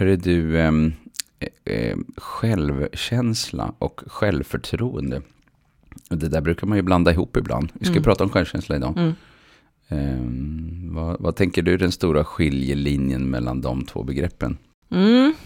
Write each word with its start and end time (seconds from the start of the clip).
Hörru 0.00 0.16
du, 0.16 0.60
ehm, 0.60 0.92
eh, 1.40 1.74
eh, 1.74 1.96
självkänsla 2.16 3.72
och 3.78 4.00
självförtroende. 4.06 5.22
Det 6.08 6.28
där 6.28 6.40
brukar 6.40 6.66
man 6.66 6.76
ju 6.78 6.82
blanda 6.82 7.12
ihop 7.12 7.36
ibland. 7.36 7.72
Vi 7.74 7.84
ska 7.84 7.92
Mm. 7.92 8.02
prata 8.02 8.24
om 8.24 8.30
självkänsla 8.30 8.76
idag. 8.76 8.98
Mm. 8.98 9.12
Ehm, 9.88 10.90
vad, 10.94 11.20
vad 11.20 11.36
tänker 11.36 11.62
du 11.62 11.74
är 11.74 11.78
den 11.78 11.92
stora 11.92 12.24
skiljelinjen 12.24 13.30
mellan 13.30 13.60
de 13.60 13.84
två 13.84 14.02
begreppen? 14.02 14.58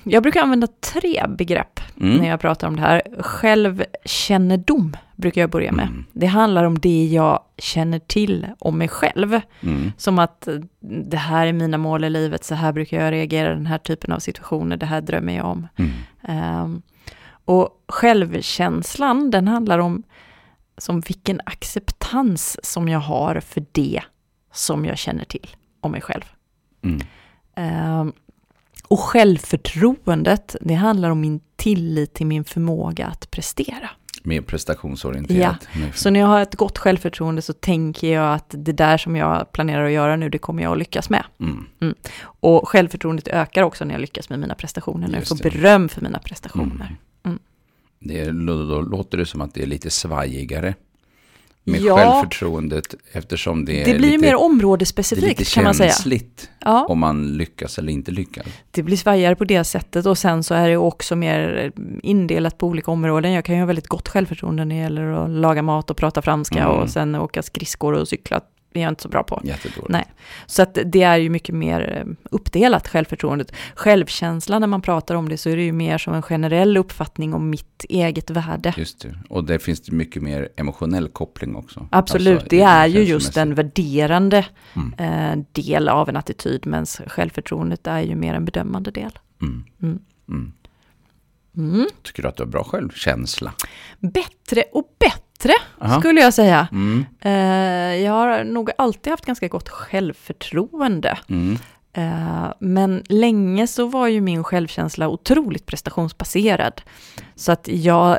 Jag 0.05 0.23
brukar 0.23 0.41
använda 0.43 0.67
tre 0.67 1.25
begrepp 1.29 1.81
Mm. 2.01 2.17
när 2.17 2.29
jag 2.29 2.41
pratar 2.41 2.69
om 2.69 2.77
det 2.77 2.83
här. 2.83 3.03
Självkännedom 3.19 4.97
brukar 5.17 5.41
jag 5.41 5.51
börja 5.51 5.73
med. 5.73 5.87
Mm. 5.87 6.05
Det 6.13 6.27
handlar 6.27 6.65
om 6.65 6.79
det 6.79 7.05
jag 7.07 7.43
känner 7.59 7.99
till 7.99 8.47
om 8.59 8.79
mig 8.79 8.89
själv. 8.89 9.41
Mm. 9.61 9.93
Som 9.97 10.19
att 10.19 10.49
eh, 10.49 10.55
det 10.81 11.17
här 11.17 11.47
är 11.47 11.53
mina 11.53 11.79
mål 11.79 12.05
i 12.05 12.11
livet, 12.11 12.45
så 12.45 12.55
här 12.55 12.73
brukar 12.73 13.05
jag 13.05 13.13
reagera 13.13 13.53
i 13.53 13.55
den 13.55 13.67
här 13.67 13.79
typen 13.79 14.13
av 14.13 14.19
situationer, 14.19 14.77
det 14.77 14.87
här 14.87 15.01
drömmer 15.01 15.37
jag 15.37 15.47
om. 15.47 15.69
Ehm, 16.23 16.83
och 17.45 17.69
självkänslan, 17.89 19.31
den 19.31 19.49
handlar 19.49 19.79
om 19.79 20.03
som 20.79 21.01
vilken 21.01 21.41
acceptans 21.47 22.59
som 22.63 22.89
jag 22.89 22.99
har 23.01 23.41
för 23.41 23.65
det 23.73 24.01
som 24.53 24.85
jag 24.85 24.99
känner 24.99 25.25
till 25.25 25.49
om 25.81 25.91
mig 25.93 26.01
själv. 26.01 26.25
Mm. 26.83 28.13
Och 28.89 29.01
självförtroendet, 29.01 30.57
det 30.61 30.75
handlar 30.75 31.11
om 31.11 31.21
min 31.21 31.41
tillit 31.57 32.15
till 32.15 32.27
min 32.27 32.45
förmåga 32.45 33.07
att 33.07 33.31
prestera. 33.31 33.91
Mer 34.23 34.41
prestationsorienterat. 34.41 35.69
Med- 35.81 35.95
Så 35.95 36.11
när 36.11 36.21
jag 36.21 36.27
har 36.27 36.41
ett 36.41 36.55
gott 36.55 36.79
självförtroende 36.79 37.43
så 37.43 37.53
tänker 37.53 38.13
jag 38.13 38.35
att 38.35 38.47
det 38.59 38.73
där 38.73 38.99
som 38.99 39.17
jag 39.17 39.53
planerar 39.53 39.85
att 39.85 39.93
göra 39.93 40.17
nu, 40.17 40.29
det 40.29 40.39
kommer 40.39 40.63
jag 40.63 40.73
att 40.73 40.79
lyckas 40.79 41.11
med. 41.11 41.25
Mm. 41.41 41.95
Och 42.25 42.69
självförtroendet 42.69 43.29
ökar 43.29 43.63
också 43.63 43.85
när 43.85 43.95
jag 43.95 44.01
lyckas 44.01 44.31
med 44.31 44.39
mina 44.39 44.55
prestationer, 44.55 45.09
när 45.09 45.19
jag 45.19 45.29
får 45.29 45.37
det. 45.37 45.51
beröm 45.51 45.89
för 45.89 46.01
mina 46.01 46.19
prestationer. 46.19 46.75
Mm. 46.75 46.97
Mm. 47.25 47.39
Det 48.01 48.21
är, 48.21 48.33
då, 48.47 48.65
då 48.67 48.81
låter 48.81 49.19
det 49.19 49.27
som 49.27 49.41
att 49.41 49.55
det 49.55 49.63
är 49.63 49.67
lite 49.67 49.91
svajigare 49.91 50.75
med 51.65 51.81
Ja. 51.81 51.97
självförtroendet 51.97 52.95
eftersom 53.13 53.65
det 53.65 53.81
är 53.83 53.85
Det 53.85 53.99
blir 53.99 54.09
ju 54.09 54.17
lite, 54.17 54.21
mer 54.21 54.29
det 54.29 54.33
är 54.33 54.45
områdesspecifikt 54.45 55.55
kan 55.55 55.65
man 55.65 55.75
säga. 55.75 55.91
känsligt 55.91 56.51
Ja, 56.61 56.87
om 56.89 56.99
man 56.99 57.37
lyckas 57.37 57.79
eller 57.79 57.93
inte 57.93 58.11
lyckas. 58.11 58.47
det 58.71 58.83
blir 58.83 58.97
svajigare 58.97 59.37
på 59.37 59.45
det 59.45 59.65
sättet 59.65 60.07
och 60.07 60.19
sen 60.19 60.43
så 60.43 60.55
är 60.55 60.69
det 60.69 60.77
också 60.77 61.17
mer 61.17 61.73
indelat 62.03 62.59
på 62.59 62.67
olika 62.67 62.91
områden. 62.91 63.33
Jag 63.33 63.45
kan 63.45 63.55
ju 63.55 63.61
ha 63.61 63.67
väldigt 63.67 63.87
gott 63.89 64.09
självförtroende 64.09 64.65
när 64.65 64.75
det 64.77 64.81
gäller 64.83 65.03
att 65.25 65.31
laga 65.31 65.63
mat 65.63 65.91
och 65.91 65.97
prata 65.97 66.23
franska 66.23 66.59
Mm. 66.65 66.71
och 66.77 66.91
sen 66.91 67.15
åka 67.15 67.43
skridskor 67.43 67.93
och 67.93 68.09
cykla. 68.09 68.41
Är 68.77 68.83
jag 68.83 68.89
inte 68.89 69.03
så 69.03 69.09
bra 69.09 69.23
på. 69.23 69.41
Jättedåligt. 69.45 69.89
Nej. 69.89 70.05
Så 70.47 70.63
att 70.63 70.79
det 70.85 71.03
är 71.03 71.17
ju 71.17 71.31
mycket 71.31 71.55
mer 71.55 71.97
eh, 72.07 72.13
uppdelat, 72.31 72.89
självförtroendet. 72.89 73.53
Självkänsla, 73.75 74.59
när 74.59 74.67
man 74.67 74.83
pratar 74.83 75.15
om 75.15 75.29
det, 75.29 75.37
så 75.37 75.51
är 75.51 75.57
det 75.57 75.63
ju 75.63 75.73
mer 75.73 75.99
som 75.99 76.15
en 76.15 76.23
generell 76.23 76.77
uppfattning 76.77 77.35
om 77.35 77.51
mitt 77.51 77.85
eget 77.89 78.31
värde. 78.31 78.75
Just 78.77 79.01
det. 79.01 79.19
Och 79.29 79.45
där 79.45 79.59
finns 79.59 79.81
det 79.81 79.93
mycket 79.93 80.23
mer 80.23 80.49
emotionell 80.57 81.09
koppling 81.09 81.57
också. 81.57 81.89
Absolut, 81.91 82.33
Alltså, 82.35 82.49
det 82.51 82.61
är 82.63 82.87
ju 82.87 83.03
just 83.03 83.37
en 83.37 83.55
värderande 83.55 84.47
Mm. 84.75 84.93
eh, 84.99 85.45
del 85.53 85.89
av 85.89 86.09
en 86.09 86.17
attityd, 86.17 86.67
men 86.67 86.87
självförtroendet 86.87 87.87
är 87.87 88.01
ju 88.01 88.15
mer 88.17 88.35
en 88.35 88.45
bedömande 88.45 88.91
del. 88.91 89.19
Mm. 89.43 89.65
Mm. 89.83 89.99
Mm. 90.29 90.53
Mm. 91.57 91.87
Tycker 92.03 92.23
du 92.23 92.29
att 92.29 92.37
du 92.37 92.43
har 92.43 92.51
bra 92.51 92.65
självkänsla? 92.65 93.53
Bättre 94.01 94.63
och 94.73 94.85
bättre, 94.99 95.21
Aha. 95.81 96.01
skulle 96.01 96.21
jag 96.21 96.35
säga. 96.35 96.69
Mm. 96.73 97.05
Eh, 97.21 98.03
jag 98.05 98.13
har 98.13 98.45
nog 98.45 98.71
alltid 98.79 99.11
haft 99.11 99.27
ganska 99.27 99.49
gott 99.49 99.69
självförtroende. 99.69 101.19
Mm. 101.29 101.59
Eh, 101.93 102.53
Men 102.61 103.03
länge 103.09 103.67
så 103.67 103.87
var 103.87 104.09
ju 104.09 104.21
min 104.21 104.45
självkänsla 104.45 105.09
otroligt 105.09 105.67
prestationsbaserad. 105.67 106.83
Så 107.35 107.53
att 107.53 107.69
jag 107.69 108.19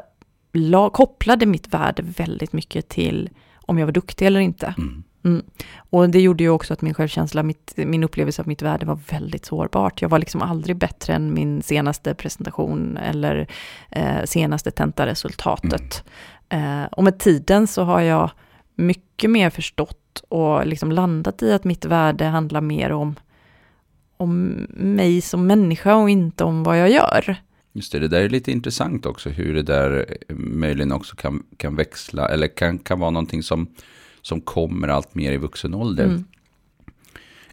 la, 0.53 0.89
kopplade 0.89 1.45
mitt 1.45 1.67
värde 1.73 2.03
väldigt 2.03 2.53
mycket 2.53 2.89
till 2.89 3.29
om 3.55 3.79
jag 3.79 3.85
var 3.85 3.93
duktig 3.93 4.25
eller 4.25 4.39
inte. 4.39 4.73
Mm. 4.77 5.03
Mm. 5.25 5.45
Och 5.89 6.09
det 6.09 6.21
gjorde 6.21 6.43
ju 6.43 6.49
också 6.49 6.73
att 6.73 6.81
min 6.81 6.93
självkänsla, 6.93 7.43
mitt, 7.43 7.73
min 7.77 8.03
upplevelse 8.03 8.41
av 8.41 8.47
mitt 8.47 8.61
värde 8.61 8.85
var 8.85 8.99
väldigt 9.09 9.45
sårbart. 9.45 10.01
Jag 10.01 10.09
var 10.09 10.19
liksom 10.19 10.41
aldrig 10.41 10.75
bättre 10.77 11.13
än 11.13 11.33
min 11.33 11.61
senaste 11.63 12.13
presentation 12.13 12.97
eller 12.97 13.47
eh, 13.89 14.23
senaste 14.25 14.71
tentaresultatet. 14.71 16.03
Eh, 16.49 16.85
och 16.85 17.03
med 17.03 17.19
tiden 17.19 17.67
så 17.67 17.83
har 17.83 18.01
jag 18.01 18.31
mycket 18.75 19.29
mer 19.29 19.49
förstått 19.49 20.23
och 20.29 20.67
liksom 20.67 20.91
landat 20.91 21.43
i 21.43 21.53
att 21.53 21.63
mitt 21.63 21.85
värde 21.85 22.25
handlar 22.25 22.61
mer 22.61 22.91
om, 22.91 23.15
om 24.17 24.45
mig 24.69 25.21
som 25.21 25.47
människa 25.47 25.95
och 25.95 26.09
inte 26.09 26.43
om 26.43 26.63
vad 26.63 26.79
jag 26.79 26.91
gör. 26.91 27.35
Just 27.73 27.91
det, 27.91 27.99
det 27.99 28.07
där 28.07 28.21
är 28.21 28.29
lite 28.29 28.51
intressant 28.51 29.05
också 29.05 29.29
hur 29.29 29.53
det 29.53 29.63
där 29.63 30.05
eh, 30.27 30.35
möjligen 30.35 30.91
också 30.91 31.15
kan, 31.15 31.43
kan 31.57 31.75
växla 31.75 32.29
eller 32.29 32.47
kan, 32.47 32.79
kan 32.79 32.99
vara 32.99 33.11
någonting 33.11 33.43
som, 33.43 33.67
som 34.21 34.41
kommer 34.41 34.87
allt 34.87 35.15
mer 35.15 35.31
i 35.31 35.37
vuxen 35.37 35.73
ålder. 35.73 36.05
Mm. 36.05 36.23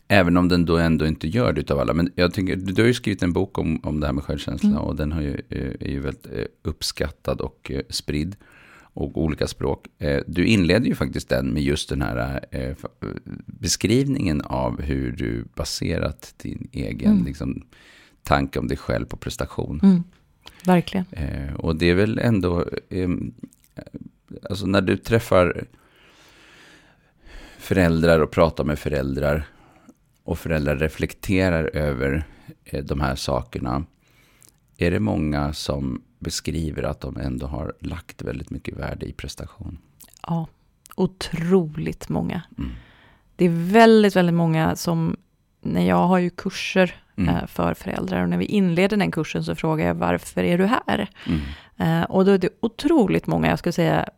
Även 0.08 0.36
om 0.36 0.48
den 0.48 0.64
då 0.64 0.76
ändå 0.76 1.06
inte 1.06 1.28
gör 1.28 1.52
det 1.52 1.60
utav 1.60 1.78
alla. 1.78 1.94
Men 1.94 2.12
jag 2.14 2.34
tänker, 2.34 2.56
du, 2.56 2.82
har 2.82 2.86
ju 2.86 2.94
skrivit 2.94 3.22
en 3.22 3.32
bok 3.32 3.58
om, 3.58 3.80
om 3.82 4.00
det 4.00 4.06
här 4.06 4.12
med 4.12 4.24
självkänsla 4.24 4.68
Mm. 4.68 4.82
och 4.82 4.96
den 4.96 5.12
har 5.12 5.20
ju, 5.20 5.42
eh, 5.48 5.72
är 5.80 5.90
ju 5.90 6.00
väldigt 6.00 6.26
eh, 6.26 6.44
uppskattad 6.62 7.40
och 7.40 7.72
spridd. 7.88 8.36
Och 8.94 9.22
olika 9.22 9.46
språk. 9.46 9.86
Eh, 9.98 10.20
Du 10.26 10.44
inleder 10.46 10.86
ju 10.86 10.94
faktiskt 10.94 11.28
den 11.28 11.46
med 11.52 11.62
just 11.62 11.88
den 11.88 12.02
här 12.02 12.40
eh, 12.50 12.76
beskrivningen 13.46 14.40
av 14.42 14.80
hur 14.82 15.12
du 15.12 15.44
baserat 15.54 16.34
din 16.36 16.68
egen 16.72 17.12
Mm. 17.12 17.24
liksom, 17.24 17.62
tanke 18.22 18.58
om 18.58 18.68
dig 18.68 18.76
själv 18.76 19.06
på 19.06 19.16
prestation. 19.16 19.80
Mm. 19.82 20.02
Verkligen. 20.66 21.06
Eh, 21.10 21.54
och 21.54 21.76
det 21.76 21.86
är 21.90 21.94
väl 21.94 22.18
ändå, 22.18 22.66
alltså 24.50 24.66
när 24.66 24.80
du 24.80 24.96
träffar 24.96 25.64
föräldrar 27.58 28.20
och 28.20 28.30
pratar 28.30 28.64
med 28.64 28.78
föräldrar 28.78 29.44
och 30.24 30.38
föräldrar 30.38 30.76
reflekterar 30.76 31.64
över 31.76 32.24
de 32.82 33.00
här 33.00 33.14
sakerna. 33.14 33.84
Är 34.82 34.90
det 34.90 35.00
många 35.00 35.52
som 35.52 36.02
beskriver 36.18 36.82
att 36.82 37.00
de 37.00 37.16
ändå 37.16 37.46
har 37.46 37.72
lagt 37.80 38.22
väldigt 38.22 38.50
mycket 38.50 38.76
värde 38.76 39.06
i 39.06 39.12
prestation? 39.12 39.78
Ja, 40.26 40.46
otroligt 40.94 42.08
många. 42.08 42.42
Mm. 42.58 42.70
Det 43.36 43.44
är 43.44 43.72
väldigt, 43.72 44.16
väldigt 44.16 44.34
många 44.34 44.76
som, 44.76 45.16
när 45.60 45.86
jag 45.86 46.06
har 46.06 46.18
ju 46.18 46.30
kurser 46.30 46.94
Mm. 47.16 47.34
eh, 47.34 47.46
för 47.46 47.74
föräldrar 47.74 48.22
och 48.22 48.28
när 48.28 48.36
vi 48.36 48.44
inleder 48.44 48.96
den 48.96 49.10
kursen 49.10 49.44
så 49.44 49.54
frågar 49.54 49.86
jag 49.86 49.94
varför 49.94 50.42
är 50.42 50.58
du 50.58 50.66
här? 50.66 51.08
Mm. 51.26 51.40
Eh, 51.76 52.10
och 52.10 52.24
då 52.24 52.30
är 52.30 52.38
det 52.38 52.48
otroligt 52.60 53.26
många, 53.26 53.48
jag 53.48 53.58
skulle 53.58 53.72
säga 53.72 54.08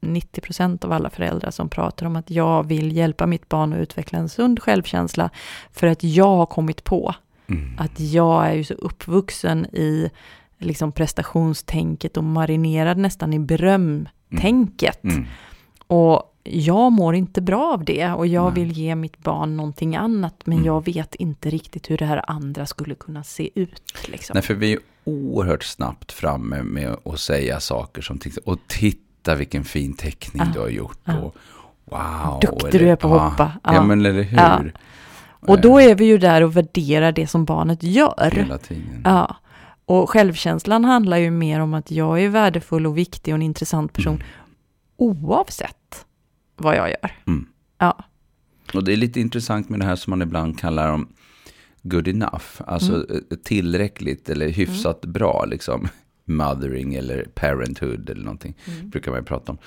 90% 0.00 0.84
av 0.84 0.92
alla 0.92 1.10
föräldrar 1.10 1.50
som 1.50 1.68
pratar 1.68 2.06
om 2.06 2.16
att 2.16 2.30
jag 2.30 2.66
vill 2.66 2.96
hjälpa 2.96 3.26
mitt 3.26 3.48
barn 3.48 3.72
att 3.72 3.78
utveckla 3.78 4.18
en 4.18 4.28
sund 4.28 4.60
självkänsla 4.62 5.30
för 5.72 5.86
att 5.86 6.04
jag 6.04 6.36
har 6.36 6.46
kommit 6.46 6.84
på 6.84 7.14
Mm. 7.46 7.70
att 7.78 8.00
jag 8.00 8.46
är 8.46 8.52
ju 8.52 8.64
så 8.64 8.74
uppvuxen 8.74 9.64
i 9.66 10.10
liksom 10.58 10.92
prestationstänket 10.92 12.16
och 12.16 12.24
marinerad 12.24 12.98
nästan 12.98 13.32
i 13.32 13.38
berömtänket. 13.38 15.04
Mm. 15.04 15.26
Och 15.86 16.30
jag 16.44 16.92
mår 16.92 17.14
inte 17.14 17.40
bra 17.40 17.72
av 17.72 17.84
det 17.84 18.10
och 18.12 18.26
jag 18.26 18.54
Nej. 18.54 18.64
vill 18.64 18.72
ge 18.78 18.94
mitt 18.94 19.18
barn 19.18 19.56
någonting 19.56 19.96
annat 19.96 20.34
men 20.44 20.54
Mm. 20.58 20.66
jag 20.66 20.84
vet 20.84 21.14
inte 21.14 21.50
riktigt 21.50 21.90
hur 21.90 21.98
det 21.98 22.04
här 22.04 22.30
andra 22.30 22.66
skulle 22.66 22.94
kunna 22.94 23.24
se 23.24 23.50
ut. 23.54 23.82
Liksom. 24.08 24.34
Nej, 24.34 24.42
för 24.42 24.54
vi 24.54 24.72
är 24.72 24.78
oerhört 25.04 25.62
snabbt 25.64 26.12
framme 26.12 26.62
med 26.62 26.96
att 27.04 27.20
säga 27.20 27.60
saker 27.60 28.02
som 28.02 28.18
och 28.44 28.58
titta 28.66 29.34
vilken 29.34 29.64
fin 29.64 29.92
teckning 29.94 30.42
Ja. 30.46 30.50
du 30.54 30.60
har 30.60 30.68
gjort. 30.68 30.98
Ja. 31.04 31.18
Och, 31.18 31.36
wow. 31.84 32.40
Duktig 32.40 32.68
eller- 32.68 32.78
du 32.78 32.88
är 32.90 32.96
på 32.96 33.08
att 33.08 33.22
ja. 33.22 33.28
hoppa. 33.28 33.52
Ja. 33.64 33.74
Ja. 33.74 33.82
men 33.84 34.00
eller 34.06 34.22
hur. 34.22 34.72
Och 35.46 35.60
då 35.60 35.78
är 35.80 35.94
vi 35.94 36.04
ju 36.04 36.18
där 36.18 36.42
och 36.42 36.56
värderar 36.56 37.12
det 37.12 37.26
som 37.26 37.44
barnet 37.44 37.82
gör. 37.82 38.30
Hela 38.32 38.58
tiden. 38.58 39.00
Ja. 39.04 39.36
Och 39.84 40.10
självkänslan 40.10 40.84
handlar 40.84 41.16
ju 41.16 41.30
mer 41.30 41.60
om 41.60 41.74
att 41.74 41.90
jag 41.90 42.22
är 42.22 42.28
värdefull 42.28 42.86
och 42.86 42.98
viktig 42.98 43.34
och 43.34 43.36
en 43.38 43.42
intressant 43.42 43.92
person 43.92 44.22
oavsett 44.96 46.06
vad 46.56 46.76
jag 46.76 46.88
gör. 46.88 47.10
Mm. 47.26 47.46
Ja. 47.78 48.04
Och 48.74 48.84
det 48.84 48.92
är 48.92 48.96
lite 48.96 49.20
intressant 49.20 49.68
med 49.68 49.80
det 49.80 49.86
här 49.86 49.96
som 49.96 50.10
man 50.10 50.22
ibland 50.22 50.58
kallar 50.58 50.88
om 50.92 51.08
good 51.82 52.08
enough. 52.08 52.44
Alltså 52.66 52.94
Mm. 52.94 53.24
eh, 53.30 53.36
tillräckligt 53.44 54.28
eller 54.28 54.48
hyfsat 54.48 55.00
bra 55.04 55.44
liksom. 55.44 55.88
Mothering 56.24 56.94
eller 56.94 57.24
parenthood 57.34 58.10
eller 58.10 58.24
någonting. 58.24 58.54
Mm. 58.66 58.90
Brukar 58.90 59.10
man 59.10 59.20
ju 59.20 59.24
prata 59.24 59.52
om. 59.52 59.58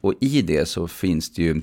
Och 0.00 0.14
i 0.20 0.42
det 0.42 0.68
så 0.68 0.88
finns 0.88 1.30
det 1.32 1.42
ju 1.42 1.62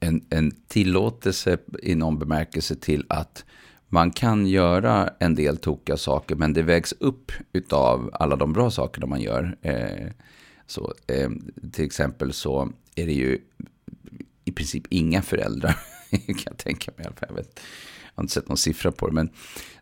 en, 0.00 0.24
en 0.30 0.50
tillåtelse 0.50 1.58
i 1.82 1.94
någon 1.94 2.18
bemärkelse 2.18 2.76
till 2.76 3.04
att 3.08 3.44
man 3.88 4.10
kan 4.10 4.46
göra 4.46 5.10
en 5.18 5.34
del 5.34 5.56
tokiga 5.56 5.96
saker 5.96 6.34
men 6.34 6.52
det 6.52 6.62
vägs 6.62 6.94
upp 7.00 7.32
av 7.70 8.10
alla 8.12 8.36
de 8.36 8.52
bra 8.52 8.70
sakerna 8.70 9.06
man 9.06 9.20
gör. 9.20 9.56
Eh, 9.62 10.06
så, 10.66 10.94
eh, 11.06 11.30
till 11.72 11.84
exempel 11.84 12.32
så 12.32 12.72
är 12.94 13.06
det 13.06 13.12
ju 13.12 13.38
i 14.44 14.52
princip 14.52 14.84
inga 14.90 15.22
föräldrar, 15.22 15.76
kan 16.10 16.42
jag 16.44 16.56
tänka 16.56 16.92
mig 16.96 17.04
i 17.04 17.06
alla 17.06 17.16
fall. 17.16 17.28
Jag 17.28 17.36
vet. 17.36 17.60
har 18.14 18.22
inte 18.22 18.34
sett 18.34 18.48
någon 18.48 18.56
siffra 18.56 18.92
på 18.92 19.06
det, 19.06 19.12
men 19.12 19.30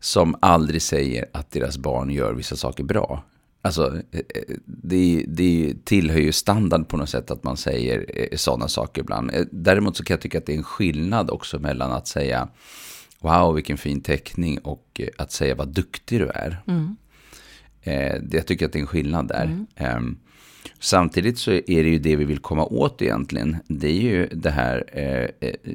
som 0.01 0.37
aldrig 0.41 0.83
säger 0.83 1.27
att 1.33 1.51
deras 1.51 1.79
barn 1.79 2.11
gör 2.11 2.33
vissa 2.33 2.57
saker 2.57 2.85
bra. 2.85 3.25
Alltså, 3.67 4.03
eh, 4.13 4.21
eh, 4.35 4.57
det, 4.65 5.25
det 5.29 5.75
tillhör 5.85 6.21
ju 6.21 6.33
standard 6.33 6.89
på 6.89 6.97
något 6.97 7.09
sätt 7.09 7.31
att 7.31 7.45
man 7.45 7.57
säger 7.57 8.07
eh, 8.15 8.37
sådana 8.37 8.69
saker 8.69 9.03
ibland. 9.03 9.31
Däremot 9.51 9.97
så 9.97 10.05
kan 10.05 10.15
jag 10.15 10.21
tycka 10.21 10.39
att 10.39 10.47
det 10.47 10.53
är 10.53 10.57
en 10.57 10.63
skillnad 10.63 11.31
också 11.31 11.59
mellan 11.59 11.93
att 11.93 12.09
säga 12.09 12.49
wow 13.21 13.55
vilken 13.55 13.79
fin 13.79 14.01
teckning 14.01 14.59
och 14.59 15.01
att 15.19 15.33
säga 15.33 15.55
vad 15.55 15.69
duktig 15.69 16.21
du 16.21 16.29
är. 16.29 16.63
Mm. 16.67 16.97
Jag 18.31 18.47
tycker 18.47 18.67
att 18.67 18.73
det 18.73 18.79
är 18.79 18.81
en 18.81 18.87
skillnad 18.87 19.29
där. 19.29 19.45
Mm. 19.45 19.67
Ehm, 19.77 20.19
samtidigt 20.79 21.39
så 21.39 21.51
är 21.51 21.85
det 21.85 21.89
ju 21.89 21.99
det 21.99 22.17
vi 22.17 22.25
vill 22.25 22.39
komma 22.39 22.65
åt 22.65 23.03
egentligen. 23.03 23.57
Det 23.69 23.89
är 23.89 24.01
ju 24.01 24.27
det 24.27 24.51
här 24.51 24.85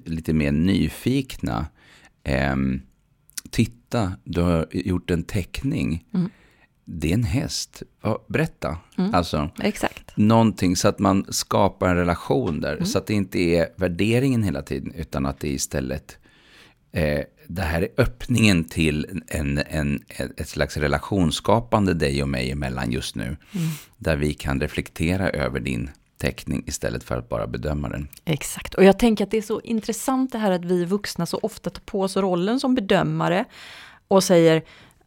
lite 0.06 0.34
mer 0.34 0.52
nyfikna. 0.52 1.66
Ehm, 2.24 2.82
titta, 3.50 4.14
du 4.24 4.42
har 4.42 4.68
gjort 4.72 5.12
en 5.12 5.24
teckning. 5.24 6.06
Mm 6.14 6.30
det 6.86 7.10
är 7.10 7.14
en 7.14 7.24
häst. 7.24 7.84
Berätta. 8.28 8.78
Mm. 8.98 9.16
Alltså, 9.16 9.50
Exakt. 9.60 10.18
Någonting 10.18 10.76
så 10.76 10.88
att 10.88 11.00
man 11.00 11.26
skapar 11.30 11.90
en 11.90 11.96
relation 11.96 12.62
där. 12.62 12.74
Mm. 12.74 12.86
Så 12.86 12.98
att 12.98 13.08
det 13.08 13.14
inte 13.14 13.40
är 13.40 13.70
värderingen 13.76 14.44
hela 14.44 14.62
tiden, 14.62 14.94
utan 14.96 15.26
att 15.26 15.40
det 15.40 15.48
är 15.48 15.54
istället 15.54 16.18
eh, 16.92 17.22
det 17.48 17.62
här 17.62 17.82
är 17.82 17.90
öppningen 17.98 18.64
till 18.64 19.22
en, 19.28 19.58
en, 19.58 20.04
ett 20.38 20.50
slags 20.50 20.78
relationsskapande 20.78 21.94
dig 21.94 22.24
och 22.24 22.30
mig 22.30 22.52
emellan 22.52 22.92
just 22.92 23.16
nu. 23.16 23.24
Mm. 23.24 23.38
Där 23.98 24.16
vi 24.16 24.34
kan 24.34 24.62
reflektera 24.62 25.30
över 25.30 25.60
din 25.60 25.90
teckning 26.18 26.64
istället 26.68 27.04
för 27.04 27.18
att 27.18 27.30
bara 27.30 27.48
bedöma 27.48 27.90
den. 27.90 28.08
Exakt, 28.26 28.74
och 28.74 28.84
jag 28.84 29.00
tänker 29.00 29.24
att 29.24 29.32
det 29.32 29.38
är 29.38 29.42
så 29.42 29.62
intressant 29.62 30.32
det 30.32 30.38
här 30.38 30.52
att 30.52 30.66
vi 30.66 30.86
vuxna 30.86 31.26
så 31.26 31.40
ofta 31.42 31.70
tar 31.70 31.82
på 31.82 32.02
oss 32.02 32.18
rollen 32.18 32.60
som 32.60 32.76
bedömare 32.76 33.46
och 34.08 34.24
säger 34.24 34.64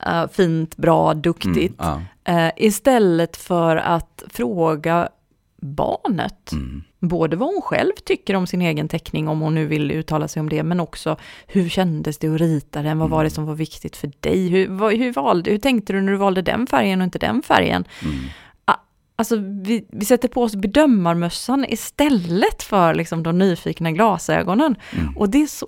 uh, 0.06 0.26
fint, 0.32 0.76
bra, 0.76 1.14
duktigt. 1.14 1.80
Mm, 1.80 2.02
ja. 2.24 2.46
uh, 2.46 2.52
istället 2.56 3.36
för 3.36 3.76
att 3.76 4.22
fråga 4.28 5.08
barnet. 5.60 6.52
Mm. 6.52 6.82
Både 7.00 7.36
vad 7.36 7.48
hon 7.48 7.62
själv 7.62 7.92
tycker 8.04 8.36
om 8.36 8.46
sin 8.46 8.62
egen 8.62 8.88
teckning, 8.88 9.28
om 9.28 9.40
hon 9.40 9.54
nu 9.54 9.66
vill 9.66 9.90
uttala 9.90 10.28
sig 10.28 10.40
om 10.40 10.48
det, 10.48 10.62
men 10.62 10.80
också 10.80 11.16
hur 11.46 11.68
kändes 11.68 12.18
det 12.18 12.28
att 12.28 12.40
rita 12.40 12.82
den? 12.82 12.98
Vad 12.98 13.10
var 13.10 13.18
det 13.18 13.28
mm. 13.28 13.34
som 13.34 13.46
var 13.46 13.54
viktigt 13.54 13.96
för 13.96 14.12
dig? 14.20 14.48
Hur, 14.48 14.68
vad, 14.68 14.94
hur, 14.94 15.12
valde, 15.12 15.50
hur 15.50 15.58
tänkte 15.58 15.92
du 15.92 16.00
när 16.00 16.12
du 16.12 16.18
valde 16.18 16.42
den 16.42 16.66
färgen 16.66 17.00
och 17.00 17.04
inte 17.04 17.18
den 17.18 17.42
färgen? 17.42 17.84
Mm. 18.02 18.14
Alltså 19.16 19.36
vi, 19.36 19.86
vi 19.88 20.04
sätter 20.04 20.28
på 20.28 20.42
oss 20.42 20.56
bedömarmössan 20.56 21.64
istället 21.68 22.62
för 22.62 22.94
liksom 22.94 23.22
de 23.22 23.38
nyfikna 23.38 23.92
glasögonen. 23.92 24.76
Mm. 24.92 25.16
Och 25.16 25.30
det 25.30 25.42
är 25.42 25.46
så 25.46 25.66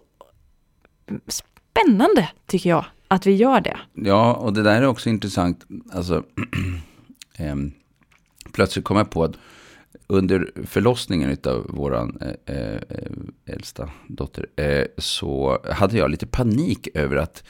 spännande, 1.29 2.29
tycker 2.47 2.71
jag 2.71 2.85
att 3.09 3.27
vi 3.27 3.35
gör 3.35 3.61
det. 3.61 3.77
Ja, 3.95 4.35
och 4.35 4.53
det 4.53 4.63
där 4.63 4.83
är 4.83 4.87
också 4.87 5.09
intressant. 5.09 5.67
Alltså, 5.93 6.25
eh, 7.37 7.57
plötsligt 8.53 8.85
kom 8.85 8.97
jag 8.97 9.11
på 9.11 9.25
att 9.25 9.37
under 10.07 10.51
förlossningen 10.67 11.37
av 11.45 11.67
vår 11.69 11.95
eh, 11.97 12.57
eh, 12.57 12.81
äldsta 13.47 13.91
dotter 14.09 14.47
eh, 14.57 14.85
så 14.99 15.59
hade 15.71 15.97
jag 15.97 16.11
lite 16.11 16.27
panik 16.27 16.89
över 16.95 17.17
att 17.17 17.45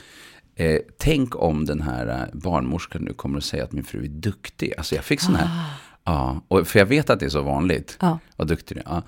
eh, 0.54 0.80
tänk 0.98 1.36
om 1.36 1.64
den 1.64 1.80
här 1.80 2.08
eh, 2.08 2.38
barnmorskan 2.38 3.02
nu 3.02 3.12
kommer 3.12 3.38
att 3.38 3.44
säga 3.44 3.64
att 3.64 3.72
min 3.72 3.84
fru 3.84 4.04
är 4.04 4.08
duktig. 4.08 4.72
Alltså 4.78 4.94
jag 4.94 5.04
fick 5.04 5.20
sån 5.20 5.34
här, 5.34 5.46
ah. 5.46 5.70
ja, 6.04 6.40
och 6.48 6.68
för 6.68 6.78
jag 6.78 6.86
vet 6.86 7.10
att 7.10 7.20
det 7.20 7.26
är 7.26 7.30
så 7.30 7.42
vanligt. 7.42 7.96
Ah. 8.00 8.18
Vad 8.36 8.48
duktig 8.48 8.76
du 8.76 8.80
är. 8.80 8.84
Ja. 8.86 9.02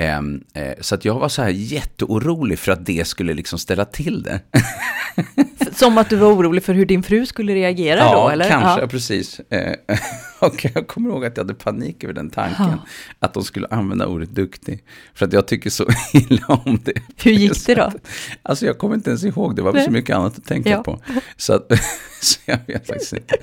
Ehm, 0.00 0.44
eh, 0.54 0.72
så 0.80 0.94
att 0.94 1.04
jag 1.04 1.18
var 1.18 1.28
så 1.28 1.42
här 1.42 1.48
jätteorolig 1.48 2.58
för 2.58 2.72
att 2.72 2.86
det 2.86 3.06
skulle 3.06 3.34
liksom 3.34 3.58
ställa 3.58 3.84
till 3.84 4.22
det. 4.22 4.40
Som 5.76 5.98
att 5.98 6.10
du 6.10 6.16
var 6.16 6.32
orolig 6.32 6.62
för 6.62 6.74
hur 6.74 6.86
din 6.86 7.02
fru 7.02 7.26
skulle 7.26 7.54
reagera 7.54 7.98
ja, 7.98 8.22
då, 8.22 8.28
eller? 8.28 8.48
Kanske, 8.48 8.80
ja, 8.80 8.86
precis. 8.86 9.40
Eh, 9.40 9.74
och 10.40 10.66
jag 10.74 10.86
kommer 10.86 11.10
ihåg 11.10 11.24
att 11.24 11.36
jag 11.36 11.44
hade 11.44 11.54
panik 11.54 12.04
över 12.04 12.14
den 12.14 12.30
tanken. 12.30 12.66
Ja. 12.66 12.86
Att 13.18 13.34
de 13.34 13.44
skulle 13.44 13.66
använda 13.66 14.06
ordet 14.06 14.30
duktig. 14.30 14.84
För 15.14 15.26
att 15.26 15.32
jag 15.32 15.46
tycker 15.46 15.70
så 15.70 15.86
illa 16.12 16.46
om 16.46 16.78
det. 16.84 17.02
Hur 17.16 17.32
gick 17.32 17.66
det 17.66 17.74
då? 17.74 17.92
Alltså 18.42 18.66
jag 18.66 18.78
kommer 18.78 18.94
inte 18.94 19.10
ens 19.10 19.24
ihåg, 19.24 19.56
det 19.56 19.62
var 19.62 19.72
Nej. 19.72 19.84
så 19.84 19.90
mycket 19.90 20.16
annat 20.16 20.38
att 20.38 20.44
tänka 20.44 20.70
ja. 20.70 20.82
på. 20.82 21.00
Så, 21.36 21.52
att, 21.54 21.72
så 22.20 22.40
jag 22.44 22.58
vet 22.66 22.86
faktiskt 22.86 23.12
inte. 23.12 23.36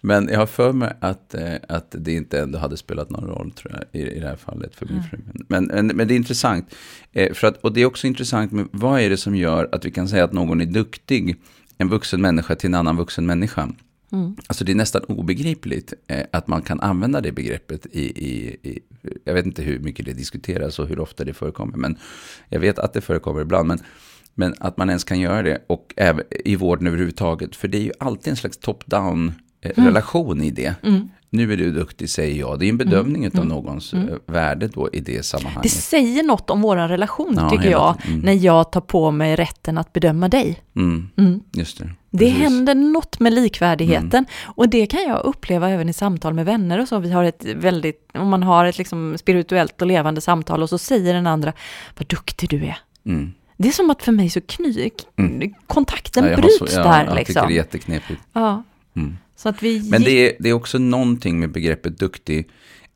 Men 0.00 0.28
jag 0.28 0.38
har 0.38 0.46
för 0.46 0.72
mig 0.72 0.96
att, 1.00 1.34
eh, 1.34 1.54
att 1.68 1.94
det 1.98 2.12
inte 2.12 2.40
ändå 2.40 2.58
hade 2.58 2.76
spelat 2.76 3.10
någon 3.10 3.26
roll, 3.26 3.50
tror 3.50 3.72
jag, 3.72 4.00
i, 4.00 4.06
i 4.06 4.20
det 4.20 4.26
här 4.26 4.36
fallet 4.36 4.74
för 4.74 4.86
min 4.86 4.94
mm. 4.94 5.08
fru. 5.08 5.18
Men, 5.48 5.64
men, 5.64 5.86
men 5.86 6.08
det 6.08 6.14
är 6.14 6.16
intressant. 6.16 6.74
Eh, 7.12 7.32
för 7.32 7.46
att, 7.46 7.56
och 7.56 7.72
det 7.72 7.80
är 7.80 7.86
också 7.86 8.06
intressant 8.06 8.52
med 8.52 8.68
vad 8.72 9.00
är 9.00 9.10
det 9.10 9.16
som 9.16 9.36
gör 9.36 9.68
att 9.72 9.84
vi 9.84 9.90
kan 9.90 10.08
säga 10.08 10.24
att 10.24 10.32
någon 10.32 10.60
är 10.60 10.66
duktig, 10.66 11.36
en 11.78 11.88
vuxen 11.88 12.20
människa 12.20 12.54
till 12.54 12.68
en 12.68 12.74
annan 12.74 12.96
vuxen 12.96 13.26
människa. 13.26 13.68
Mm. 14.12 14.36
Alltså 14.46 14.64
det 14.64 14.72
är 14.72 14.76
nästan 14.76 15.02
obegripligt 15.04 15.92
eh, 16.06 16.24
att 16.32 16.48
man 16.48 16.62
kan 16.62 16.80
använda 16.80 17.20
det 17.20 17.32
begreppet 17.32 17.86
i, 17.86 18.00
i, 18.00 18.56
i, 18.62 18.80
jag 19.24 19.34
vet 19.34 19.46
inte 19.46 19.62
hur 19.62 19.78
mycket 19.78 20.06
det 20.06 20.12
diskuteras 20.12 20.78
och 20.78 20.88
hur 20.88 21.00
ofta 21.00 21.24
det 21.24 21.34
förekommer, 21.34 21.76
men 21.76 21.96
jag 22.48 22.60
vet 22.60 22.78
att 22.78 22.92
det 22.92 23.00
förekommer 23.00 23.40
ibland. 23.40 23.68
Men, 23.68 23.78
men 24.34 24.54
att 24.60 24.76
man 24.76 24.88
ens 24.88 25.04
kan 25.04 25.20
göra 25.20 25.42
det, 25.42 25.64
och 25.66 25.94
även 25.96 26.24
i 26.30 26.56
vården 26.56 26.86
överhuvudtaget, 26.86 27.56
för 27.56 27.68
det 27.68 27.78
är 27.78 27.82
ju 27.82 27.92
alltid 27.98 28.30
en 28.30 28.36
slags 28.36 28.58
top-down 28.58 29.32
mm. 29.62 29.86
relation 29.86 30.42
i 30.42 30.50
det. 30.50 30.74
Mm 30.82 31.08
nu 31.30 31.52
är 31.52 31.56
du 31.56 31.72
duktig, 31.72 32.10
säger 32.10 32.38
jag. 32.40 32.58
Det 32.58 32.66
är 32.66 32.68
en 32.68 32.78
bedömning 32.78 33.24
mm. 33.24 33.38
av 33.38 33.44
mm. 33.44 33.48
någons 33.48 33.92
mm. 33.92 34.08
Eh, 34.08 34.14
värde 34.26 34.68
då 34.68 34.88
i 34.92 35.00
det 35.00 35.22
sammanhanget. 35.26 35.62
Det 35.62 35.68
säger 35.68 36.22
något 36.22 36.50
om 36.50 36.60
vår 36.60 36.76
relation, 36.76 37.34
ja, 37.36 37.50
tycker 37.50 37.70
jag, 37.70 37.96
mm. 38.06 38.20
när 38.20 38.32
jag 38.32 38.72
tar 38.72 38.80
på 38.80 39.10
mig 39.10 39.36
rätten 39.36 39.78
att 39.78 39.92
bedöma 39.92 40.28
dig. 40.28 40.62
Mm. 40.76 41.08
Mm. 41.16 41.40
Just 41.52 41.78
det. 41.78 41.90
Det 42.10 42.28
händer 42.28 42.74
något 42.74 43.20
med 43.20 43.32
likvärdigheten 43.32 44.26
och 44.44 44.68
det 44.68 44.86
kan 44.86 45.00
jag 45.02 45.24
uppleva 45.24 45.70
även 45.70 45.88
i 45.88 45.92
samtal 45.92 46.34
med 46.34 46.46
vänner 46.46 46.80
och 46.80 46.88
så. 46.88 46.98
Vi 46.98 47.10
har 47.10 47.24
ett 47.24 47.44
väldigt, 47.44 48.10
om 48.14 48.28
man 48.28 48.42
har 48.42 48.64
ett 48.64 48.78
liksom 48.78 49.18
spirituellt 49.18 49.82
och 49.82 49.88
levande 49.88 50.20
samtal 50.20 50.62
och 50.62 50.68
så 50.68 50.78
säger 50.78 51.14
den 51.14 51.26
andra, 51.26 51.52
vad 51.98 52.06
duktig 52.06 52.50
du 52.50 52.64
är. 52.64 52.78
Det 53.56 53.68
är 53.68 53.72
som 53.72 53.90
att 53.90 54.02
för 54.02 54.12
mig 54.12 54.30
så 54.30 54.40
kny, 54.40 54.90
kontakten 55.66 56.24
ja, 56.24 56.36
bryts 56.36 56.58
så, 56.58 56.66
ja, 56.70 56.82
där. 56.82 57.04
Jag 57.04 57.14
liksom. 57.14 57.34
tycker 57.34 57.46
det 57.48 57.54
är 57.54 57.56
jätteknepigt. 57.56 58.20
Ja. 58.32 58.62
Så 59.38 59.48
att 59.48 59.62
vi 59.62 59.90
Men 59.90 60.02
det 60.02 60.10
är, 60.10 60.36
det 60.38 60.48
är 60.48 60.52
också 60.52 60.78
någonting 60.78 61.40
med 61.40 61.52
begreppet 61.52 61.98
duktig. 61.98 62.48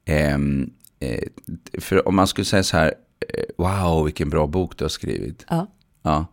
Eh, 0.05 0.35
eh, 0.35 1.23
för 1.79 2.09
om 2.09 2.17
man 2.17 2.27
skulle 2.27 2.45
säga 2.45 2.63
så 2.63 2.77
här, 2.77 2.95
eh, 3.35 3.45
wow 3.59 4.05
vilken 4.05 4.31
bra 4.31 4.47
bok 4.47 4.79
du 4.79 4.85
har 4.85 4.89
skrivit. 4.89 5.47
Ja. 5.49 5.67
ja. 6.03 6.27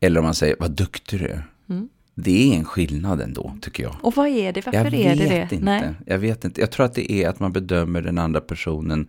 Eller 0.00 0.20
om 0.20 0.24
man 0.24 0.34
säger, 0.34 0.56
vad 0.60 0.70
duktig 0.70 1.20
du 1.20 1.26
är. 1.26 1.46
Mm. 1.68 1.88
Det 2.14 2.52
är 2.52 2.56
en 2.56 2.64
skillnad 2.64 3.20
ändå, 3.20 3.56
tycker 3.60 3.82
jag. 3.82 3.96
Och 4.02 4.16
vad 4.16 4.28
är 4.28 4.52
det? 4.52 4.66
Varför 4.66 4.78
jag 4.78 4.94
är 4.94 5.16
det 5.16 5.28
det? 5.28 5.42
Inte. 5.42 5.64
Nej. 5.64 5.94
Jag 6.06 6.18
vet 6.18 6.44
inte. 6.44 6.60
Jag 6.60 6.70
tror 6.70 6.86
att 6.86 6.94
det 6.94 7.12
är 7.12 7.28
att 7.28 7.40
man 7.40 7.52
bedömer 7.52 8.02
den 8.02 8.18
andra 8.18 8.40
personen 8.40 9.08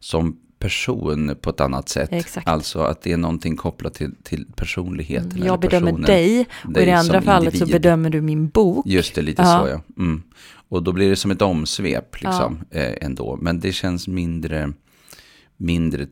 som 0.00 0.40
person 0.58 1.36
på 1.40 1.50
ett 1.50 1.60
annat 1.60 1.88
sätt. 1.88 2.08
Exakt. 2.12 2.48
Alltså 2.48 2.80
att 2.80 3.02
det 3.02 3.12
är 3.12 3.16
någonting 3.16 3.56
kopplat 3.56 3.94
till, 3.94 4.14
till 4.22 4.46
personligheten. 4.56 5.32
Mm, 5.32 5.46
jag 5.46 5.60
bedömer 5.60 5.86
personen, 5.86 6.06
dig 6.06 6.46
och 6.64 6.82
i 6.82 6.84
det 6.84 6.92
andra 6.92 7.22
fallet 7.22 7.54
individ. 7.54 7.68
så 7.68 7.72
bedömer 7.72 8.10
du 8.10 8.20
min 8.20 8.48
bok. 8.48 8.86
Just 8.86 9.14
det, 9.14 9.22
lite 9.22 9.42
ja. 9.42 9.60
så 9.62 9.68
ja. 9.68 10.02
Mm. 10.02 10.22
Och 10.68 10.82
då 10.82 10.92
blir 10.92 11.10
det 11.10 11.16
som 11.16 11.30
ett 11.30 11.42
omsvep 11.42 12.20
liksom 12.20 12.64
ja. 12.70 12.78
eh, 12.78 12.94
ändå. 13.00 13.38
Men 13.40 13.60
det 13.60 13.72
känns 13.72 14.08
mindre, 14.08 14.72
mindre, 15.56 16.06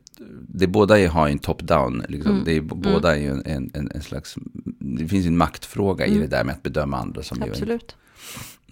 det 0.48 0.66
båda 0.66 1.08
har 1.08 1.28
en 1.28 1.38
top-down, 1.38 2.04
liksom. 2.08 2.32
mm. 2.32 2.44
det 2.44 2.52
är, 2.52 2.60
båda 2.60 3.16
mm. 3.16 3.26
är 3.26 3.32
en, 3.32 3.42
en, 3.46 3.70
en, 3.74 3.90
en, 3.94 4.02
slags, 4.02 4.36
det 4.78 5.08
finns 5.08 5.26
en 5.26 5.36
maktfråga 5.36 6.06
i 6.06 6.10
mm. 6.10 6.20
det 6.20 6.26
där 6.26 6.44
med 6.44 6.54
att 6.54 6.62
bedöma 6.62 6.96
andra. 6.96 7.22
Som 7.22 7.42
Absolut. 7.42 7.96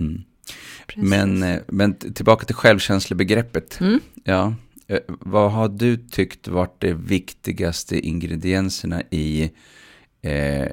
Mm. 0.00 0.22
Men, 0.96 1.42
eh, 1.42 1.60
men 1.66 1.94
tillbaka 1.94 2.46
till 2.46 2.54
självkänslebegreppet. 2.54 3.80
Mm. 3.80 4.00
Ja, 4.24 4.54
vad 5.06 5.52
har 5.52 5.68
du 5.68 5.96
tyckt 5.96 6.48
varit 6.48 6.80
de 6.80 6.94
viktigaste 6.94 7.98
ingredienserna 7.98 9.02
i, 9.10 9.50
eh, 10.22 10.66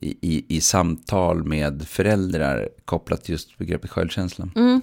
i, 0.00 0.16
i, 0.20 0.44
i, 0.48 0.60
samtal 0.60 1.44
med 1.44 1.88
föräldrar 1.88 2.68
kopplat 2.84 3.24
till 3.24 3.32
just 3.32 3.58
begreppet 3.58 3.90
självkänsla? 3.90 4.48
Mm. 4.56 4.80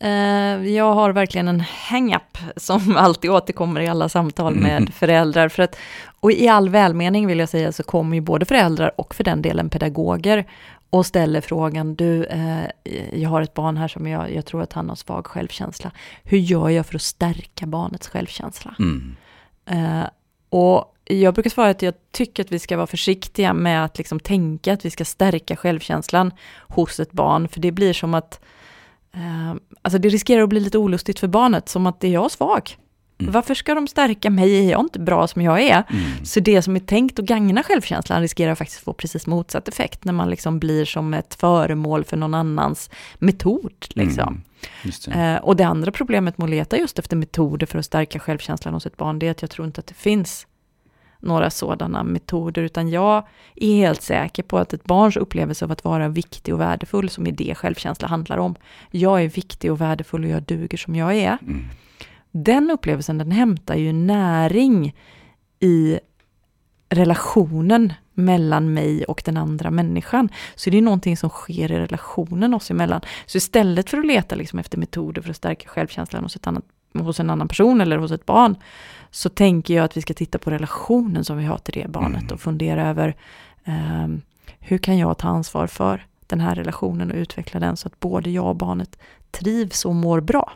Eh, 0.00 0.72
jag 0.72 0.94
har 0.94 1.12
verkligen 1.12 1.48
en 1.48 1.60
hang-up 1.60 2.38
som 2.56 2.96
alltid 2.96 3.30
återkommer 3.30 3.80
i 3.80 3.88
alla 3.88 4.08
samtal 4.08 4.54
med 4.54 4.76
mm. 4.76 4.92
föräldrar. 4.92 5.48
För 5.48 5.62
att, 5.62 5.76
och 6.20 6.32
i 6.32 6.48
all 6.48 6.68
välmening 6.68 7.26
vill 7.26 7.38
jag 7.38 7.48
säga 7.48 7.72
så 7.72 7.82
kommer 7.82 8.16
ju 8.16 8.20
både 8.20 8.44
föräldrar 8.44 9.00
och 9.00 9.14
för 9.14 9.24
den 9.24 9.42
delen 9.42 9.70
pedagoger 9.70 10.46
och 10.90 11.06
ställer 11.06 11.40
frågan, 11.40 11.94
du, 11.94 12.24
eh, 12.24 12.64
jag 13.12 13.30
har 13.30 13.42
ett 13.42 13.54
barn 13.54 13.76
här 13.76 13.88
som 13.88 14.06
jag, 14.06 14.34
jag 14.34 14.46
tror 14.46 14.62
att 14.62 14.72
han 14.72 14.88
har 14.88 14.96
svag 14.96 15.26
självkänsla. 15.26 15.90
Hur 16.24 16.38
gör 16.38 16.68
jag 16.68 16.86
för 16.86 16.94
att 16.94 17.02
stärka 17.02 17.66
barnets 17.66 18.08
självkänsla? 18.08 18.74
Mm. 18.78 19.16
Eh, 19.66 20.08
och 20.48 20.94
jag 21.04 21.34
brukar 21.34 21.50
svara 21.50 21.70
att 21.70 21.82
jag 21.82 21.94
tycker 22.12 22.44
att 22.44 22.52
vi 22.52 22.58
ska 22.58 22.76
vara 22.76 22.86
försiktiga 22.86 23.54
med 23.54 23.84
att 23.84 23.98
liksom 23.98 24.20
tänka 24.20 24.72
att 24.72 24.84
vi 24.84 24.90
ska 24.90 25.04
stärka 25.04 25.56
självkänslan 25.56 26.32
hos 26.68 27.00
ett 27.00 27.12
barn, 27.12 27.48
för 27.48 27.60
det 27.60 27.72
blir 27.72 27.92
som 27.92 28.14
att, 28.14 28.40
eh, 29.14 29.54
alltså 29.82 29.98
det 29.98 30.08
riskerar 30.08 30.42
att 30.42 30.48
bli 30.48 30.60
lite 30.60 30.78
olustigt 30.78 31.18
för 31.18 31.28
barnet, 31.28 31.68
som 31.68 31.86
att 31.86 32.00
det 32.00 32.08
är 32.08 32.12
jag 32.12 32.30
svag. 32.30 32.76
Mm. 33.18 33.32
Varför 33.32 33.54
ska 33.54 33.74
de 33.74 33.88
stärka 33.88 34.30
mig? 34.30 34.70
Jag 34.70 34.80
är 34.80 34.84
inte 34.84 34.98
bra 34.98 35.26
som 35.26 35.42
jag 35.42 35.62
är. 35.62 35.82
Mm. 35.90 36.24
Så 36.24 36.40
det 36.40 36.62
som 36.62 36.76
är 36.76 36.80
tänkt 36.80 37.18
att 37.18 37.24
gagna 37.24 37.62
självkänslan 37.62 38.20
riskerar 38.20 38.54
faktiskt 38.54 38.80
få 38.80 38.92
precis 38.92 39.26
motsatt 39.26 39.68
effekt 39.68 40.04
när 40.04 40.12
man 40.12 40.30
liksom 40.30 40.58
blir 40.58 40.84
som 40.84 41.14
ett 41.14 41.34
föremål 41.34 42.04
för 42.04 42.16
någon 42.16 42.34
annans 42.34 42.90
metod. 43.18 43.86
Liksom. 43.88 44.28
Mm. 44.28 44.42
Det. 45.06 45.12
Eh, 45.12 45.36
och 45.36 45.56
det 45.56 45.64
andra 45.64 45.92
problemet 45.92 46.38
med 46.38 46.44
att 46.44 46.50
leta 46.50 46.78
just 46.78 46.98
efter 46.98 47.16
metoder 47.16 47.66
för 47.66 47.78
att 47.78 47.84
stärka 47.84 48.18
självkänslan 48.18 48.74
hos 48.74 48.86
ett 48.86 48.96
barn, 48.96 49.18
det 49.18 49.26
är 49.26 49.30
att 49.30 49.42
jag 49.42 49.50
tror 49.50 49.66
inte 49.66 49.80
att 49.80 49.86
det 49.86 49.94
finns 49.94 50.46
några 51.20 51.50
sådana 51.50 52.02
metoder, 52.02 52.62
utan 52.62 52.88
jag 52.88 53.26
är 53.54 53.76
helt 53.76 54.02
säker 54.02 54.42
på 54.42 54.58
att 54.58 54.72
ett 54.72 54.84
barns 54.84 55.16
upplevelse 55.16 55.64
av 55.64 55.72
att 55.72 55.84
vara 55.84 56.08
viktig 56.08 56.54
och 56.54 56.60
värdefull, 56.60 57.10
som 57.10 57.26
är 57.26 57.32
det 57.32 57.54
självkänsla 57.54 58.08
handlar 58.08 58.38
om. 58.38 58.54
Jag 58.90 59.22
är 59.22 59.28
viktig 59.28 59.72
och 59.72 59.80
värdefull 59.80 60.24
och 60.24 60.30
jag 60.30 60.42
duger 60.42 60.78
som 60.78 60.94
jag 60.94 61.14
är. 61.14 61.38
Mm. 61.42 61.64
Den 62.44 62.70
upplevelsen, 62.70 63.18
den 63.18 63.30
hämtar 63.30 63.74
ju 63.74 63.92
näring 63.92 64.96
i 65.60 65.98
relationen 66.88 67.92
mellan 68.14 68.74
mig 68.74 69.04
och 69.04 69.22
den 69.24 69.36
andra 69.36 69.70
människan. 69.70 70.28
Så 70.54 70.70
det 70.70 70.78
är 70.78 70.82
någonting 70.82 71.16
som 71.16 71.30
sker 71.30 71.72
i 71.72 71.78
relationen 71.78 72.54
oss 72.54 72.70
emellan. 72.70 73.00
Så 73.26 73.38
istället 73.38 73.90
för 73.90 73.98
att 73.98 74.06
leta 74.06 74.34
liksom 74.34 74.58
efter 74.58 74.78
metoder 74.78 75.22
för 75.22 75.30
att 75.30 75.36
stärka 75.36 75.68
självkänslan 75.68 76.22
hos, 76.22 76.36
ett 76.36 76.46
annat, 76.46 76.64
hos 76.94 77.20
en 77.20 77.30
annan 77.30 77.48
person 77.48 77.80
eller 77.80 77.98
hos 77.98 78.10
ett 78.10 78.26
barn, 78.26 78.56
så 79.10 79.28
tänker 79.28 79.74
jag 79.74 79.84
att 79.84 79.96
vi 79.96 80.02
ska 80.02 80.14
titta 80.14 80.38
på 80.38 80.50
relationen 80.50 81.24
som 81.24 81.38
vi 81.38 81.44
har 81.44 81.58
till 81.58 81.74
det 81.74 81.88
barnet 81.88 82.22
mm. 82.22 82.34
och 82.34 82.40
fundera 82.40 82.88
över 82.88 83.16
um, 83.64 84.22
hur 84.58 84.78
kan 84.78 84.98
jag 84.98 85.18
ta 85.18 85.28
ansvar 85.28 85.66
för 85.66 86.06
den 86.26 86.40
här 86.40 86.54
relationen 86.54 87.10
och 87.10 87.16
utveckla 87.16 87.60
den 87.60 87.76
så 87.76 87.88
att 87.88 88.00
både 88.00 88.30
jag 88.30 88.46
och 88.46 88.56
barnet 88.56 88.98
trivs 89.30 89.84
och 89.84 89.94
mår 89.94 90.20
bra. 90.20 90.52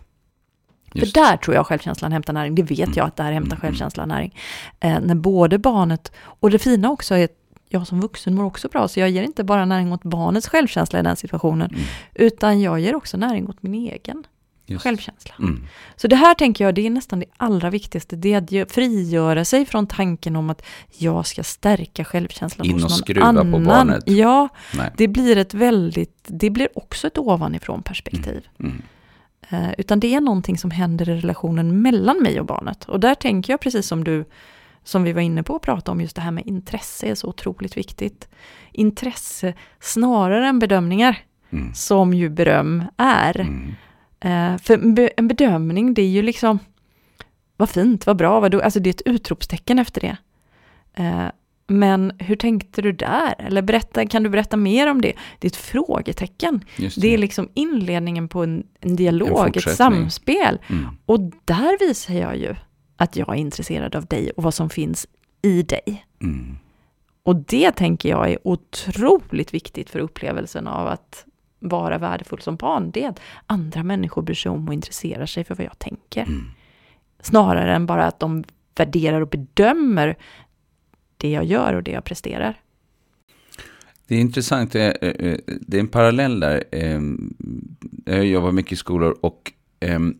Just. 0.92 1.14
För 1.14 1.20
där 1.20 1.36
tror 1.36 1.54
jag 1.54 1.66
självkänslan 1.66 2.12
hämtar 2.12 2.32
näring, 2.32 2.54
det 2.54 2.62
vet 2.62 2.80
mm. 2.80 2.92
jag 2.96 3.06
att 3.06 3.16
där 3.16 3.32
hämtar 3.32 3.56
mm. 3.56 3.60
självkänslan 3.60 4.08
näring. 4.08 4.38
Eh, 4.80 5.00
när 5.00 5.14
både 5.14 5.58
barnet, 5.58 6.12
och 6.22 6.50
det 6.50 6.58
fina 6.58 6.90
också 6.90 7.14
är 7.14 7.24
att 7.24 7.36
jag 7.68 7.86
som 7.86 8.00
vuxen 8.00 8.34
mår 8.34 8.44
också 8.44 8.68
bra, 8.68 8.88
så 8.88 9.00
jag 9.00 9.10
ger 9.10 9.22
inte 9.22 9.44
bara 9.44 9.64
näring 9.64 9.92
åt 9.92 10.02
barnets 10.02 10.48
självkänsla 10.48 11.00
i 11.00 11.02
den 11.02 11.16
situationen, 11.16 11.70
mm. 11.70 11.82
utan 12.14 12.60
jag 12.60 12.80
ger 12.80 12.94
också 12.94 13.16
näring 13.16 13.48
åt 13.48 13.62
min 13.62 13.74
egen. 13.74 14.24
Just. 14.70 14.82
självkänsla. 14.82 15.34
Mm. 15.38 15.66
Så 15.96 16.08
det 16.08 16.16
här 16.16 16.34
tänker 16.34 16.64
jag, 16.64 16.74
det 16.74 16.86
är 16.86 16.90
nästan 16.90 17.20
det 17.20 17.26
allra 17.36 17.70
viktigaste, 17.70 18.16
det 18.16 18.52
är 18.52 18.62
att 18.62 18.72
frigöra 18.72 19.44
sig 19.44 19.66
från 19.66 19.86
tanken 19.86 20.36
om 20.36 20.50
att 20.50 20.62
jag 20.98 21.26
ska 21.26 21.42
stärka 21.42 22.04
självkänslan 22.04 22.66
In 22.66 22.72
hos 22.72 22.82
någon 22.82 22.90
skruva 22.90 23.26
annan. 23.26 23.52
på 23.52 23.58
barnet. 23.58 24.02
Ja, 24.06 24.48
Nej. 24.74 24.90
det 24.96 25.08
blir 25.08 25.36
ett 25.36 25.54
väldigt, 25.54 26.24
det 26.26 26.50
blir 26.50 26.68
också 26.78 27.06
ett 27.06 27.18
ovanifrån 27.18 27.82
perspektiv. 27.82 28.48
Mm. 28.60 28.82
Uh, 29.52 29.72
utan 29.78 30.00
det 30.00 30.14
är 30.14 30.20
någonting 30.20 30.58
som 30.58 30.70
händer 30.70 31.08
i 31.08 31.16
relationen 31.16 31.82
mellan 31.82 32.22
mig 32.22 32.40
och 32.40 32.46
barnet. 32.46 32.84
Och 32.84 33.00
där 33.00 33.14
tänker 33.14 33.52
jag 33.52 33.60
precis 33.60 33.86
som 33.86 34.04
du, 34.04 34.24
som 34.84 35.02
vi 35.02 35.12
var 35.12 35.22
inne 35.22 35.42
på 35.42 35.56
att 35.56 35.62
prata 35.62 35.92
om, 35.92 36.00
just 36.00 36.16
det 36.16 36.22
här 36.22 36.30
med 36.30 36.46
intresse 36.46 37.06
är 37.06 37.14
så 37.14 37.28
otroligt 37.28 37.76
viktigt. 37.76 38.28
Intresse 38.72 39.54
snarare 39.80 40.48
än 40.48 40.58
bedömningar, 40.58 41.18
mm. 41.50 41.74
som 41.74 42.14
ju 42.14 42.28
beröm 42.28 42.84
är. 42.96 43.40
Mm. 43.40 43.74
Eh, 44.20 44.58
för 44.58 44.98
en 45.16 45.28
bedömning, 45.28 45.94
det 45.94 46.02
är 46.02 46.08
ju 46.08 46.22
liksom, 46.22 46.58
vad 47.56 47.70
fint, 47.70 48.06
vad 48.06 48.16
bra, 48.16 48.40
vad 48.40 48.50
du, 48.50 48.62
alltså 48.62 48.80
det 48.80 48.90
är 48.90 48.94
ett 48.94 49.02
utropstecken 49.06 49.78
efter 49.78 50.00
det. 50.00 50.16
Men 51.70 52.12
hur 52.18 52.36
tänkte 52.36 52.82
du 52.82 52.92
där? 52.92 53.34
Eller 53.38 53.62
berätta, 53.62 54.06
kan 54.06 54.22
du 54.22 54.28
berätta 54.28 54.56
mer 54.56 54.90
om 54.90 55.00
det? 55.00 55.12
Det 55.38 55.46
är 55.46 55.50
ett 55.50 55.56
frågetecken. 55.56 56.64
Det. 56.76 56.96
det. 56.96 57.14
är 57.14 57.18
liksom 57.18 57.48
inledningen 57.54 58.28
på 58.28 58.42
en, 58.42 58.66
en 58.80 58.96
dialog, 58.96 59.46
en 59.46 59.52
ett 59.56 59.76
samspel. 59.76 60.58
Mm. 60.68 60.86
Och 61.06 61.20
där 61.44 61.88
visar 61.88 62.14
jag 62.14 62.36
ju 62.36 62.54
att 62.96 63.16
jag 63.16 63.28
är 63.28 63.34
intresserad 63.34 63.96
av 63.96 64.06
dig 64.06 64.30
och 64.30 64.42
vad 64.42 64.54
som 64.54 64.70
finns 64.70 65.06
i 65.42 65.62
dig. 65.62 66.06
Mm. 66.22 66.56
Och 67.22 67.36
det 67.36 67.72
tänker 67.72 68.08
jag 68.08 68.30
är 68.30 68.38
otroligt 68.48 69.54
viktigt 69.54 69.90
för 69.90 69.98
upplevelsen 69.98 70.66
av 70.66 70.86
att 70.86 71.24
vara 71.58 71.98
värdefull 71.98 72.40
som 72.40 72.56
barn, 72.56 72.90
det 72.90 73.04
är 73.04 73.08
att 73.08 73.20
andra 73.46 73.82
människor 73.82 74.22
bryr 74.22 74.34
sig 74.34 74.50
om 74.50 74.68
och 74.68 74.74
intresserar 74.74 75.26
sig 75.26 75.44
för 75.44 75.54
vad 75.54 75.66
jag 75.66 75.78
tänker. 75.78 76.22
Mm. 76.22 76.50
Snarare 77.20 77.74
än 77.74 77.86
bara 77.86 78.06
att 78.06 78.20
de 78.20 78.44
värderar 78.76 79.20
och 79.20 79.28
bedömer 79.28 80.16
det 81.20 81.30
jag 81.30 81.44
gör 81.44 81.74
och 81.74 81.82
det 81.82 81.90
jag 81.90 82.04
presterar. 82.04 82.60
Det 84.06 84.14
är 84.16 84.20
intressant, 84.20 84.72
det 84.72 85.76
är 85.76 85.80
en 85.80 85.88
parallell 85.88 86.40
där. 86.40 86.64
Ehm, 86.72 87.34
jag 88.04 88.26
jobbar 88.26 88.52
mycket 88.52 88.72
i 88.72 88.76
skolor 88.76 89.16
och 89.20 89.52
ehm, 89.80 90.18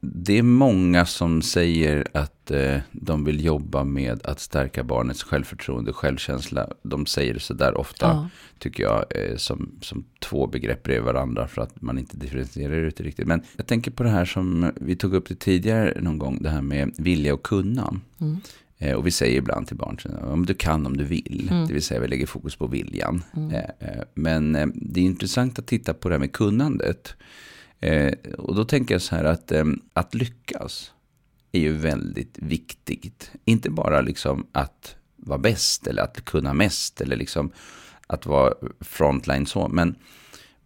det 0.00 0.38
är 0.38 0.42
många 0.42 1.06
som 1.06 1.42
säger 1.42 2.06
att 2.12 2.50
eh, 2.50 2.76
de 2.92 3.24
vill 3.24 3.44
jobba 3.44 3.84
med 3.84 4.26
att 4.26 4.40
stärka 4.40 4.84
barnets 4.84 5.22
självförtroende 5.22 5.90
och 5.90 5.96
självkänsla. 5.96 6.68
De 6.82 7.06
säger 7.06 7.34
det 7.34 7.40
sådär 7.40 7.76
ofta, 7.76 8.06
ja. 8.06 8.28
tycker 8.58 8.82
jag, 8.82 9.04
eh, 9.10 9.36
som, 9.36 9.70
som 9.80 10.04
två 10.18 10.46
begrepp 10.46 10.82
bredvid 10.82 11.04
varandra 11.04 11.48
för 11.48 11.62
att 11.62 11.82
man 11.82 11.98
inte 11.98 12.16
differentierar 12.16 12.74
ut 12.74 12.96
det 12.96 13.04
riktigt. 13.04 13.26
Men 13.26 13.42
jag 13.56 13.66
tänker 13.66 13.90
på 13.90 14.02
det 14.02 14.10
här 14.10 14.24
som 14.24 14.72
vi 14.76 14.96
tog 14.96 15.14
upp 15.14 15.28
det 15.28 15.34
tidigare 15.34 16.00
någon 16.00 16.18
gång, 16.18 16.38
det 16.42 16.50
här 16.50 16.62
med 16.62 16.94
vilja 16.98 17.34
och 17.34 17.42
kunna. 17.42 18.00
Mm. 18.20 18.36
Eh, 18.82 18.96
och 18.96 19.06
vi 19.06 19.10
säger 19.10 19.38
ibland 19.38 19.66
till 19.66 19.76
barn, 19.76 19.98
om 20.20 20.46
du 20.46 20.54
kan 20.54 20.86
om 20.86 20.96
du 20.96 21.04
vill. 21.04 21.48
Mm. 21.50 21.66
Det 21.66 21.72
vill 21.72 21.82
säga 21.82 22.00
vi 22.00 22.08
lägger 22.08 22.26
fokus 22.26 22.56
på 22.56 22.66
viljan. 22.66 23.22
Mm. 23.36 23.50
Eh, 23.50 23.70
eh, 23.78 24.02
men 24.14 24.54
eh, 24.54 24.66
det 24.74 25.00
är 25.00 25.04
intressant 25.04 25.58
att 25.58 25.66
titta 25.66 25.94
på 25.94 26.08
det 26.08 26.14
här 26.14 26.20
med 26.20 26.32
kunnandet. 26.32 27.14
Eh, 27.80 28.12
och 28.38 28.54
då 28.54 28.64
tänker 28.64 28.94
jag 28.94 29.02
så 29.02 29.16
här 29.16 29.24
att, 29.24 29.52
att 29.92 30.14
lyckas 30.14 30.92
är 31.52 31.60
ju 31.60 31.72
väldigt 31.72 32.38
viktigt. 32.38 33.30
Inte 33.44 33.70
bara 33.70 34.00
liksom 34.00 34.46
att 34.52 34.96
vara 35.16 35.38
bäst 35.38 35.86
eller 35.86 36.02
att 36.02 36.24
kunna 36.24 36.54
mest 36.54 37.00
eller 37.00 37.16
liksom 37.16 37.50
att 38.06 38.26
vara 38.26 38.54
frontline 38.80 39.46
så. 39.46 39.68
Men, 39.68 39.94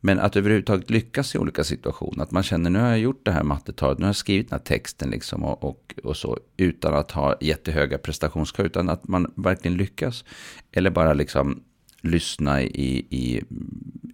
men 0.06 0.18
att 0.18 0.37
överhuvudtaget 0.37 0.90
lyckas 0.90 1.34
i 1.34 1.38
olika 1.38 1.64
situationer. 1.64 2.25
Att 2.25 2.30
man 2.30 2.42
känner 2.42 2.70
nu 2.70 2.78
har 2.78 2.88
jag 2.88 2.99
gjort 2.99 3.25
det 3.25 3.30
här 3.30 3.42
mattetalet, 3.42 3.99
nu 3.99 4.04
har 4.04 4.08
jag 4.08 4.16
skrivit 4.16 4.50
den 4.50 4.58
här 4.58 4.64
texten 4.64 5.11
liksom 5.11 5.44
och, 5.44 5.64
och, 5.64 5.94
och 6.04 6.16
så. 6.16 6.38
Utan 6.56 6.94
att 6.94 7.11
ha 7.11 7.37
jättehöga 7.40 7.99
prestationskrav, 7.99 8.66
utan 8.66 8.88
att 8.88 9.08
man 9.08 9.32
verkligen 9.37 9.76
lyckas. 9.76 10.25
Eller 10.73 10.90
bara 10.90 11.12
liksom 11.14 11.62
lyssna 12.00 12.62
i, 12.62 13.06
i, 13.11 13.42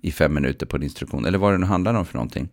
i 0.03 0.13
fem 0.13 0.35
minuter 0.35 0.67
på 0.67 0.77
en 0.77 0.83
instruktion. 0.83 1.27
Eller 1.27 1.39
vad 1.39 1.55
det 1.55 1.59
nu 1.59 1.67
handlar 1.67 1.95
om 1.95 2.07
för 2.07 2.15
någonting. 2.15 2.49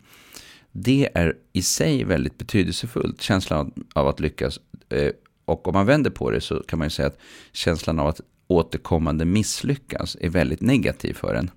Det 0.72 1.08
är 1.14 1.36
i 1.52 1.62
sig 1.62 2.04
väldigt 2.04 2.38
betydelsefullt, 2.38 3.22
känslan 3.22 3.72
av 3.94 4.08
att 4.08 4.20
lyckas. 4.20 4.60
Eh, 4.88 5.12
och 5.44 5.68
om 5.68 5.74
man 5.74 5.86
vänder 5.86 6.10
på 6.10 6.30
det 6.30 6.40
så 6.40 6.62
kan 6.62 6.78
man 6.78 6.86
ju 6.86 6.90
säga 6.90 7.08
att 7.08 7.18
känslan 7.52 7.98
av 7.98 8.06
att 8.06 8.20
återkommande 8.46 9.24
misslyckas 9.24 10.16
är 10.20 10.28
väldigt 10.28 10.60
negativ 10.60 11.14
för 11.14 11.34
en. 11.34 11.50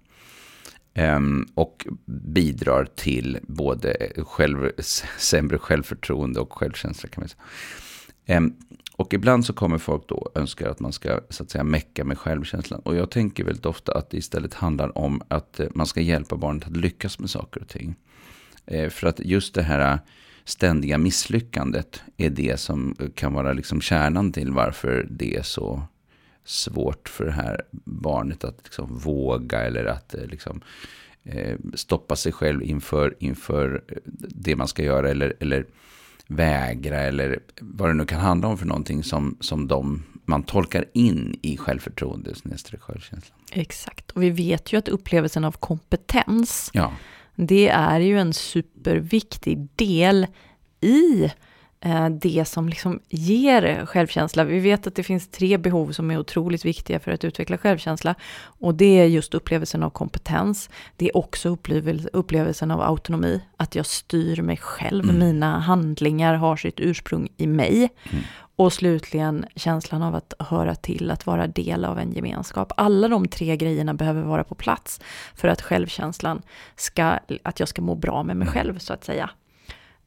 Ehm, 0.93 1.47
och 1.53 1.87
bidrar 2.05 2.85
till 2.85 3.37
både 3.41 4.11
själv, 4.17 4.71
sämre 5.17 5.57
självförtroende 5.57 6.39
och 6.39 6.53
självkänsla 6.53 7.09
kan 7.09 7.21
man 7.21 7.29
säga. 7.29 7.43
Ehm, 8.25 8.53
och 8.95 9.13
ibland 9.13 9.45
så 9.45 9.53
kommer 9.53 9.77
folk 9.77 10.07
då 10.07 10.31
önska 10.35 10.69
att 10.69 10.79
man 10.79 10.91
ska 10.91 11.19
så 11.29 11.43
att 11.43 11.49
säga 11.49 11.63
mecka 11.63 12.03
med 12.03 12.17
självkänslan. 12.17 12.79
Och 12.79 12.95
jag 12.95 13.11
tänker 13.11 13.43
väldigt 13.43 13.65
ofta 13.65 13.97
att 13.97 14.09
det 14.09 14.17
istället 14.17 14.53
handlar 14.53 14.97
om 14.97 15.21
att 15.27 15.59
eh, 15.59 15.67
man 15.75 15.85
ska 15.85 16.01
hjälpa 16.01 16.35
barnet 16.35 16.67
att 16.67 16.77
lyckas 16.77 17.19
med 17.19 17.29
saker 17.29 17.61
och 17.61 17.67
ting. 17.67 17.95
Ehm, 18.65 18.89
för 18.89 19.07
att 19.07 19.19
just 19.19 19.53
det 19.53 19.63
här 19.63 19.99
ständiga 20.45 20.97
misslyckandet 20.97 22.01
är 22.17 22.29
det 22.29 22.59
som 22.59 22.95
kan 23.15 23.33
vara 23.33 23.53
liksom 23.53 23.81
kärnan 23.81 24.31
till 24.31 24.51
varför 24.51 25.07
det 25.09 25.35
är 25.35 25.43
så 25.43 25.83
svårt 26.45 27.09
för 27.09 27.25
det 27.25 27.31
här 27.31 27.61
barnet 27.83 28.43
att 28.43 28.59
liksom 28.63 28.97
våga 28.97 29.59
eller 29.59 29.85
att 29.85 30.13
eh, 30.13 30.25
liksom, 30.25 30.61
eh, 31.23 31.57
stoppa 31.73 32.15
sig 32.15 32.31
själv 32.31 32.63
inför, 32.63 33.15
inför 33.19 33.83
det 34.15 34.55
man 34.55 34.67
ska 34.67 34.83
göra 34.83 35.09
eller, 35.09 35.33
eller 35.39 35.65
vägra 36.27 36.99
eller 36.99 37.39
vad 37.59 37.89
det 37.89 37.93
nu 37.93 38.05
kan 38.05 38.19
handla 38.19 38.47
om 38.47 38.57
för 38.57 38.65
någonting 38.65 39.03
som, 39.03 39.37
som 39.39 39.67
de, 39.67 40.03
man 40.25 40.43
tolkar 40.43 40.85
in 40.93 41.39
i 41.41 41.57
självförtroende, 41.57 42.33
självkänslan. 42.79 43.39
Exakt, 43.51 44.11
och 44.11 44.23
vi 44.23 44.29
vet 44.29 44.73
ju 44.73 44.77
att 44.77 44.87
upplevelsen 44.87 45.45
av 45.45 45.51
kompetens 45.51 46.71
ja 46.73 46.91
det 47.47 47.69
är 47.69 47.99
ju 47.99 48.19
en 48.19 48.33
superviktig 48.33 49.67
del 49.75 50.27
i 50.81 51.23
eh, 51.23 51.31
det 52.21 52.45
som 52.47 52.69
liksom 52.69 52.99
ger 53.09 53.85
självkänsla. 53.85 54.43
Vi 54.43 54.59
vet 54.59 54.87
att 54.87 54.95
det 54.95 55.03
finns 55.03 55.27
tre 55.27 55.57
behov 55.57 55.91
som 55.91 56.11
är 56.11 56.19
otroligt 56.19 56.65
viktiga 56.65 56.99
för 56.99 57.11
att 57.11 57.23
utveckla 57.23 57.57
självkänsla. 57.57 58.15
Och 58.43 58.75
det 58.75 58.99
är 58.99 59.05
just 59.05 59.33
upplevelsen 59.33 59.83
av 59.83 59.89
kompetens. 59.89 60.69
Det 60.95 61.09
är 61.09 61.17
också 61.17 61.57
upplevelsen 62.13 62.71
av 62.71 62.81
autonomi. 62.81 63.41
Att 63.57 63.75
jag 63.75 63.85
styr 63.85 64.41
mig 64.41 64.57
själv. 64.57 65.03
Mm. 65.03 65.19
Mina 65.19 65.59
handlingar 65.59 66.33
har 66.33 66.55
sitt 66.55 66.79
ursprung 66.79 67.29
i 67.37 67.47
mig. 67.47 67.89
Mm. 68.11 68.23
Och 68.55 68.73
slutligen 68.73 69.45
känslan 69.55 70.03
av 70.03 70.15
att 70.15 70.33
höra 70.39 70.75
till, 70.75 71.11
att 71.11 71.25
vara 71.25 71.47
del 71.47 71.85
av 71.85 71.99
en 71.99 72.13
gemenskap. 72.13 72.71
Alla 72.77 73.07
de 73.07 73.27
tre 73.27 73.57
grejerna 73.57 73.93
behöver 73.93 74.21
vara 74.21 74.43
på 74.43 74.55
plats 74.55 75.01
för 75.35 75.47
att 75.47 75.61
självkänslan 75.61 76.41
ska, 76.75 77.19
att 77.43 77.59
jag 77.59 77.69
ska 77.69 77.81
må 77.81 77.95
bra 77.95 78.23
med 78.23 78.37
mig 78.37 78.47
själv 78.47 78.77
så 78.77 78.93
att 78.93 79.03
säga. 79.03 79.29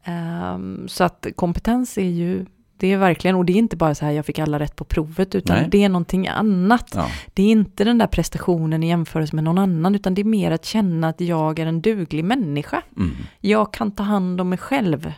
Um, 0.06 0.88
så 0.88 1.04
att 1.04 1.26
kompetens 1.36 1.98
är 1.98 2.10
ju 2.10 2.46
Det 2.76 2.92
är 2.92 2.98
verkligen, 2.98 3.36
och 3.36 3.44
det 3.44 3.52
är 3.52 3.56
inte 3.56 3.76
bara 3.76 3.94
så 3.94 4.04
här 4.04 4.12
jag 4.12 4.26
fick 4.26 4.38
alla 4.38 4.58
rätt 4.58 4.76
på 4.76 4.84
provet, 4.84 5.34
utan 5.34 5.56
Nej. 5.56 5.68
det 5.70 5.84
är 5.84 5.88
någonting 5.88 6.28
annat. 6.28 6.92
Ja. 6.94 7.08
Det 7.34 7.42
är 7.42 7.50
inte 7.50 7.84
den 7.84 7.98
där 7.98 8.06
prestationen 8.06 8.82
i 8.82 8.88
jämförelse 8.88 9.36
med 9.36 9.44
någon 9.44 9.58
annan, 9.58 9.94
utan 9.94 10.14
det 10.14 10.22
är 10.22 10.24
mer 10.24 10.50
att 10.50 10.64
känna 10.64 11.08
att 11.08 11.20
jag 11.20 11.58
är 11.58 11.66
en 11.66 11.80
duglig 11.80 12.24
människa. 12.24 12.82
Mm. 12.96 13.10
Jag 13.40 13.72
kan 13.72 13.90
ta 13.90 14.02
hand 14.02 14.40
om 14.40 14.48
mig 14.48 14.58
själv. 14.58 15.12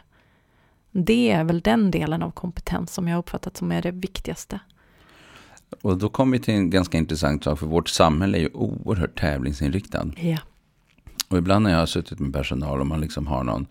Det 0.93 1.31
är 1.31 1.45
väl 1.45 1.61
den 1.61 1.91
delen 1.91 2.23
av 2.23 2.31
kompetens 2.31 2.95
som 2.95 3.09
jag 3.09 3.19
uppfattat 3.19 3.57
som 3.57 3.73
är 3.73 3.83
det 3.83 3.91
viktigaste. 3.91 4.61
Och 5.83 5.99
då 5.99 6.09
kommer 6.09 6.39
vi 6.39 6.45
till 6.45 6.55
en 6.55 6.71
ganska 6.71 6.99
intressant 6.99 7.45
sak, 7.45 7.59
för 7.59 7.67
vårt 7.67 7.89
samhälle 7.89 8.39
är 8.39 8.43
ju 8.43 8.51
oerhört 8.53 9.21
tävlingsinriktat. 9.21 10.07
Ja. 10.17 10.39
Och 11.29 11.39
ibland 11.39 11.63
när 11.63 11.71
jag 11.71 11.79
har 11.79 11.87
suttit 11.87 12.19
med 12.19 12.33
personal 12.33 12.81
och 12.81 12.87
man 12.87 13.01
liksom 13.01 13.27
har 13.27 13.45
någon, 13.45 13.67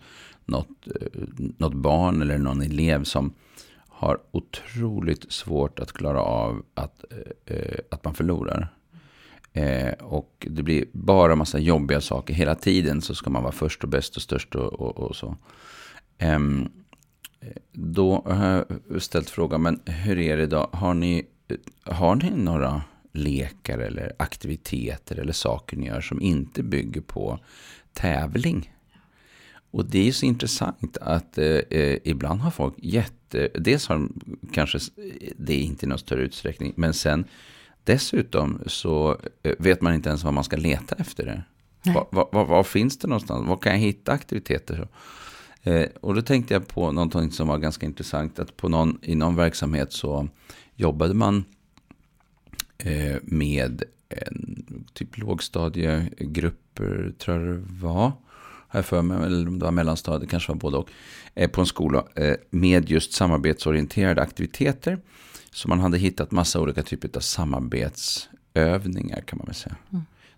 något, 0.46 0.86
eh, 0.86 1.22
något 1.36 1.74
barn 1.74 2.22
eller 2.22 2.38
någon 2.38 2.62
elev 2.62 3.04
som 3.04 3.32
har 3.88 4.18
otroligt 4.30 5.32
svårt 5.32 5.78
att 5.78 5.92
klara 5.92 6.20
av 6.20 6.62
att, 6.74 7.04
eh, 7.10 7.56
eh, 7.56 7.78
att 7.90 8.04
man 8.04 8.14
förlorar. 8.14 8.68
Eh, 9.52 9.92
och 9.92 10.46
det 10.50 10.62
blir 10.62 10.84
bara 10.92 11.36
massa 11.36 11.58
jobbiga 11.58 12.00
saker. 12.00 12.34
Hela 12.34 12.54
tiden 12.54 13.02
så 13.02 13.14
ska 13.14 13.30
man 13.30 13.42
vara 13.42 13.52
först 13.52 13.82
och 13.82 13.88
bäst 13.88 14.16
och 14.16 14.22
störst 14.22 14.54
och, 14.54 14.72
och, 14.72 14.96
och 14.96 15.16
så. 15.16 15.36
Eh, 16.18 16.38
då 17.72 18.22
har 18.26 18.66
jag 18.88 19.02
ställt 19.02 19.30
frågan, 19.30 19.62
men 19.62 19.80
hur 19.84 20.18
är 20.18 20.36
det 20.36 20.46
då? 20.46 20.68
Har 20.72 20.94
ni, 20.94 21.26
har 21.82 22.14
ni 22.14 22.30
några 22.30 22.82
lekar 23.12 23.78
eller 23.78 24.12
aktiviteter 24.16 25.18
eller 25.18 25.32
saker 25.32 25.76
ni 25.76 25.86
gör 25.86 26.00
som 26.00 26.22
inte 26.22 26.62
bygger 26.62 27.00
på 27.00 27.38
tävling? 27.92 28.75
Och 29.76 29.84
det 29.84 30.08
är 30.08 30.12
så 30.12 30.26
intressant 30.26 30.96
att 31.00 31.38
eh, 31.38 31.44
eh, 31.46 31.98
ibland 32.04 32.40
har 32.40 32.50
folk 32.50 32.74
jätte... 32.78 33.48
Dels 33.54 33.86
har 33.86 33.94
de 33.94 34.20
kanske 34.52 34.78
det 35.36 35.54
är 35.54 35.60
inte 35.60 35.86
i 35.86 35.88
någon 35.88 35.98
större 35.98 36.22
utsträckning, 36.22 36.72
men 36.76 36.94
sen 36.94 37.24
dessutom 37.84 38.60
så 38.66 39.20
eh, 39.42 39.52
vet 39.58 39.80
man 39.80 39.94
inte 39.94 40.08
ens 40.08 40.24
vad 40.24 40.34
man 40.34 40.44
ska 40.44 40.56
leta 40.56 40.96
efter 40.98 41.26
det. 41.26 41.42
Nej. 41.82 41.94
Var, 41.94 42.06
var, 42.10 42.28
var, 42.32 42.44
var 42.44 42.64
finns 42.64 42.98
det 42.98 43.08
någonstans? 43.08 43.48
Var 43.48 43.56
kan 43.56 43.72
jag 43.72 43.78
hitta 43.78 44.12
aktiviteter? 44.12 44.88
Eh, 45.62 45.86
och 46.00 46.14
då 46.14 46.22
tänkte 46.22 46.54
jag 46.54 46.68
på 46.68 46.92
någonting 46.92 47.30
som 47.30 47.48
var 47.48 47.58
ganska 47.58 47.86
intressant. 47.86 48.38
Att 48.38 48.56
på 48.56 48.68
någon, 48.68 48.98
i 49.02 49.14
någon 49.14 49.36
verksamhet 49.36 49.92
så 49.92 50.28
jobbade 50.74 51.14
man 51.14 51.44
eh, 52.78 53.16
med 53.22 53.82
en 54.08 54.84
typ 54.92 55.18
lågstadiegrupper, 55.18 57.14
tror 57.18 57.40
jag 57.40 57.46
det 57.46 57.62
var. 57.80 58.12
Har 58.68 58.78
jag 58.78 58.86
för 58.86 59.02
mig, 59.02 59.26
eller 59.26 59.48
om 59.48 59.58
det 59.58 59.64
var 59.64 59.72
mellanstadiet, 59.72 60.30
kanske 60.30 60.52
var 60.52 60.58
både 60.58 60.76
och. 60.76 60.88
Eh, 61.34 61.50
på 61.50 61.60
en 61.60 61.66
skola 61.66 62.04
eh, 62.14 62.34
med 62.50 62.90
just 62.90 63.12
samarbetsorienterade 63.12 64.22
aktiviteter. 64.22 64.98
Så 65.50 65.68
man 65.68 65.80
hade 65.80 65.98
hittat 65.98 66.30
massa 66.30 66.60
olika 66.60 66.82
typer 66.82 67.10
av 67.16 67.20
samarbetsövningar 67.20 69.20
kan 69.20 69.38
man 69.38 69.46
väl 69.46 69.54
säga. 69.54 69.76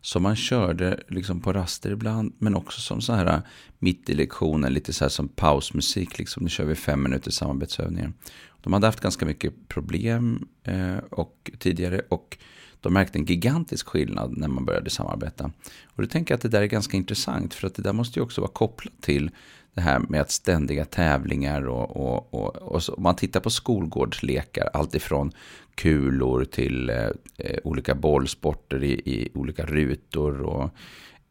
Så 0.00 0.20
man 0.20 0.36
körde 0.36 1.00
liksom 1.08 1.40
på 1.40 1.52
raster 1.52 1.90
ibland, 1.90 2.34
men 2.38 2.54
också 2.54 2.80
som 2.80 3.00
så 3.00 3.12
här 3.12 3.42
mitt 3.78 4.10
i 4.10 4.14
lektionen, 4.14 4.72
lite 4.72 4.92
så 4.92 5.04
här 5.04 5.08
som 5.08 5.28
pausmusik, 5.28 6.18
liksom. 6.18 6.42
Nu 6.42 6.48
kör 6.48 6.64
vi 6.64 6.74
fem 6.74 7.02
minuter 7.02 7.30
samarbetsövningar. 7.30 8.12
De 8.60 8.72
hade 8.72 8.86
haft 8.86 9.00
ganska 9.00 9.26
mycket 9.26 9.68
problem 9.68 10.48
eh, 10.62 10.96
och, 11.10 11.50
tidigare 11.58 12.00
och 12.08 12.38
de 12.80 12.92
märkte 12.92 13.18
en 13.18 13.24
gigantisk 13.24 13.86
skillnad 13.88 14.36
när 14.36 14.48
man 14.48 14.64
började 14.64 14.90
samarbeta. 14.90 15.50
Och 15.86 16.02
då 16.02 16.08
tänker 16.08 16.32
jag 16.32 16.36
att 16.36 16.42
det 16.42 16.48
där 16.48 16.62
är 16.62 16.66
ganska 16.66 16.96
intressant, 16.96 17.54
för 17.54 17.66
att 17.66 17.74
det 17.74 17.82
där 17.82 17.92
måste 17.92 18.18
ju 18.18 18.22
också 18.22 18.40
vara 18.40 18.50
kopplat 18.50 18.94
till 19.00 19.30
det 19.74 19.80
här 19.80 19.98
med 19.98 20.20
att 20.20 20.30
ständiga 20.30 20.84
tävlingar 20.84 21.68
och, 21.68 21.96
och, 21.96 22.34
och, 22.34 22.56
och 22.56 22.82
så, 22.82 22.94
om 22.94 23.02
man 23.02 23.16
tittar 23.16 23.40
på 23.40 23.50
skolgårdslekar, 23.50 24.70
alltifrån 24.72 25.32
kulor 25.74 26.44
till 26.44 26.90
eh, 26.90 27.08
eh, 27.36 27.58
olika 27.64 27.94
bollsporter 27.94 28.84
i, 28.84 28.92
i 28.92 29.28
olika 29.34 29.66
rutor 29.66 30.40
och 30.40 30.70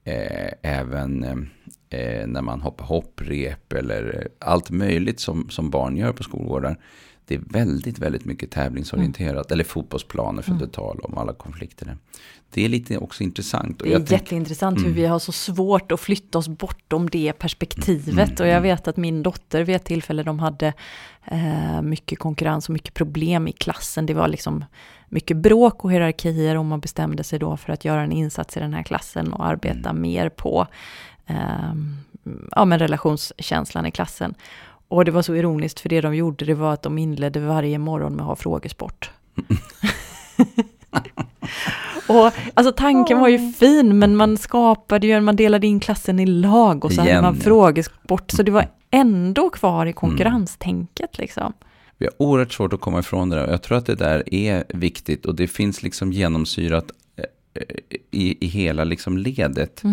eh, 0.04 0.52
även 0.62 1.24
eh, 1.24 2.00
eh, 2.00 2.28
när 2.28 2.42
man 2.42 2.62
hoppar 2.62 2.86
hopprep 2.86 3.74
eller 3.74 4.28
allt 4.40 4.70
möjligt 4.70 5.20
som, 5.20 5.50
som 5.50 5.70
barn 5.70 5.98
gör 5.98 6.14
på 6.14 6.24
skolgårdar. 6.24 6.78
Det 7.28 7.36
är 7.36 7.42
väldigt, 7.50 8.00
väldigt 8.00 8.26
mycket 8.26 8.52
tävlingsorienterat. 8.52 9.52
Eller 9.52 9.64
fotbollsplaner 9.64 10.42
för 10.42 10.52
att 10.54 10.62
inte 10.62 10.76
tala 10.76 11.00
om 11.04 11.18
alla 11.18 11.34
konflikter. 11.34 11.86
där. 11.86 11.98
Det 12.50 12.66
är 12.66 12.70
lite 12.70 12.98
också 12.98 13.24
intressant. 13.24 13.80
Det 13.80 13.94
är 13.94 13.98
tänk- 13.98 14.12
jätteintressant 14.12 14.86
hur 14.86 14.92
vi 14.92 15.06
har 15.06 15.20
så 15.20 15.32
svårt 15.32 15.92
att 15.92 16.00
flytta 16.00 16.38
oss 16.38 16.48
bortom 16.48 17.10
det 17.10 17.34
perspektivet. 17.34 18.40
Och 18.40 18.48
jag 18.48 18.62
vet 18.62 18.88
att 18.88 18.98
min 18.98 19.24
dotter 19.24 19.64
vid 19.64 19.76
ett 19.76 19.86
tillfälle, 19.86 20.24
de 20.24 20.40
hade 20.40 20.74
eh, 21.26 21.82
mycket 21.82 22.20
konkurrens 22.20 22.70
och 22.70 22.74
mycket 22.74 22.94
problem 22.94 23.48
i 23.48 23.52
klassen. 23.52 24.06
Det 24.06 24.14
var 24.14 24.28
liksom 24.28 24.66
mycket 25.10 25.38
bråk 25.38 25.84
och 25.84 25.92
hierarkier 25.92 26.58
och 26.58 26.66
man 26.66 26.80
bestämde 26.80 27.24
sig 27.24 27.40
då 27.40 27.58
för 27.58 27.74
att 27.74 27.86
göra 27.86 28.02
en 28.02 28.12
insats 28.12 28.58
i 28.58 28.60
den 28.60 28.74
här 28.74 28.84
klassen 28.84 29.34
och 29.34 29.46
arbeta 29.46 29.94
mer 29.94 30.30
på 30.30 30.68
eh, 31.26 31.74
ja, 32.52 32.66
men 32.66 32.80
relationskänslan 32.80 33.86
i 33.86 33.92
klassen. 33.92 34.36
Och 34.88 35.06
det 35.06 35.12
var 35.12 35.22
så 35.22 35.36
ironiskt 35.36 35.80
för 35.80 35.90
det 35.90 36.02
de 36.02 36.16
gjorde 36.16 36.46
det 36.46 36.54
var 36.54 36.74
att 36.74 36.82
de 36.82 36.98
inledde 36.98 37.40
varje 37.40 37.78
morgon 37.78 38.14
med 38.14 38.22
att 38.22 38.28
ha 38.28 38.36
frågesport. 38.36 39.12
Och 42.08 42.32
alltså 42.54 42.74
tanken 42.78 43.20
var 43.20 43.28
ju 43.28 43.52
fin, 43.52 44.00
men 44.00 44.16
man 44.16 44.38
skapade 44.38 45.08
ju, 45.08 45.22
man 45.22 45.36
delade 45.36 45.68
in 45.68 45.80
klassen 45.80 46.20
i 46.20 46.26
lag 46.26 46.86
och 46.86 46.92
så 46.92 47.02
hade 47.02 47.22
man 47.22 47.36
frågesport, 47.36 48.32
så 48.32 48.44
det 48.44 48.52
var 48.52 48.66
ändå 48.92 49.50
kvar 49.50 49.86
i 49.86 49.94
konkurrenstänket 49.94 51.18
liksom. 51.18 51.54
Vi 51.98 52.06
har 52.06 52.14
oerhört 52.18 52.54
svårt 52.54 52.74
att 52.74 52.82
komma 52.82 53.00
ifrån 53.00 53.30
det 53.30 53.36
där. 53.36 53.48
Jag 53.48 53.62
tror 53.64 53.78
att 53.78 53.86
det 53.86 53.96
där 53.96 54.34
är 54.34 54.64
viktigt 54.70 55.26
och 55.26 55.36
det 55.36 55.48
finns 55.48 55.84
liksom 55.84 56.14
genomsyrat 56.14 56.92
eh, 57.16 57.64
i, 58.12 58.46
i 58.46 58.48
hela 58.48 58.84
liksom 58.84 59.18
ledet. 59.18 59.84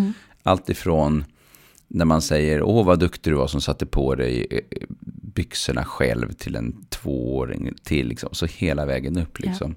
Allt 0.43 0.71
ifrån 0.71 1.25
när 1.89 2.05
man 2.05 2.23
säger 2.23 2.63
åh 2.63 2.87
vad 2.87 3.01
duktig 3.01 3.33
du 3.33 3.37
var 3.37 3.47
som 3.47 3.61
satte 3.61 3.87
på 3.87 4.15
dig 4.15 4.47
eh, 4.51 4.87
byxorna 5.35 5.85
själv 5.85 6.33
till 6.33 6.57
en 6.57 6.85
tvååring 6.89 7.75
till 7.83 8.09
liksom. 8.09 8.29
Så 8.33 8.47
hela 8.47 8.87
vägen 8.87 9.19
upp 9.19 9.41
liksom. 9.41 9.77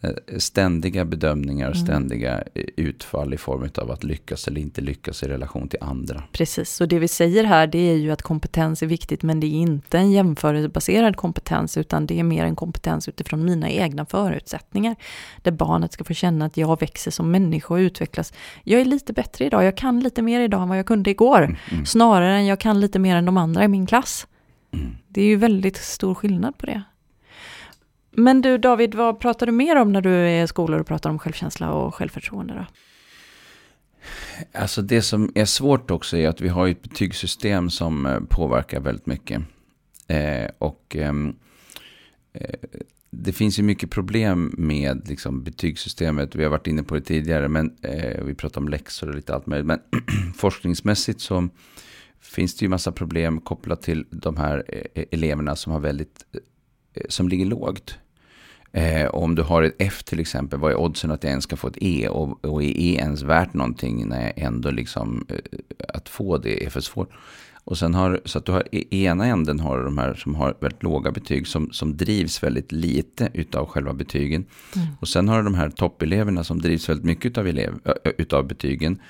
Eh, 0.00 0.38
Ständiga 0.38 1.04
bedömningar 1.04 1.70
och 1.70 1.76
ständiga 1.76 2.42
eh, 2.54 2.64
utfall 2.76 3.34
i 3.34 3.36
form 3.36 3.68
av 3.78 3.90
att 3.90 4.04
lyckas 4.04 4.48
eller 4.48 4.60
inte 4.60 4.80
lyckas 4.80 5.22
i 5.22 5.28
relation 5.28 5.68
till 5.68 5.78
andra. 5.82 6.22
Precis, 6.32 6.70
så 6.70 6.86
det 6.86 6.98
vi 6.98 7.08
säger 7.08 7.44
här 7.44 7.66
det 7.66 7.78
är 7.78 7.96
ju 7.96 8.10
att 8.10 8.22
kompetens 8.22 8.82
är 8.82 8.86
viktigt, 8.86 9.22
men 9.22 9.40
det 9.40 9.46
är 9.46 9.50
inte 9.50 9.98
en 9.98 10.12
jämförelsebaserad 10.12 11.16
kompetens, 11.16 11.76
utan 11.76 12.06
det 12.06 12.18
är 12.18 12.22
mer 12.22 12.44
en 12.44 12.56
kompetens 12.56 13.08
utifrån 13.08 13.44
mina 13.44 13.70
egna 13.70 14.06
förutsättningar. 14.06 14.96
Där 15.42 15.52
barnet 15.52 15.92
ska 15.92 16.04
få 16.04 16.14
känna 16.14 16.44
att 16.44 16.56
jag 16.56 16.80
växer 16.80 17.10
som 17.10 17.30
människa 17.30 17.74
och 17.74 17.78
utvecklas. 17.78 18.32
Jag 18.64 18.80
är 18.80 18.84
lite 18.84 19.12
bättre 19.12 19.44
idag, 19.44 19.64
jag 19.64 19.76
kan 19.76 20.00
lite 20.00 20.22
mer 20.22 20.40
idag 20.40 20.62
än 20.62 20.68
vad 20.68 20.78
jag 20.78 20.86
kunde 20.86 21.10
igår. 21.10 21.58
Snarare 21.86 22.36
än 22.36 22.46
jag 22.46 22.60
kan 22.60 22.80
lite 22.80 22.98
mer 22.98 23.16
än 23.16 23.24
de 23.24 23.36
andra 23.36 23.64
i 23.64 23.68
min 23.68 23.86
klass. 23.86 24.26
Det 25.08 25.20
är 25.20 25.26
ju 25.26 25.36
väldigt 25.36 25.76
stor 25.76 26.14
skillnad 26.14 26.58
på 26.58 26.66
det. 26.66 26.82
Men 28.16 28.42
du 28.42 28.58
David, 28.58 28.94
vad 28.94 29.20
pratar 29.20 29.46
du 29.46 29.52
mer 29.52 29.76
om 29.76 29.92
när 29.92 30.00
du 30.00 30.10
är 30.10 30.44
i 30.44 30.48
skolor 30.48 30.80
och 30.80 30.86
pratar 30.86 31.10
om 31.10 31.18
självkänsla 31.18 31.72
och 31.72 31.94
självförtroende 31.94 32.54
då? 32.54 32.66
Alltså 34.52 34.82
det 34.82 35.02
som 35.02 35.32
är 35.34 35.44
svårt 35.44 35.90
också 35.90 36.16
är 36.16 36.28
att 36.28 36.40
vi 36.40 36.48
har 36.48 36.68
ett 36.68 36.82
betygssystem 36.82 37.70
som 37.70 38.06
eh, 38.06 38.20
påverkar 38.20 38.80
väldigt 38.80 39.06
mycket. 39.06 39.42
Eh, 40.06 40.50
och 40.58 40.96
ehm, 40.96 41.36
eh, 42.32 42.54
det 43.10 43.32
finns 43.32 43.58
ju 43.58 43.62
mycket 43.62 43.90
problem 43.90 44.54
med 44.58 45.08
liksom, 45.08 45.42
betygssystemet. 45.42 46.34
Vi 46.34 46.42
har 46.42 46.50
varit 46.50 46.66
inne 46.66 46.82
på 46.82 46.94
det 46.94 47.00
tidigare, 47.00 47.48
men 47.48 47.76
eh, 47.82 48.24
vi 48.24 48.34
pratar 48.34 48.60
om 48.60 48.68
läxor 48.68 49.08
och 49.08 49.14
lite 49.14 49.34
allt 49.34 49.46
möjligt. 49.46 49.66
Men 49.66 49.80
forskningsmässigt 50.36 51.20
så 51.20 51.48
finns 52.20 52.56
det 52.56 52.64
ju 52.64 52.68
massa 52.68 52.92
problem 52.92 53.40
kopplat 53.40 53.82
till 53.82 54.06
de 54.10 54.36
här 54.36 54.64
eh, 54.94 55.04
eleverna 55.10 55.56
som 55.56 55.72
har 55.72 55.80
väldigt, 55.80 56.24
eh, 56.94 57.02
som 57.08 57.28
ligger 57.28 57.46
lågt. 57.46 57.98
Eh, 58.76 59.06
om 59.06 59.34
du 59.34 59.42
har 59.42 59.62
ett 59.62 59.74
F 59.78 60.02
till 60.02 60.20
exempel, 60.20 60.58
vad 60.58 60.72
är 60.72 60.76
oddsen 60.76 61.10
att 61.10 61.22
jag 61.22 61.30
ens 61.30 61.44
ska 61.44 61.56
få 61.56 61.68
ett 61.68 61.82
E? 61.82 62.08
Och, 62.08 62.44
och 62.44 62.62
är 62.62 62.66
E 62.66 62.96
ens 62.96 63.22
värt 63.22 63.54
någonting 63.54 64.08
när 64.08 64.22
jag 64.22 64.32
ändå 64.36 64.70
liksom, 64.70 65.26
eh, 65.28 65.36
att 65.88 66.08
få 66.08 66.38
det 66.38 66.64
är 66.64 66.70
för 66.70 66.80
svårt. 66.80 67.10
Och 67.64 67.78
sen 67.78 67.94
har, 67.94 68.20
så 68.24 68.38
att 68.38 68.44
du 68.44 68.52
har 68.52 68.74
i 68.74 69.04
ena 69.04 69.26
änden 69.26 69.60
har 69.60 69.78
du 69.78 69.84
de 69.84 69.98
här 69.98 70.14
som 70.14 70.34
har 70.34 70.56
väldigt 70.60 70.82
låga 70.82 71.10
betyg 71.10 71.46
som, 71.46 71.72
som 71.72 71.96
drivs 71.96 72.42
väldigt 72.42 72.72
lite 72.72 73.28
utav 73.34 73.66
själva 73.66 73.92
betygen. 73.92 74.46
Och 75.00 75.08
sen 75.08 75.28
har 75.28 75.38
du 75.38 75.44
de 75.44 75.54
här 75.54 75.70
toppeleverna 75.70 76.44
som 76.44 76.58
drivs 76.58 76.88
väldigt 76.88 77.06
mycket 77.06 77.26
utav, 77.26 77.46
elev, 77.46 77.74
utav 78.18 78.46
betygen. 78.46 79.00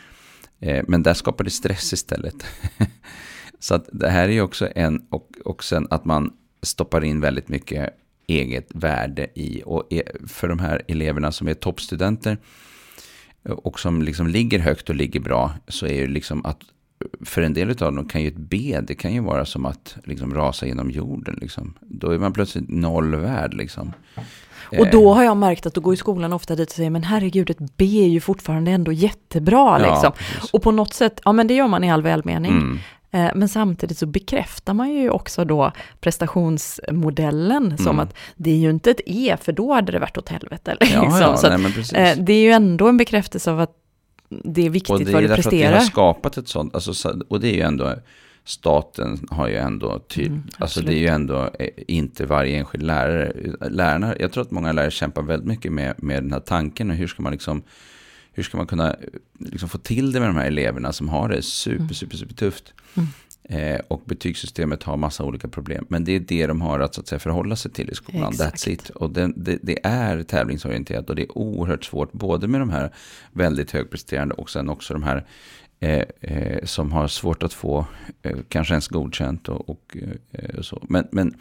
Eh, 0.61 0.85
men 0.88 1.02
där 1.02 1.14
skapar 1.14 1.44
det 1.44 1.50
stress 1.50 1.92
istället. 1.92 2.46
så 3.59 3.74
att 3.74 3.88
det 3.92 4.11
här 4.11 4.29
är 4.29 4.33
ju 4.33 4.42
också 4.42 4.68
en, 4.74 5.07
och, 5.11 5.29
och 5.44 5.64
sen 5.64 5.87
att 5.90 6.05
man 6.05 6.33
stoppar 6.62 7.05
in 7.05 7.20
väldigt 7.20 7.48
mycket 7.48 7.94
eget 8.27 8.67
värde 8.75 9.27
i. 9.35 9.62
Och 9.65 9.85
är- 9.91 10.27
för 10.29 10.49
de 10.49 10.59
här 10.59 10.83
eleverna 10.89 11.33
som 11.33 11.49
är 11.49 11.55
toppstudenter 11.55 12.39
och 13.49 13.81
som 13.81 14.03
liksom 14.03 14.27
ligger 14.27 14.59
högt 14.59 14.89
och 14.89 14.95
ligger 14.97 15.21
bra 15.21 15.53
så 15.69 15.87
är 15.87 15.95
ju 15.95 16.07
liksom 16.07 16.47
att 16.47 16.59
för 17.25 17.43
en 17.43 17.55
del 17.55 17.71
av 17.71 17.75
dem 17.77 18.09
kan 18.09 18.23
ju 18.23 18.29
ett 18.29 18.37
B, 18.37 18.79
det 18.87 18.95
kan 18.95 19.12
ju 19.15 19.21
vara 19.21 19.45
som 19.45 19.67
att 19.67 19.97
liksom 20.05 20.35
rasa 20.35 20.67
genom 20.67 20.91
jorden. 20.91 21.39
Liksom. 21.41 21.75
Då 21.81 22.11
är 22.11 22.19
man 22.19 22.33
plötsligt 22.33 22.69
nollvärd. 22.69 23.55
Liksom. 23.55 23.93
Och 24.79 24.91
då 24.91 25.15
har 25.15 25.23
jag 25.25 25.37
märkt 25.37 25.67
att 25.67 25.75
då 25.75 25.81
går 25.81 25.95
i 25.95 25.97
skolan 25.97 26.33
ofta 26.33 26.57
dit 26.57 26.69
och 26.69 26.75
säger, 26.75 26.91
men 26.91 27.03
herregud, 27.03 27.51
ett 27.51 27.77
B 27.77 27.85
är 28.05 28.09
ju 28.09 28.21
fortfarande 28.21 28.71
ändå 28.71 28.93
jättebra. 28.93 29.79
Liksom. 29.79 30.12
Ja, 30.43 30.49
och 30.53 30.62
på 30.62 30.71
något 30.71 30.95
sätt, 30.95 31.21
ja 31.25 31.33
men 31.33 31.47
det 31.47 31.55
gör 31.55 31.69
man 31.69 31.85
i 31.85 31.91
all 31.91 32.03
välmening. 32.03 32.53
Mm. 32.53 32.79
Eh, 33.16 33.31
men 33.35 33.48
samtidigt 33.48 33.98
så 33.98 34.07
bekräftar 34.07 34.74
man 34.74 34.92
ju 34.92 35.11
också 35.11 35.44
då 35.44 35.72
prestationsmodellen 36.00 37.66
mm. 37.66 37.79
som 37.79 37.98
att 37.98 38.14
det 38.37 38.50
är 38.50 38.57
ju 38.57 38.70
inte 38.70 38.90
ett 38.90 39.00
E, 39.07 39.37
för 39.40 39.52
då 39.52 39.72
hade 39.72 39.92
det 39.92 39.98
varit 39.98 40.18
åt 40.18 40.29
helvete. 40.29 40.76
Ja, 40.81 40.87
liksom. 40.87 41.20
ja, 41.20 41.37
så 41.37 41.48
nej, 41.92 42.12
att, 42.12 42.26
det 42.26 42.33
är 42.33 42.42
ju 42.42 42.50
ändå 42.50 42.88
en 42.88 42.96
bekräftelse 42.96 43.50
av 43.50 43.61
att 43.61 43.72
det 44.29 44.66
är 44.66 44.70
viktigt 44.70 45.12
vad 45.12 45.22
du 45.22 45.29
presterar. 45.29 45.46
Och 45.46 45.50
det 45.50 45.64
är 45.64 45.72
har 45.72 45.81
skapat 45.81 46.37
ett 46.37 46.48
sånt, 46.48 46.74
alltså, 46.74 47.20
och 47.29 47.40
det 47.40 47.48
är 47.48 47.55
ju 47.55 47.61
ändå, 47.61 47.94
staten 48.44 49.26
har 49.31 49.48
ju 49.48 49.57
ändå, 49.57 49.98
typ, 49.98 50.26
mm, 50.26 50.42
alltså 50.59 50.81
det 50.81 50.94
är 50.94 50.98
ju 50.98 51.07
ändå 51.07 51.50
eh, 51.59 51.68
inte 51.88 52.26
varje 52.26 52.59
enskild 52.59 52.85
lärare. 52.85 53.33
Lärarna, 53.70 54.14
jag 54.20 54.33
tror 54.33 54.42
att 54.42 54.50
många 54.50 54.72
lärare 54.72 54.90
kämpar 54.90 55.22
väldigt 55.22 55.48
mycket 55.48 55.72
med, 55.72 55.94
med 56.02 56.22
den 56.22 56.33
här 56.33 56.40
tanken 56.40 56.90
och 56.90 56.96
hur 56.96 57.07
ska 57.07 57.22
man 57.22 57.33
liksom, 57.33 57.62
hur 58.37 58.42
ska 58.42 58.57
man 58.57 58.66
kunna 58.66 58.96
liksom 59.38 59.68
få 59.68 59.79
till 59.79 60.12
det 60.12 60.20
med 60.20 60.29
de 60.29 60.37
här 60.37 60.46
eleverna 60.46 60.92
som 60.92 61.09
har 61.09 61.29
det 61.29 61.42
super, 61.42 61.77
mm. 61.77 61.94
super, 61.94 62.16
super 62.16 62.35
tufft. 62.35 62.72
Mm. 62.94 63.09
Eh, 63.49 63.81
och 63.88 64.03
betygssystemet 64.05 64.83
har 64.83 64.96
massa 64.96 65.25
olika 65.25 65.49
problem. 65.49 65.87
Men 65.88 66.05
det 66.05 66.12
är 66.12 66.20
det 66.20 66.46
de 66.46 66.61
har 66.61 66.81
att, 66.81 66.94
så 66.94 67.01
att 67.01 67.09
säga, 67.09 67.18
förhålla 67.18 67.57
sig 67.57 67.70
till 67.70 67.90
i 67.90 67.94
skolan. 67.94 68.33
Exakt. 68.33 68.57
That's 68.57 68.68
it. 68.68 68.90
Och 68.90 69.11
det, 69.11 69.33
det, 69.37 69.59
det, 69.62 69.87
är 69.87 70.22
tävlingsorienterat 70.22 71.11
och 71.11 71.16
det 71.16 71.22
är 71.22 71.38
oerhört 71.38 71.85
svårt. 71.85 72.12
Både 72.12 72.49
med 72.49 72.61
de 72.61 72.70
här 72.70 72.92
väldigt 73.33 73.70
högpresterande 73.70 74.35
och 74.35 74.51
sen 74.51 74.68
också 74.68 74.94
de 74.94 75.03
här 75.03 75.27
eh, 75.81 76.05
eh, 76.20 76.64
som 76.64 76.92
har 76.92 77.09
svårt 77.09 77.42
att 77.42 77.53
få 77.53 77.87
eh, 78.22 78.37
kanske 78.49 78.75
ens 78.75 78.88
godkänt. 78.88 79.49
Och, 79.49 79.68
och 79.68 79.96
eh, 80.33 80.61
så. 80.61 80.83
Men, 80.88 81.09
men, 81.11 81.35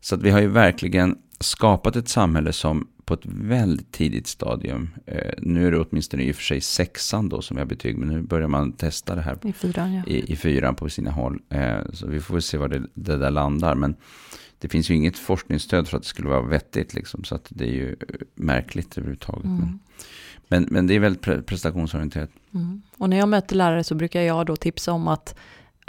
så 0.00 0.14
att 0.14 0.22
vi 0.22 0.30
har 0.30 0.40
ju 0.40 0.48
verkligen 0.48 1.18
skapat 1.40 1.96
ett 1.96 2.08
samhälle 2.08 2.52
som 2.52 2.88
på 3.04 3.14
ett 3.14 3.26
väldigt 3.26 3.92
tidigt 3.92 4.26
stadium. 4.26 4.90
Eh, 5.06 5.32
nu 5.38 5.66
är 5.66 5.70
det 5.70 5.78
åtminstone 5.78 6.22
i 6.22 6.32
och 6.32 6.36
för 6.36 6.42
sig 6.42 6.60
sexan 6.60 7.28
då 7.28 7.42
som 7.42 7.56
jag 7.56 7.68
betyg, 7.68 7.98
men 7.98 8.08
nu 8.08 8.22
börjar 8.22 8.48
man 8.48 8.72
testa 8.72 9.14
det 9.14 9.22
här 9.22 9.38
i 9.42 9.52
fyran, 9.52 9.94
ja. 9.94 10.02
i, 10.06 10.32
i 10.32 10.36
fyran 10.36 10.74
på 10.74 10.88
sina 10.88 11.10
håll. 11.10 11.40
Eh, 11.48 11.78
så 11.92 12.06
vi 12.06 12.20
får 12.20 12.40
se 12.40 12.58
var 12.58 12.68
det, 12.68 12.82
det, 12.94 13.16
där 13.16 13.30
landar. 13.30 13.74
Men 13.74 13.96
det 14.58 14.68
finns 14.68 14.90
ju 14.90 14.94
inget 14.94 15.18
forskningsstöd 15.18 15.88
för 15.88 15.96
att 15.96 16.02
det 16.02 16.08
skulle 16.08 16.28
vara 16.28 16.42
vettigt, 16.42 16.94
liksom, 16.94 17.24
så 17.24 17.34
att 17.34 17.46
det 17.48 17.64
är 17.64 17.72
ju 17.72 17.96
märkligt 18.34 18.98
överhuvudtaget. 18.98 19.44
Mm. 19.44 19.58
Men, 19.58 19.78
men, 20.48 20.66
men, 20.70 20.86
det 20.86 20.94
är 20.94 21.00
väldigt 21.00 21.22
pre 21.22 21.42
prestationsorienterat. 21.42 22.30
Mm. 22.54 22.82
Och 22.96 23.10
när 23.10 23.16
jag 23.16 23.28
möter 23.28 23.56
lärare 23.56 23.84
så 23.84 23.94
brukar 23.94 24.20
jag 24.20 24.46
då 24.46 24.56
tipsa 24.56 24.92
om 24.92 25.08
att 25.08 25.34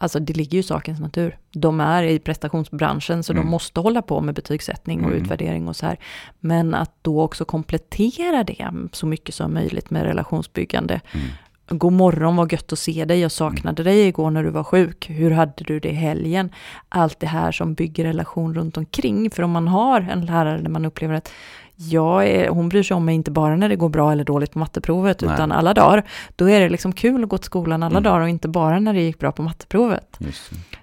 Alltså 0.04 0.20
det 0.20 0.34
ligger 0.34 0.54
ju 0.54 0.60
i 0.60 0.64
sakens 0.64 1.00
natur. 1.00 1.38
De 1.52 1.80
är 1.80 2.04
i 2.04 2.20
prestationsbranschen 2.20 3.24
så 3.24 3.34
mm. 3.34 3.46
de 3.46 3.52
måste 3.52 3.80
hålla 3.80 4.02
på 4.02 4.22
med 4.22 4.36
betygssättning 4.36 5.04
och 5.04 5.12
mm. 5.12 5.24
utvärdering 5.24 5.68
och 5.68 5.76
så 5.76 5.86
här. 5.86 5.98
Men 6.40 6.74
att 6.74 6.92
då 7.02 7.22
också 7.22 7.46
komplettera 7.46 8.44
det 8.44 8.72
så 8.92 9.06
mycket 9.06 9.36
som 9.36 9.54
möjligt 9.54 9.90
med 9.90 10.04
relationsbyggande. 10.04 11.02
Mm. 11.12 11.28
God 11.68 11.94
morgon, 11.94 12.36
vad 12.36 12.52
gött 12.52 12.74
att 12.74 12.80
se 12.80 13.06
dig. 13.06 13.20
Jag 13.20 13.32
saknade 13.32 13.82
mm. 13.82 13.94
dig 13.94 14.08
igår 14.08 14.32
när 14.32 14.44
du 14.44 14.50
var 14.50 14.64
sjuk. 14.64 15.10
Hur 15.10 15.32
hade 15.32 15.64
du 15.64 15.80
det 15.80 15.90
i 15.90 15.94
helgen? 15.94 16.50
Allt 16.90 17.20
det 17.20 17.28
här 17.28 17.52
som 17.52 17.74
bygger 17.74 18.04
relation 18.04 18.56
runt 18.56 18.78
omkring. 18.78 19.30
För 19.30 19.44
om 19.44 19.52
man 19.52 19.68
har 19.68 20.02
en 20.02 20.26
lärare 20.26 20.62
där 20.62 20.70
man 20.70 20.86
upplever 20.86 21.16
att 21.16 21.32
jag 21.76 22.28
är, 22.28 22.50
hon 22.50 22.70
bryr 22.70 22.84
sig 22.84 22.96
om 22.96 23.06
mig 23.06 23.16
inte 23.16 23.32
bara 23.32 23.56
när 23.56 23.70
det 23.70 23.76
går 23.76 23.90
bra 23.90 24.12
eller 24.12 24.24
dåligt 24.24 24.52
på 24.52 24.60
matteprovet, 24.60 25.22
Nej. 25.22 25.34
utan 25.34 25.52
alla 25.52 25.74
dagar. 25.74 26.04
Då 26.36 26.50
är 26.50 26.60
det 26.60 26.70
liksom 26.70 26.94
kul 26.94 27.24
att 27.24 27.30
gå 27.30 27.38
till 27.38 27.46
skolan 27.46 27.84
alla 27.84 27.98
mm. 27.98 28.04
dagar 28.04 28.20
och 28.20 28.30
inte 28.30 28.48
bara 28.48 28.80
när 28.80 28.94
det 28.94 29.02
gick 29.02 29.20
bra 29.20 29.32
på 29.32 29.44
matteprovet. 29.44 30.20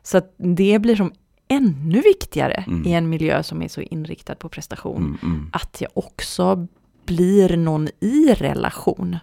Så 0.03 0.19
att 0.19 0.35
det 0.37 0.79
blir 0.79 0.97
som 0.97 1.13
ännu 1.49 2.01
viktigare 2.01 2.65
mm. 2.67 2.87
i 2.87 2.93
en 2.93 3.09
miljö 3.09 3.43
som 3.43 3.63
är 3.63 3.69
så 3.69 3.81
inriktad 3.81 4.35
på 4.35 4.49
prestation. 4.49 4.97
Mm, 4.97 5.19
mm. 5.23 5.51
att 5.53 5.81
jag 5.81 5.91
också 5.95 6.67
blir 7.07 7.57
någon 7.57 7.89
i 8.01 8.35
relation, 8.35 9.19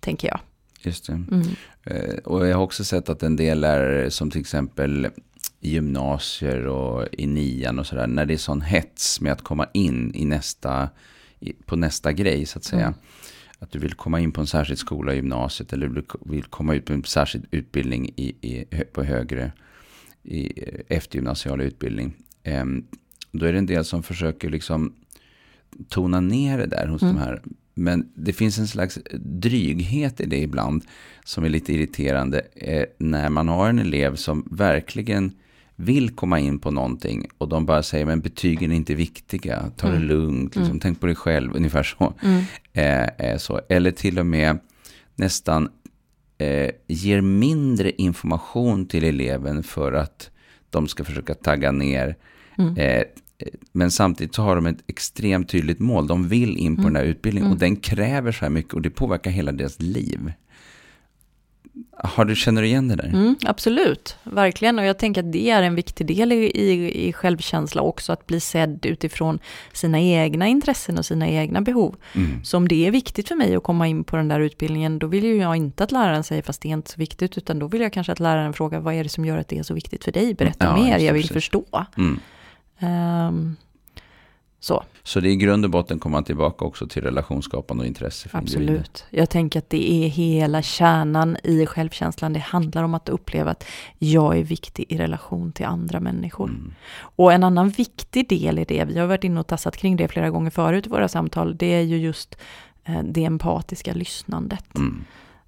tänker 0.00 0.28
jag. 0.28 0.40
Just 0.80 1.06
det. 1.06 1.12
Mm. 1.12 1.42
Eh, 1.84 2.14
och 2.24 2.46
jag 2.46 2.56
har 2.56 2.64
också 2.64 2.84
sett 2.84 3.08
att 3.08 3.22
en 3.22 3.36
del 3.36 3.60
lärare 3.60 4.10
som 4.10 4.30
till 4.30 4.40
exempel 4.40 5.08
i 5.62 5.70
gymnasier 5.70 6.66
och 6.66 7.08
i 7.12 7.26
nian 7.26 7.78
och 7.78 7.86
sådär. 7.86 8.06
När 8.06 8.26
det 8.26 8.34
är 8.34 8.38
sån 8.38 8.60
hets 8.60 9.20
med 9.20 9.32
att 9.32 9.42
komma 9.42 9.66
in 9.72 10.14
i 10.14 10.24
nästa, 10.24 10.88
på 11.66 11.76
nästa 11.76 12.12
grej 12.12 12.46
så 12.46 12.58
att 12.58 12.64
säga. 12.64 12.86
Mm. 12.86 12.98
Att 13.58 13.70
du 13.70 13.78
vill 13.78 13.94
komma 13.94 14.20
in 14.20 14.32
på 14.32 14.40
en 14.40 14.46
särskild 14.46 14.78
skola 14.78 15.12
i 15.12 15.16
gymnasiet 15.16 15.72
eller 15.72 15.88
du 15.88 16.04
vill 16.20 16.44
komma 16.44 16.74
ut 16.74 16.84
på 16.84 16.92
en 16.92 17.04
särskild 17.04 17.46
utbildning 17.50 18.10
i, 18.16 18.34
i, 18.40 18.64
på 18.92 19.02
högre, 19.02 19.52
i 20.22 20.64
eftergymnasial 20.88 21.60
utbildning. 21.60 22.14
Um, 22.44 22.86
då 23.32 23.46
är 23.46 23.52
det 23.52 23.58
en 23.58 23.66
del 23.66 23.84
som 23.84 24.02
försöker 24.02 24.50
liksom 24.50 24.94
tona 25.88 26.20
ner 26.20 26.58
det 26.58 26.66
där 26.66 26.86
hos 26.86 27.02
mm. 27.02 27.14
de 27.14 27.20
här. 27.20 27.42
Men 27.74 28.12
det 28.14 28.32
finns 28.32 28.58
en 28.58 28.68
slags 28.68 28.98
dryghet 29.20 30.20
i 30.20 30.26
det 30.26 30.38
ibland 30.38 30.84
som 31.24 31.44
är 31.44 31.48
lite 31.48 31.72
irriterande. 31.72 32.42
Eh, 32.54 32.84
när 32.98 33.30
man 33.30 33.48
har 33.48 33.68
en 33.68 33.78
elev 33.78 34.16
som 34.16 34.48
verkligen 34.50 35.32
vill 35.82 36.10
komma 36.10 36.40
in 36.40 36.58
på 36.58 36.70
någonting 36.70 37.26
och 37.38 37.48
de 37.48 37.66
bara 37.66 37.82
säger 37.82 38.06
men 38.06 38.20
betygen 38.20 38.72
är 38.72 38.76
inte 38.76 38.94
viktiga, 38.94 39.70
ta 39.76 39.86
det 39.86 39.96
mm. 39.96 40.08
lugnt, 40.08 40.56
liksom, 40.56 40.70
mm. 40.70 40.80
tänk 40.80 41.00
på 41.00 41.06
dig 41.06 41.14
själv, 41.14 41.56
ungefär 41.56 41.82
så. 41.82 42.14
Mm. 42.22 42.44
Eh, 42.72 43.28
eh, 43.28 43.38
så. 43.38 43.60
Eller 43.68 43.90
till 43.90 44.18
och 44.18 44.26
med 44.26 44.58
nästan 45.16 45.68
eh, 46.38 46.70
ger 46.86 47.20
mindre 47.20 47.90
information 47.90 48.86
till 48.86 49.04
eleven 49.04 49.62
för 49.62 49.92
att 49.92 50.30
de 50.70 50.88
ska 50.88 51.04
försöka 51.04 51.34
tagga 51.34 51.72
ner. 51.72 52.16
Mm. 52.58 52.76
Eh, 52.76 53.02
men 53.72 53.90
samtidigt 53.90 54.34
så 54.34 54.42
har 54.42 54.56
de 54.56 54.66
ett 54.66 54.82
extremt 54.86 55.48
tydligt 55.48 55.78
mål. 55.78 56.06
De 56.06 56.28
vill 56.28 56.56
in 56.56 56.76
på 56.76 56.82
mm. 56.82 56.92
den 56.92 57.02
här 57.02 57.08
utbildningen 57.08 57.52
och 57.52 57.58
den 57.58 57.76
kräver 57.76 58.32
så 58.32 58.44
här 58.44 58.50
mycket 58.50 58.74
och 58.74 58.82
det 58.82 58.90
påverkar 58.90 59.30
hela 59.30 59.52
deras 59.52 59.80
liv. 59.80 60.32
Har 61.96 62.24
du, 62.24 62.36
känner 62.36 62.62
du 62.62 62.68
igen 62.68 62.88
det 62.88 62.96
där? 62.96 63.08
Mm, 63.08 63.36
absolut, 63.44 64.16
verkligen. 64.22 64.78
Och 64.78 64.84
jag 64.84 64.98
tänker 64.98 65.22
att 65.22 65.32
det 65.32 65.50
är 65.50 65.62
en 65.62 65.74
viktig 65.74 66.06
del 66.06 66.32
i, 66.32 66.36
i, 66.36 67.08
i 67.08 67.12
självkänsla 67.12 67.82
också, 67.82 68.12
att 68.12 68.26
bli 68.26 68.40
sedd 68.40 68.86
utifrån 68.86 69.38
sina 69.72 70.00
egna 70.00 70.48
intressen 70.48 70.98
och 70.98 71.06
sina 71.06 71.28
egna 71.28 71.60
behov. 71.60 71.96
Mm. 72.14 72.44
Så 72.44 72.56
om 72.56 72.68
det 72.68 72.86
är 72.86 72.90
viktigt 72.90 73.28
för 73.28 73.34
mig 73.34 73.56
att 73.56 73.62
komma 73.62 73.88
in 73.88 74.04
på 74.04 74.16
den 74.16 74.28
där 74.28 74.40
utbildningen, 74.40 74.98
då 74.98 75.06
vill 75.06 75.24
ju 75.24 75.36
jag 75.36 75.56
inte 75.56 75.84
att 75.84 75.92
läraren 75.92 76.24
säger 76.24 76.42
fast 76.42 76.62
det 76.62 76.68
är 76.68 76.72
inte 76.72 76.90
så 76.90 76.98
viktigt, 76.98 77.38
utan 77.38 77.58
då 77.58 77.66
vill 77.66 77.80
jag 77.80 77.92
kanske 77.92 78.12
att 78.12 78.20
läraren 78.20 78.52
frågar 78.52 78.80
vad 78.80 78.94
är 78.94 79.02
det 79.02 79.10
som 79.10 79.24
gör 79.24 79.38
att 79.38 79.48
det 79.48 79.58
är 79.58 79.62
så 79.62 79.74
viktigt 79.74 80.04
för 80.04 80.12
dig? 80.12 80.34
Berätta 80.34 80.64
ja, 80.64 80.76
mer, 80.76 80.98
jag 80.98 81.12
vill 81.12 81.22
precis. 81.22 81.34
förstå. 81.34 81.86
Um, 82.80 83.56
så. 84.64 84.84
Så 85.02 85.20
det 85.20 85.28
i 85.28 85.36
grund 85.36 85.64
och 85.64 85.70
botten 85.70 85.98
kommer 85.98 86.16
man 86.16 86.24
tillbaka 86.24 86.64
också 86.64 86.86
till 86.86 87.02
relationsskapande 87.02 87.80
och 87.82 87.86
intresse 87.86 88.28
för 88.28 88.38
Absolut. 88.38 88.68
Individen. 88.68 88.92
Jag 89.10 89.30
tänker 89.30 89.58
att 89.58 89.70
det 89.70 89.92
är 89.92 90.08
hela 90.08 90.62
kärnan 90.62 91.36
i 91.44 91.66
självkänslan. 91.66 92.32
Det 92.32 92.38
handlar 92.38 92.82
om 92.82 92.94
att 92.94 93.08
uppleva 93.08 93.50
att 93.50 93.64
jag 93.98 94.38
är 94.38 94.44
viktig 94.44 94.86
i 94.88 94.98
relation 94.98 95.52
till 95.52 95.66
andra 95.66 96.00
människor. 96.00 96.48
Mm. 96.48 96.74
Och 96.94 97.32
en 97.32 97.44
annan 97.44 97.68
viktig 97.68 98.28
del 98.28 98.58
i 98.58 98.64
det, 98.64 98.84
vi 98.84 98.98
har 98.98 99.06
varit 99.06 99.24
inne 99.24 99.40
och 99.40 99.46
tassat 99.46 99.76
kring 99.76 99.96
det 99.96 100.08
flera 100.08 100.30
gånger 100.30 100.50
förut 100.50 100.86
i 100.86 100.90
våra 100.90 101.08
samtal, 101.08 101.56
det 101.56 101.74
är 101.74 101.82
ju 101.82 101.96
just 101.96 102.38
eh, 102.84 103.02
det 103.02 103.24
empatiska 103.24 103.94
lyssnandet. 103.94 104.76
Mm. 104.76 105.04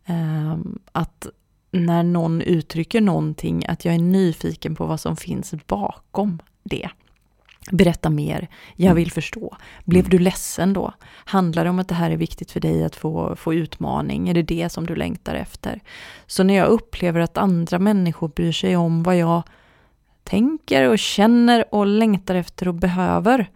Um, 0.06 0.78
att 0.92 1.26
när 1.70 2.02
någon 2.02 2.40
uttrycker 2.40 3.00
någonting, 3.00 3.66
att 3.68 3.84
jag 3.84 3.94
är 3.94 3.98
nyfiken 3.98 4.74
på 4.74 4.86
vad 4.86 5.00
som 5.00 5.16
finns 5.16 5.54
bakom 5.66 6.38
det. 6.64 6.88
Berätta 7.70 8.10
mer, 8.10 8.48
jag 8.76 8.86
mm. 8.86 8.96
vill 8.96 9.12
förstå. 9.12 9.56
Blev 9.84 10.00
mm. 10.00 10.10
du 10.10 10.18
ledsen 10.18 10.72
då? 10.72 10.92
Handlar 11.24 11.64
det 11.64 11.70
om 11.70 11.78
att 11.78 11.88
det 11.88 11.94
här 11.94 12.10
är 12.10 12.16
viktigt 12.16 12.50
för 12.50 12.60
dig 12.60 12.84
att 12.84 12.96
få, 12.96 13.36
få 13.36 13.54
utmaning? 13.54 14.28
Är 14.28 14.34
det 14.34 14.42
det 14.42 14.68
som 14.68 14.86
du 14.86 14.94
längtar 14.94 15.34
efter? 15.34 15.80
Så 16.26 16.42
när 16.42 16.54
jag 16.54 16.68
upplever 16.68 17.20
att 17.20 17.38
andra 17.38 17.78
människor 17.78 18.28
bryr 18.28 18.52
sig 18.52 18.76
om 18.76 19.02
vad 19.02 19.16
jag 19.16 19.42
tänker 20.24 20.88
och 20.88 20.98
känner 20.98 21.74
och 21.74 21.86
längtar 21.86 22.34
efter 22.34 22.68
och 22.68 22.74
behöver, 22.74 23.50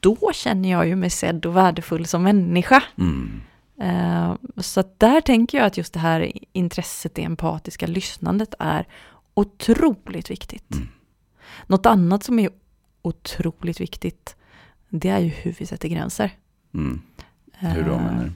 då 0.00 0.30
känner 0.34 0.70
jag 0.70 0.88
ju 0.88 0.96
mig 0.96 1.10
sedd 1.10 1.46
och 1.46 1.56
värdefull 1.56 2.06
som 2.06 2.22
människa. 2.22 2.82
Mm. 2.98 3.40
Uh, 3.82 4.34
så 4.56 4.84
där 4.98 5.20
tänker 5.20 5.58
jag 5.58 5.66
att 5.66 5.76
just 5.76 5.92
det 5.92 6.00
här 6.00 6.32
intresset, 6.52 7.14
det 7.14 7.24
empatiska 7.24 7.86
lyssnandet 7.86 8.54
är 8.58 8.86
otroligt 9.34 10.30
viktigt. 10.30 10.74
Mm. 10.74 10.88
Något 11.66 11.86
annat 11.86 12.24
som 12.24 12.38
är 12.38 12.50
otroligt 13.02 13.80
viktigt, 13.80 14.36
det 14.88 15.08
är 15.08 15.18
ju 15.18 15.28
hur 15.28 15.54
vi 15.58 15.66
sätter 15.66 15.88
gränser. 15.88 16.30
Mm. 16.74 17.00
Hur 17.52 17.82
då 17.82 17.98
menar 17.98 18.24
du? 18.24 18.32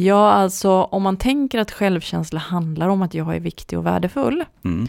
Ja, 0.00 0.30
alltså 0.30 0.70
om 0.70 1.02
man 1.02 1.16
tänker 1.16 1.58
att 1.58 1.70
självkänsla 1.70 2.40
handlar 2.40 2.88
om 2.88 3.02
att 3.02 3.14
jag 3.14 3.36
är 3.36 3.40
viktig 3.40 3.78
och 3.78 3.86
värdefull, 3.86 4.44
mm. 4.64 4.88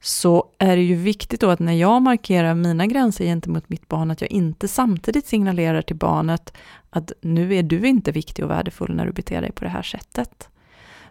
så 0.00 0.44
är 0.58 0.76
det 0.76 0.82
ju 0.82 0.94
viktigt 0.94 1.40
då 1.40 1.50
att 1.50 1.58
när 1.58 1.72
jag 1.72 2.02
markerar 2.02 2.54
mina 2.54 2.86
gränser 2.86 3.24
gentemot 3.24 3.68
mitt 3.68 3.88
barn, 3.88 4.10
att 4.10 4.20
jag 4.20 4.30
inte 4.30 4.68
samtidigt 4.68 5.26
signalerar 5.26 5.82
till 5.82 5.96
barnet 5.96 6.52
att 6.90 7.12
nu 7.20 7.54
är 7.54 7.62
du 7.62 7.88
inte 7.88 8.12
viktig 8.12 8.44
och 8.44 8.50
värdefull 8.50 8.94
när 8.94 9.06
du 9.06 9.12
beter 9.12 9.40
dig 9.40 9.52
på 9.52 9.64
det 9.64 9.70
här 9.70 9.82
sättet. 9.82 10.48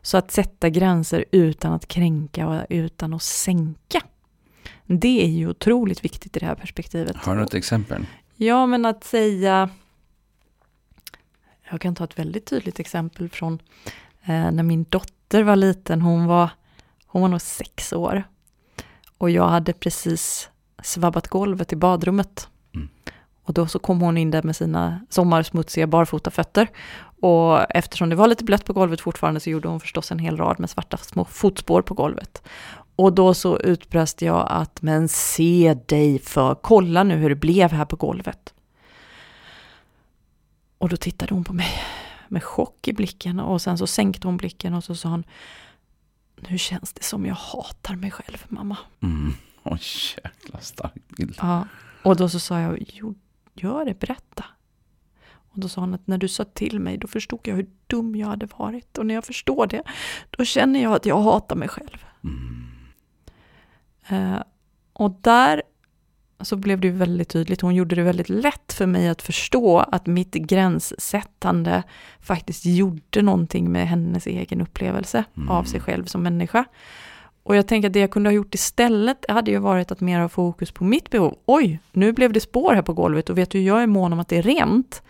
Så 0.02 0.18
att 0.18 0.32
sätta 0.32 0.70
gränser 0.70 1.26
utan 1.32 1.74
att 1.74 1.88
kränka 1.88 2.48
och 2.48 2.66
utan 2.70 3.14
att 3.14 3.24
sänka. 3.24 4.02
Det 4.86 5.24
är 5.24 5.28
ju 5.28 5.50
otroligt 5.50 6.06
viktigt 6.06 6.38
i 6.38 6.40
det 6.40 6.46
här 6.46 6.56
perspektivet. 6.56 7.16
Har 7.16 7.36
du 7.36 7.42
något 7.42 7.54
exempel? 7.54 8.06
Ja, 8.36 8.66
men 8.66 8.86
att 8.86 9.04
säga... 9.04 9.70
Jag 11.70 11.82
kan 11.82 11.96
ta 11.96 12.04
ett 12.04 12.20
väldigt 12.20 12.46
tydligt 12.46 12.80
exempel 12.80 13.30
från 13.30 13.60
eh, 14.24 14.52
när 14.52 14.64
min 14.64 14.86
dotter 14.90 15.44
var 15.44 15.56
liten. 15.56 16.02
Hon 16.02 16.26
var, 16.26 16.50
hon 17.06 17.22
var 17.22 17.30
nog 17.30 17.42
sex 17.42 17.94
år. 17.94 18.24
Och 19.18 19.30
jag 19.30 19.48
hade 19.48 19.74
precis 19.74 20.50
svabbat 20.84 21.28
golvet 21.28 21.74
i 21.74 21.76
badrummet. 21.76 22.50
Mm. 22.76 22.90
Och 23.44 23.54
då 23.54 23.68
så 23.68 23.80
kom 23.80 24.02
hon 24.02 24.18
in 24.18 24.32
där 24.32 24.44
med 24.44 24.56
sina 24.56 25.06
sommarsmutsiga 25.10 25.88
barfota 25.88 26.32
fötter. 26.32 26.68
Och 27.20 27.76
eftersom 27.76 28.10
det 28.10 28.16
var 28.16 28.28
lite 28.28 28.44
blött 28.44 28.66
på 28.66 28.74
golvet 28.74 29.02
fortfarande 29.02 29.40
så 29.40 29.50
gjorde 29.50 29.68
hon 29.68 29.80
förstås 29.80 30.12
en 30.12 30.20
hel 30.20 30.38
rad 30.38 30.60
med 30.60 30.70
svarta 30.70 30.98
små 30.98 31.26
fotspår 31.26 31.82
på 31.82 31.94
golvet. 31.94 32.44
Och 32.96 33.14
då 33.14 33.34
så 33.34 33.60
utbrast 33.60 34.22
jag 34.22 34.48
att 34.50 34.82
men 34.82 35.08
se 35.08 35.78
dig 35.86 36.20
för, 36.20 36.56
kolla 36.56 37.04
nu 37.04 37.16
hur 37.16 37.30
det 37.30 37.36
blev 37.36 37.72
här 37.72 37.86
på 37.86 37.96
golvet. 37.96 38.54
Och 40.78 40.90
då 40.90 40.98
tittade 40.98 41.34
hon 41.34 41.44
på 41.44 41.54
mig 41.54 41.72
med 42.28 42.44
chock 42.44 42.88
i 42.88 42.94
blicken 42.94 43.40
och 43.40 43.62
sen 43.62 43.78
så 43.78 43.88
sänkte 43.88 44.28
hon 44.28 44.38
blicken 44.38 44.74
och 44.74 44.84
så 44.84 44.96
sa 44.96 45.10
hon 45.10 45.24
Nu 46.50 46.58
känns 46.58 46.94
det 46.94 47.04
som 47.04 47.26
jag 47.26 47.36
hatar 47.36 47.96
mig 47.96 48.12
själv 48.12 48.46
mamma. 48.48 48.78
Mm. 49.02 49.34
Åh 49.64 49.78
jäkla 50.24 50.60
stark 50.60 51.08
bild. 51.18 51.36
Ja, 51.42 51.68
och 52.04 52.16
då 52.16 52.30
så 52.30 52.40
sa 52.40 52.60
jag, 52.60 52.84
jo 52.94 53.16
gör 53.54 53.86
det, 53.86 54.00
berätta. 54.00 54.46
Och 55.28 55.60
då 55.60 55.70
sa 55.70 55.82
hon 55.82 55.94
att 55.94 56.08
när 56.08 56.18
du 56.18 56.28
sa 56.28 56.44
till 56.44 56.80
mig, 56.80 56.98
då 56.98 57.08
förstod 57.08 57.40
jag 57.44 57.56
hur 57.56 57.70
dum 57.88 58.16
jag 58.16 58.28
hade 58.28 58.46
varit. 58.46 58.98
Och 58.98 59.06
när 59.06 59.14
jag 59.14 59.26
förstår 59.26 59.68
det, 59.68 59.84
då 60.30 60.46
känner 60.46 60.84
jag 60.84 60.94
att 60.94 61.06
jag 61.06 61.22
hatar 61.22 61.56
mig 61.56 61.68
själv. 61.68 62.06
Mm. 62.24 62.75
Eh, 64.10 64.40
och 64.94 65.12
där 65.22 65.62
så 66.40 66.56
blev 66.56 66.80
det 66.80 66.90
väldigt 66.90 67.30
tydligt, 67.30 67.62
hon 67.62 67.76
gjorde 67.76 67.96
det 67.96 68.04
väldigt 68.04 68.30
lätt 68.30 68.74
för 68.74 68.86
mig 68.86 69.10
att 69.10 69.22
förstå 69.22 69.80
att 69.80 70.06
mitt 70.06 70.34
gränssättande 70.34 71.84
faktiskt 72.20 72.66
gjorde 72.66 73.22
någonting 73.22 73.72
med 73.72 73.88
hennes 73.88 74.28
egen 74.28 74.62
upplevelse 74.62 75.24
mm. 75.38 75.50
av 75.50 75.64
sig 75.64 75.80
själv 75.80 76.06
som 76.06 76.24
människa. 76.24 76.66
Och 77.44 77.56
jag 77.56 77.68
tänker 77.68 77.90
att 77.90 77.94
det 77.94 78.00
jag 78.00 78.12
kunde 78.12 78.30
ha 78.30 78.34
gjort 78.36 78.56
istället 78.56 79.26
hade 79.30 79.52
ju 79.52 79.58
varit 79.58 79.92
att 79.92 80.02
mer 80.02 80.20
ha 80.20 80.30
fokus 80.30 80.72
på 80.72 80.84
mitt 80.84 81.10
behov. 81.10 81.36
Oj, 81.46 81.80
nu 81.92 82.14
blev 82.14 82.34
det 82.34 82.40
spår 82.40 82.74
här 82.74 82.82
på 82.82 82.94
golvet 82.94 83.30
och 83.30 83.38
vet 83.38 83.52
du, 83.52 83.62
jag 83.62 83.84
är 83.84 83.88
mån 83.88 84.14
om 84.14 84.20
att 84.20 84.28
det 84.28 84.38
är 84.38 84.42
rent. 84.42 85.04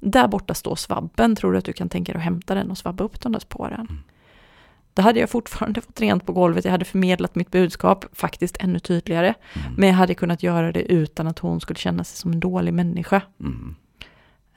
Där 0.00 0.28
borta 0.28 0.54
står 0.54 0.76
svabben, 0.76 1.36
tror 1.36 1.52
du 1.52 1.58
att 1.58 1.64
du 1.64 1.72
kan 1.72 1.88
tänka 1.88 2.12
dig 2.12 2.18
att 2.18 2.24
hämta 2.24 2.54
den 2.54 2.70
och 2.70 2.78
svabba 2.78 3.04
upp 3.04 3.20
de 3.20 3.32
där 3.32 3.40
spåren? 3.40 3.86
Mm. 3.90 4.02
Då 5.00 5.04
hade 5.04 5.20
jag 5.20 5.30
fortfarande 5.30 5.80
fått 5.80 6.00
rent 6.00 6.26
på 6.26 6.32
golvet, 6.32 6.64
jag 6.64 6.72
hade 6.72 6.84
förmedlat 6.84 7.34
mitt 7.34 7.50
budskap 7.50 8.04
faktiskt 8.12 8.56
ännu 8.60 8.78
tydligare. 8.78 9.34
Mm. 9.52 9.74
Men 9.76 9.88
jag 9.88 9.96
hade 9.96 10.14
kunnat 10.14 10.42
göra 10.42 10.72
det 10.72 10.92
utan 10.92 11.26
att 11.26 11.38
hon 11.38 11.60
skulle 11.60 11.78
känna 11.78 12.04
sig 12.04 12.18
som 12.18 12.32
en 12.32 12.40
dålig 12.40 12.74
människa. 12.74 13.22
Mm. 13.40 13.74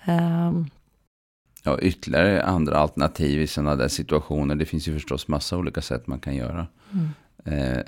Um, 0.07 0.69
ja, 1.63 1.79
ytterligare 1.79 2.43
andra 2.43 2.77
alternativ 2.77 3.41
i 3.41 3.47
sådana 3.47 3.75
där 3.75 3.87
situationer. 3.87 4.55
Det 4.55 4.65
finns 4.65 4.87
ju 4.87 4.93
förstås 4.93 5.27
massa 5.27 5.57
olika 5.57 5.81
sätt 5.81 6.07
man 6.07 6.19
kan 6.19 6.35
göra. 6.35 6.67
Mm. 6.93 7.09
Eh, 7.45 7.79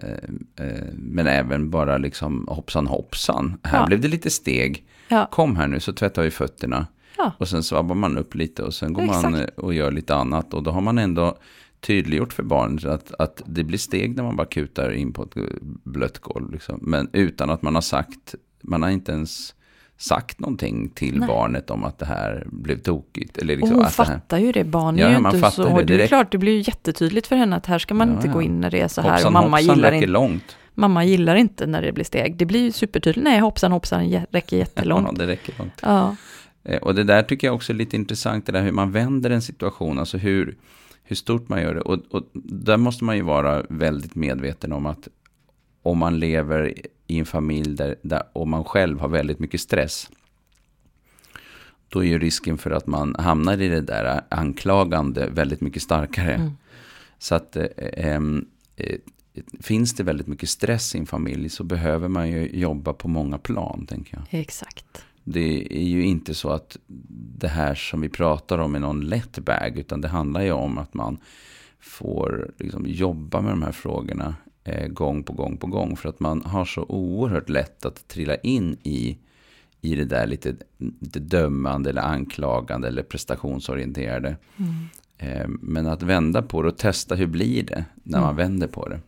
eh, 0.66 0.84
men 0.94 1.28
även 1.28 1.70
bara 1.70 1.98
liksom 1.98 2.48
hoppsan 2.50 2.88
hoppsan. 2.88 3.58
Här 3.64 3.80
ja. 3.80 3.86
blev 3.86 4.02
det 4.02 4.08
lite 4.08 4.30
steg. 4.30 4.88
Ja. 5.08 5.28
Kom 5.32 5.56
här 5.56 5.68
nu 5.68 5.80
så 5.80 5.94
tvättar 5.94 6.24
vi 6.24 6.32
fötterna. 6.32 6.88
Ja. 7.18 7.32
Och 7.38 7.48
sen 7.48 7.64
svabbar 7.64 7.96
man 7.96 8.18
upp 8.18 8.36
lite 8.36 8.64
och 8.64 8.74
sen 8.74 8.94
går 8.94 9.04
Exakt. 9.04 9.24
man 9.24 9.46
och 9.56 9.74
gör 9.74 9.92
lite 9.92 10.16
annat. 10.16 10.54
Och 10.54 10.64
då 10.64 10.72
har 10.72 10.82
man 10.82 10.98
ändå 10.98 11.38
tydliggjort 11.86 12.34
för 12.34 12.44
barnet 12.44 12.86
att, 12.86 13.14
att 13.20 13.42
det 13.46 13.64
blir 13.64 13.78
steg 13.78 14.16
när 14.16 14.24
man 14.24 14.36
bara 14.36 14.48
kutar 14.48 14.92
in 14.92 15.14
på 15.14 15.24
ett 15.24 15.36
blött 15.84 16.20
golv. 16.20 16.52
Liksom. 16.52 16.80
Men 16.82 17.10
utan 17.14 17.50
att 17.50 17.62
man 17.62 17.76
har 17.76 17.82
sagt, 17.82 18.36
man 18.62 18.84
har 18.84 18.90
inte 18.90 19.12
ens 19.12 19.56
sagt 19.98 20.40
någonting 20.40 20.90
till 20.90 21.20
Nej. 21.20 21.28
barnet 21.28 21.70
om 21.70 21.84
att 21.84 22.00
det 22.00 22.06
här 22.06 22.44
blev 22.48 22.78
tokigt. 22.78 23.38
Eller 23.38 23.56
liksom 23.56 23.72
och 23.72 23.78
hon 23.78 23.86
att 23.86 23.94
fattar 23.94 24.38
här... 24.38 24.46
ju 24.46 24.52
det, 24.52 24.64
barn 24.64 24.98
ja, 24.98 25.08
är 25.08 25.12
ju 25.12 25.18
inte 25.18 25.52
så. 25.52 25.78
Det, 25.78 25.84
det 25.84 26.04
är 26.04 26.08
klart, 26.08 26.32
det 26.32 26.38
blir 26.38 26.52
ju 26.52 26.60
jättetydligt 26.60 27.28
för 27.28 27.36
henne 27.36 27.56
att 27.56 27.66
här 27.66 27.80
ska 27.80 27.94
man 27.94 28.10
ja, 28.10 28.16
inte 28.16 28.28
ja. 28.28 28.34
gå 28.34 28.42
in 28.42 28.62
när 28.62 28.72
det 28.72 28.80
är 28.80 28.88
så 28.88 29.02
här. 29.02 29.12
Hoppsan, 29.12 29.28
och 29.28 29.34
mamma 29.34 29.58
hoppsan, 29.58 29.76
gillar 29.76 29.92
inte, 29.92 30.08
långt. 30.08 30.58
Mamma 30.74 31.06
gillar 31.06 31.36
inte 31.36 31.66
när 31.66 31.82
det 31.82 31.92
blir 31.92 32.04
steg. 32.04 32.38
Det 32.38 32.46
blir 32.46 32.62
ju 32.64 32.72
supertydligt. 32.72 33.24
Nej, 33.24 33.40
hoppsan 33.40 33.72
hoppsan 33.72 34.26
räcker 34.30 34.58
jättelångt. 34.58 35.08
ja, 35.12 35.18
det 35.18 35.28
räcker 35.28 35.54
långt. 35.58 35.80
Ja. 35.82 36.16
Eh, 36.64 36.78
och 36.78 36.96
det 36.96 37.04
där 37.04 37.24
tycker 37.24 37.48
jag 37.48 37.56
också 37.56 37.74
är 37.74 37.78
lite 37.78 37.96
intressant, 37.96 38.46
det 38.46 38.52
där 38.52 38.62
hur 38.62 38.72
man 38.72 38.92
vänder 38.92 39.30
en 39.30 39.42
situation. 39.42 40.00
Alltså 40.00 40.18
hur, 40.18 40.56
hur 41.06 41.16
stort 41.16 41.50
man 41.50 41.62
gör 41.62 41.74
det. 41.76 41.82
Och, 41.82 42.00
och 42.10 42.24
där 42.34 42.78
måste 42.78 43.04
man 43.04 43.16
ju 43.16 43.22
vara 43.22 43.64
väldigt 43.70 44.16
medveten 44.16 44.74
om 44.74 44.86
att 44.86 45.08
om 45.82 45.98
man 45.98 46.20
lever 46.20 46.74
i 47.08 47.20
en 47.20 47.26
familj 47.26 47.76
där, 47.76 47.96
där 48.02 48.24
och 48.34 48.48
man 48.48 48.64
själv 48.64 49.00
har 49.00 49.08
väldigt 49.08 49.40
mycket 49.40 49.62
stress. 49.62 50.10
Då 51.90 52.04
är 52.04 52.08
ju 52.08 52.20
risken 52.20 52.58
för 52.58 52.72
att 52.72 52.88
man 52.88 53.16
hamnar 53.16 53.62
i 53.62 53.68
det 53.68 53.82
där 53.82 54.22
anklagande 54.30 55.30
väldigt 55.30 55.62
mycket 55.62 55.82
starkare. 55.82 56.34
Mm. 56.34 56.52
Så 57.18 57.36
att 57.36 57.56
eh, 57.56 57.66
eh, 57.78 58.22
eh, 58.76 59.00
finns 59.60 59.94
det 59.94 60.04
väldigt 60.04 60.28
mycket 60.28 60.50
stress 60.50 60.96
i 60.96 60.98
en 60.98 61.06
familj 61.06 61.50
så 61.50 61.64
behöver 61.64 62.08
man 62.08 62.30
ju 62.30 62.60
jobba 62.60 62.94
på 62.94 63.08
många 63.08 63.38
plan, 63.38 63.86
tänker 63.86 64.18
jag. 64.18 64.40
Exakt. 64.40 65.06
Det 65.28 65.68
är 65.80 65.88
ju 65.88 66.06
inte 66.06 66.34
så 66.34 66.50
att 66.50 66.78
det 67.38 67.48
här 67.48 67.76
som 67.76 68.02
vi 68.02 68.10
pratar 68.10 68.58
om 68.58 68.76
är 68.76 68.80
någon 68.80 69.02
lätt 69.02 69.40
bag, 69.40 69.78
utan 69.78 70.02
det 70.02 70.08
handlar 70.08 70.42
ju 70.42 70.52
om 70.52 70.78
att 70.78 70.94
man 70.94 71.18
får 71.80 72.52
liksom 72.58 72.86
jobba 72.88 73.42
med 73.42 73.52
de 73.52 73.62
här 73.62 73.72
frågorna 73.72 74.36
eh, 74.64 74.88
gång 74.88 75.24
på 75.24 75.34
gång 75.34 75.58
på 75.58 75.68
gång. 75.68 75.96
För 75.96 76.10
att 76.10 76.20
man 76.20 76.42
har 76.42 76.66
så 76.66 76.86
oerhört 76.90 77.50
lätt 77.50 77.86
att 77.86 78.08
trilla 78.08 78.36
in 78.36 78.78
i, 78.84 79.18
i 79.82 79.96
det 79.96 80.06
där 80.06 80.28
lite, 80.28 80.56
lite 80.78 81.20
dömande 81.20 81.90
eller 81.90 82.02
anklagande 82.02 82.88
eller 82.88 83.04
prestationsorienterade. 83.04 84.38
Mm. 84.58 84.74
Eh, 85.18 85.48
men 85.48 85.88
att 85.88 86.04
vända 86.04 86.42
på 86.42 86.62
det 86.62 86.68
och 86.68 86.78
testa 86.78 87.16
hur 87.16 87.28
blir 87.28 87.64
det 87.64 87.86
när 88.04 88.20
man 88.20 88.34
mm. 88.34 88.38
vänder 88.38 88.68
på 88.68 88.90
det. 88.90 89.00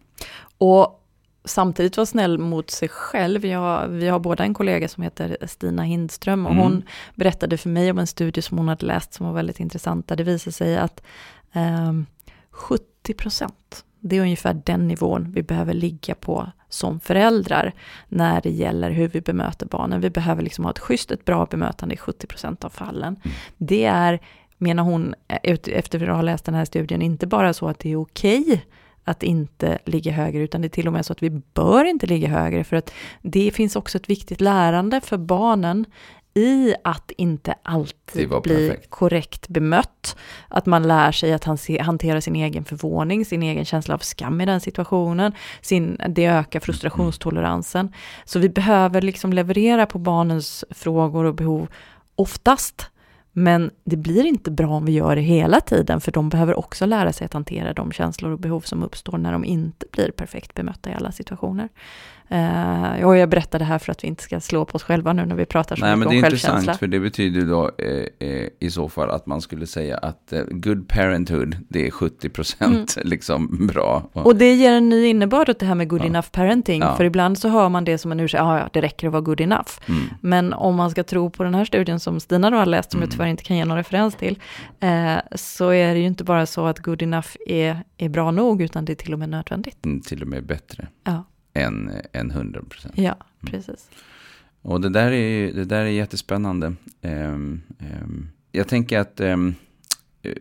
Och 0.57 1.03
samtidigt 1.47 1.97
vara 1.97 2.05
snäll 2.05 2.37
mot 2.37 2.69
sig 2.69 2.89
själv. 2.89 3.45
Jag, 3.45 3.87
vi 3.87 4.07
har 4.07 4.19
båda 4.19 4.43
en 4.43 4.53
kollega 4.53 4.87
som 4.87 5.03
heter 5.03 5.37
Stina 5.47 5.83
Hindström 5.83 6.45
och 6.45 6.51
mm. 6.51 6.63
hon 6.63 6.83
berättade 7.15 7.57
för 7.57 7.69
mig 7.69 7.91
om 7.91 7.99
en 7.99 8.07
studie 8.07 8.41
som 8.41 8.57
hon 8.57 8.67
hade 8.67 8.85
läst 8.85 9.13
som 9.13 9.25
var 9.25 9.33
väldigt 9.33 9.59
intressant. 9.59 10.07
Där 10.07 10.15
det 10.15 10.23
visade 10.23 10.53
sig 10.53 10.77
att 10.77 11.03
eh, 11.53 11.93
70 12.51 13.13
procent, 13.13 13.85
det 13.99 14.17
är 14.17 14.21
ungefär 14.21 14.61
den 14.65 14.87
nivån 14.87 15.31
vi 15.31 15.43
behöver 15.43 15.73
ligga 15.73 16.15
på 16.15 16.51
som 16.69 16.99
föräldrar 16.99 17.73
när 18.07 18.41
det 18.41 18.49
gäller 18.49 18.91
hur 18.91 19.07
vi 19.07 19.21
bemöter 19.21 19.65
barnen. 19.65 20.01
Vi 20.01 20.09
behöver 20.09 20.41
liksom 20.41 20.63
ha 20.63 20.71
ett 20.71 20.79
schysst, 20.79 21.11
ett 21.11 21.25
bra 21.25 21.45
bemötande 21.45 21.95
i 21.95 21.97
70 21.97 22.27
procent 22.27 22.63
av 22.63 22.69
fallen. 22.69 23.15
Mm. 23.23 23.37
Det 23.57 23.85
är, 23.85 24.19
menar 24.57 24.83
hon, 24.83 25.15
efter 25.27 26.09
att 26.09 26.15
ha 26.15 26.21
läst 26.21 26.45
den 26.45 26.55
här 26.55 26.65
studien, 26.65 27.01
inte 27.01 27.27
bara 27.27 27.53
så 27.53 27.67
att 27.67 27.79
det 27.79 27.91
är 27.91 28.01
okej 28.01 28.41
okay 28.41 28.59
att 29.07 29.23
inte 29.23 29.77
ligga 29.85 30.11
högre, 30.11 30.43
utan 30.43 30.61
det 30.61 30.67
är 30.67 30.69
till 30.69 30.87
och 30.87 30.93
med 30.93 31.05
så 31.05 31.13
att 31.13 31.23
vi 31.23 31.29
bör 31.29 31.85
inte 31.85 32.07
ligga 32.07 32.27
högre, 32.27 32.63
för 32.63 32.75
att 32.75 32.93
det 33.21 33.51
finns 33.51 33.75
också 33.75 33.97
ett 33.97 34.09
viktigt 34.09 34.41
lärande 34.41 35.01
för 35.01 35.17
barnen 35.17 35.85
i 36.33 36.75
att 36.83 37.11
inte 37.17 37.55
alltid 37.63 38.29
bli 38.29 38.69
perfekt. 38.69 38.89
korrekt 38.89 39.47
bemött. 39.47 40.17
Att 40.47 40.65
man 40.65 40.83
lär 40.87 41.11
sig 41.11 41.33
att 41.33 41.43
hantera 41.81 42.21
sin 42.21 42.35
egen 42.35 42.65
förvåning, 42.65 43.25
sin 43.25 43.43
egen 43.43 43.65
känsla 43.65 43.95
av 43.95 43.99
skam 43.99 44.41
i 44.41 44.45
den 44.45 44.61
situationen. 44.61 45.33
Sin, 45.61 46.01
det 46.09 46.25
ökar 46.25 46.59
frustrationstoleransen. 46.59 47.93
Så 48.25 48.39
vi 48.39 48.49
behöver 48.49 49.01
liksom 49.01 49.33
leverera 49.33 49.85
på 49.85 49.99
barnens 49.99 50.65
frågor 50.69 51.25
och 51.25 51.35
behov 51.35 51.67
oftast. 52.15 52.89
Men 53.39 53.71
det 53.83 53.97
blir 53.97 54.25
inte 54.25 54.51
bra 54.51 54.69
om 54.69 54.85
vi 54.85 54.91
gör 54.91 55.15
det 55.15 55.21
hela 55.21 55.61
tiden, 55.61 56.01
för 56.01 56.11
de 56.11 56.29
behöver 56.29 56.59
också 56.59 56.85
lära 56.85 57.13
sig 57.13 57.25
att 57.25 57.33
hantera 57.33 57.73
de 57.73 57.91
känslor 57.91 58.31
och 58.31 58.39
behov 58.39 58.61
som 58.61 58.83
uppstår 58.83 59.17
när 59.17 59.31
de 59.31 59.45
inte 59.45 59.85
blir 59.91 60.11
perfekt 60.11 60.53
bemötta 60.53 60.89
i 60.89 60.93
alla 60.93 61.11
situationer. 61.11 61.69
Uh, 62.31 63.05
och 63.05 63.17
jag 63.17 63.29
berättar 63.29 63.59
det 63.59 63.65
här 63.65 63.79
för 63.79 63.91
att 63.91 64.03
vi 64.03 64.07
inte 64.07 64.23
ska 64.23 64.39
slå 64.39 64.65
på 64.65 64.75
oss 64.75 64.83
själva 64.83 65.13
nu 65.13 65.25
när 65.25 65.35
vi 65.35 65.45
pratar 65.45 65.75
så 65.75 65.85
Nej, 65.85 65.95
mycket 65.95 66.11
men. 66.11 66.21
Det 66.21 66.27
är 66.27 66.31
intressant, 66.31 66.79
för 66.79 66.87
det 66.87 66.99
betyder 66.99 67.41
då 67.41 67.71
eh, 67.77 68.29
eh, 68.29 68.47
i 68.59 68.69
så 68.71 68.89
fall 68.89 69.09
att 69.09 69.25
man 69.25 69.41
skulle 69.41 69.67
säga 69.67 69.97
att 69.97 70.33
eh, 70.33 70.41
good 70.49 70.87
parenthood, 70.87 71.57
det 71.69 71.87
är 71.87 71.91
70 71.91 72.29
procent 72.29 72.97
mm. 72.97 73.09
liksom 73.09 73.67
bra. 73.67 74.09
Och, 74.13 74.25
och, 74.25 74.35
det 74.35 74.53
ger 74.53 74.73
en 74.73 74.89
ny 74.89 75.05
innebörd 75.05 75.49
åt 75.49 75.59
det 75.59 75.65
här 75.65 75.75
med 75.75 75.89
good 75.89 76.01
ja. 76.01 76.05
enough 76.05 76.27
parenting, 76.31 76.81
ja. 76.81 76.95
för 76.95 77.03
ibland 77.03 77.37
så 77.37 77.49
hör 77.49 77.69
man 77.69 77.85
det 77.85 77.97
som 77.97 78.11
en 78.11 78.19
ursäkt, 78.19 78.41
ah, 78.41 78.59
ja, 78.59 78.69
det 78.73 78.81
räcker 78.81 79.07
att 79.07 79.13
vara 79.13 79.21
good 79.21 79.41
enough. 79.41 79.71
Mm. 79.85 80.01
Men 80.21 80.53
om 80.53 80.75
man 80.75 80.91
ska 80.91 81.03
tro 81.03 81.29
på 81.29 81.43
den 81.43 81.55
här 81.55 81.65
studien 81.65 81.99
som 81.99 82.19
Stina 82.19 82.49
då 82.49 82.57
har 82.57 82.65
läst, 82.65 82.91
som 82.91 82.97
mm. 82.97 83.07
jag 83.07 83.11
tyvärr 83.11 83.27
inte 83.27 83.43
kan 83.43 83.57
ge 83.57 83.65
någon 83.65 83.77
referens 83.77 84.15
till, 84.15 84.39
eh, 84.79 85.15
så 85.35 85.69
är 85.69 85.93
det 85.93 85.99
ju 85.99 86.07
inte 86.07 86.23
bara 86.23 86.45
så 86.45 86.65
att 86.65 86.79
good 86.79 87.01
enough 87.01 87.29
är, 87.47 87.83
är 87.97 88.09
bra 88.09 88.31
nog, 88.31 88.61
utan 88.61 88.85
det 88.85 88.93
är 88.93 88.95
till 88.95 89.13
och 89.13 89.19
med 89.19 89.29
nödvändigt. 89.29 89.85
Mm, 89.85 90.01
till 90.01 90.21
och 90.21 90.27
med 90.27 90.45
bättre. 90.45 90.87
Ja 91.03 91.23
än, 91.57 91.91
än 92.13 92.31
100 92.31 92.61
procent. 92.69 92.93
Ja, 92.97 93.17
mm. 93.41 93.51
precis. 93.51 93.89
Mm. 93.91 94.73
Och 94.73 94.81
det 94.81 94.89
där 94.89 95.11
är, 95.11 95.53
det 95.53 95.65
där 95.65 95.81
är 95.81 95.89
jättespännande. 95.89 96.73
Um, 97.01 97.61
um, 98.01 98.29
jag 98.51 98.67
tänker 98.67 98.99
att 98.99 99.19
um, 99.19 99.55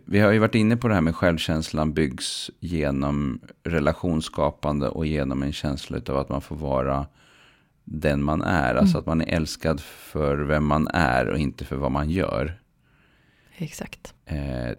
vi 0.05 0.19
har 0.19 0.33
ju 0.33 0.39
varit 0.39 0.55
inne 0.55 0.77
på 0.77 0.89
det 0.89 0.95
här 0.95 1.01
med 1.01 1.17
självkänslan 1.17 1.93
byggs 1.93 2.51
genom 2.61 3.41
relationsskapande 3.65 4.89
och 4.89 5.07
genom 5.07 5.43
en 5.43 5.53
känsla 5.53 6.01
av 6.09 6.17
att 6.17 6.29
man 6.29 6.41
får 6.41 6.57
vara 6.57 7.07
den 7.85 8.23
man 8.23 8.43
är. 8.43 8.75
Alltså 8.75 8.97
mm. 8.97 9.01
att 9.01 9.07
man 9.07 9.21
är 9.21 9.37
älskad 9.37 9.81
för 9.81 10.37
vem 10.37 10.67
man 10.67 10.89
är 10.89 11.27
och 11.27 11.39
inte 11.39 11.65
för 11.65 11.77
vad 11.77 11.93
man 11.93 12.11
gör. 12.11 12.61
Exakt. 13.57 14.15
Eh, 14.25 14.71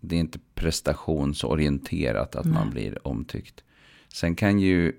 det 0.00 0.16
är 0.16 0.20
inte 0.20 0.38
prestationsorienterat 0.54 2.36
att 2.36 2.44
Nej. 2.44 2.54
man 2.54 2.70
blir 2.70 3.06
omtyckt. 3.06 3.64
Sen 4.08 4.34
kan 4.34 4.60
ju 4.60 4.92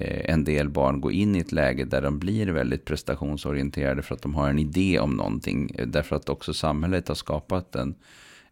en 0.00 0.44
del 0.44 0.68
barn 0.68 1.00
gå 1.00 1.12
in 1.12 1.36
i 1.36 1.38
ett 1.38 1.52
läge 1.52 1.84
där 1.84 2.02
de 2.02 2.18
blir 2.18 2.46
väldigt 2.46 2.84
prestationsorienterade 2.84 4.02
för 4.02 4.14
att 4.14 4.22
de 4.22 4.34
har 4.34 4.48
en 4.48 4.58
idé 4.58 4.98
om 4.98 5.10
någonting. 5.10 5.76
Därför 5.86 6.16
att 6.16 6.28
också 6.28 6.54
samhället 6.54 7.08
har 7.08 7.14
skapat 7.14 7.74
en, 7.74 7.94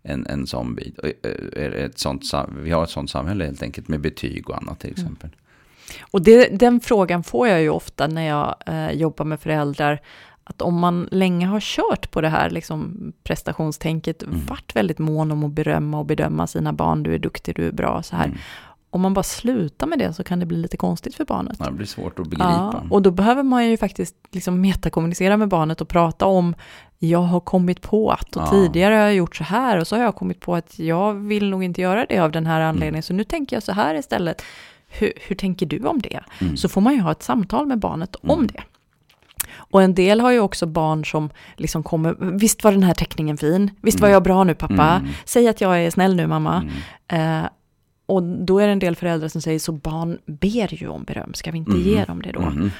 en, 0.02 0.26
en 0.26 0.46
sån 0.46 0.74
bit. 0.74 0.98
Eh, 1.22 1.62
ett 1.62 1.98
sånt, 1.98 2.22
vi 2.62 2.70
har 2.70 2.84
ett 2.84 2.90
sånt 2.90 3.10
samhälle 3.10 3.44
helt 3.44 3.62
enkelt 3.62 3.88
med 3.88 4.00
betyg 4.00 4.50
och 4.50 4.56
annat 4.56 4.80
till 4.80 4.90
mm. 4.90 5.04
exempel. 5.04 5.30
Mm. 5.30 5.38
Och 6.10 6.22
det, 6.22 6.58
den 6.58 6.80
frågan 6.80 7.24
får 7.24 7.48
jag 7.48 7.62
ju 7.62 7.68
ofta 7.68 8.06
när 8.06 8.26
jag 8.26 8.54
eh, 8.66 8.90
jobbar 8.90 9.24
med 9.24 9.40
föräldrar 9.40 10.00
att 10.44 10.62
om 10.62 10.78
man 10.78 11.08
länge 11.10 11.46
har 11.46 11.60
kört 11.60 12.10
på 12.10 12.20
det 12.20 12.28
här 12.28 12.50
liksom 12.50 13.12
prestationstänket, 13.22 14.22
mm. 14.22 14.46
varit 14.46 14.76
väldigt 14.76 14.98
mån 14.98 15.32
om 15.32 15.44
att 15.44 15.52
berömma 15.52 15.98
och 15.98 16.06
bedöma 16.06 16.46
sina 16.46 16.72
barn, 16.72 17.02
du 17.02 17.14
är 17.14 17.18
duktig, 17.18 17.56
du 17.56 17.66
är 17.66 17.72
bra, 17.72 18.02
så 18.02 18.16
här. 18.16 18.24
Mm. 18.24 18.38
Om 18.90 19.00
man 19.00 19.14
bara 19.14 19.22
slutar 19.22 19.86
med 19.86 19.98
det 19.98 20.12
så 20.12 20.24
kan 20.24 20.40
det 20.40 20.46
bli 20.46 20.56
lite 20.56 20.76
konstigt 20.76 21.14
för 21.14 21.24
barnet. 21.24 21.58
Det 21.58 21.72
blir 21.72 21.86
svårt 21.86 22.18
att 22.18 22.24
begripa. 22.26 22.70
Ja, 22.72 22.82
och 22.90 23.02
då 23.02 23.10
behöver 23.10 23.42
man 23.42 23.70
ju 23.70 23.76
faktiskt 23.76 24.16
liksom 24.30 24.60
metakommunicera 24.60 25.36
med 25.36 25.48
barnet 25.48 25.80
och 25.80 25.88
prata 25.88 26.26
om, 26.26 26.54
jag 26.98 27.18
har 27.18 27.40
kommit 27.40 27.82
på 27.82 28.10
att, 28.10 28.36
och 28.36 28.42
ja. 28.42 28.50
tidigare 28.50 28.94
har 28.94 29.02
jag 29.02 29.14
gjort 29.14 29.36
så 29.36 29.44
här, 29.44 29.80
och 29.80 29.86
så 29.86 29.96
har 29.96 30.02
jag 30.02 30.14
kommit 30.14 30.40
på 30.40 30.54
att 30.54 30.78
jag 30.78 31.14
vill 31.14 31.50
nog 31.50 31.64
inte 31.64 31.80
göra 31.80 32.06
det 32.08 32.18
av 32.18 32.32
den 32.32 32.46
här 32.46 32.60
anledningen, 32.60 32.94
mm. 32.94 33.02
så 33.02 33.12
nu 33.12 33.24
tänker 33.24 33.56
jag 33.56 33.62
så 33.62 33.72
här 33.72 33.94
istället. 33.94 34.42
Hur, 34.88 35.12
hur 35.28 35.36
tänker 35.36 35.66
du 35.66 35.86
om 35.86 36.00
det? 36.00 36.20
Mm. 36.40 36.56
Så 36.56 36.68
får 36.68 36.80
man 36.80 36.94
ju 36.94 37.00
ha 37.00 37.12
ett 37.12 37.22
samtal 37.22 37.66
med 37.66 37.78
barnet 37.78 38.16
om 38.22 38.30
mm. 38.30 38.46
det. 38.46 38.62
Och 39.56 39.82
en 39.82 39.94
del 39.94 40.20
har 40.20 40.30
ju 40.30 40.40
också 40.40 40.66
barn 40.66 41.04
som 41.04 41.30
liksom 41.56 41.82
kommer, 41.82 42.16
visst 42.38 42.64
var 42.64 42.72
den 42.72 42.82
här 42.82 42.94
teckningen 42.94 43.36
fin, 43.36 43.70
visst 43.80 44.00
var 44.00 44.08
mm. 44.08 44.12
jag 44.12 44.22
bra 44.22 44.44
nu 44.44 44.54
pappa, 44.54 44.90
mm. 45.00 45.08
säg 45.24 45.48
att 45.48 45.60
jag 45.60 45.84
är 45.84 45.90
snäll 45.90 46.16
nu 46.16 46.26
mamma. 46.26 46.70
Mm. 47.08 47.44
Eh, 47.44 47.48
och 48.06 48.22
då 48.22 48.58
är 48.58 48.66
det 48.66 48.72
en 48.72 48.78
del 48.78 48.96
föräldrar 48.96 49.28
som 49.28 49.40
säger, 49.40 49.58
så 49.58 49.72
barn 49.72 50.18
ber 50.26 50.74
ju 50.74 50.88
om 50.88 51.04
beröm, 51.04 51.34
ska 51.34 51.50
vi 51.50 51.58
inte 51.58 51.70
mm. 51.70 51.82
ge 51.82 52.04
dem 52.04 52.22
det 52.22 52.32
då? 52.32 52.40
Mm. 52.40 52.70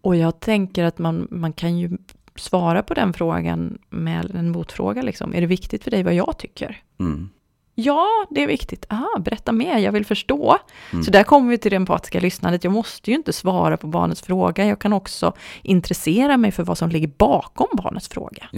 Och 0.00 0.16
jag 0.16 0.40
tänker 0.40 0.84
att 0.84 0.98
man, 0.98 1.28
man 1.30 1.52
kan 1.52 1.78
ju 1.78 1.90
svara 2.34 2.82
på 2.82 2.94
den 2.94 3.12
frågan 3.12 3.78
med 3.90 4.30
en 4.34 4.50
motfråga, 4.50 5.02
liksom. 5.02 5.34
är 5.34 5.40
det 5.40 5.46
viktigt 5.46 5.84
för 5.84 5.90
dig 5.90 6.02
vad 6.02 6.14
jag 6.14 6.38
tycker? 6.38 6.82
Mm. 6.98 7.28
Ja, 7.78 8.26
det 8.30 8.42
är 8.42 8.46
viktigt. 8.46 8.86
Aha, 8.88 9.18
berätta 9.18 9.52
mer, 9.52 9.78
jag 9.78 9.92
vill 9.92 10.06
förstå. 10.06 10.58
Mm. 10.92 11.04
Så 11.04 11.10
där 11.10 11.22
kommer 11.22 11.50
vi 11.50 11.58
till 11.58 11.70
det 11.70 11.76
empatiska 11.76 12.20
lyssnandet. 12.20 12.64
Jag 12.64 12.72
måste 12.72 13.10
ju 13.10 13.16
inte 13.16 13.32
svara 13.32 13.76
på 13.76 13.86
barnets 13.86 14.22
fråga. 14.22 14.66
Jag 14.66 14.78
kan 14.78 14.92
också 14.92 15.32
intressera 15.62 16.36
mig 16.36 16.52
för 16.52 16.64
vad 16.64 16.78
som 16.78 16.90
ligger 16.90 17.08
bakom 17.08 17.66
barnets 17.72 18.08
fråga. 18.08 18.48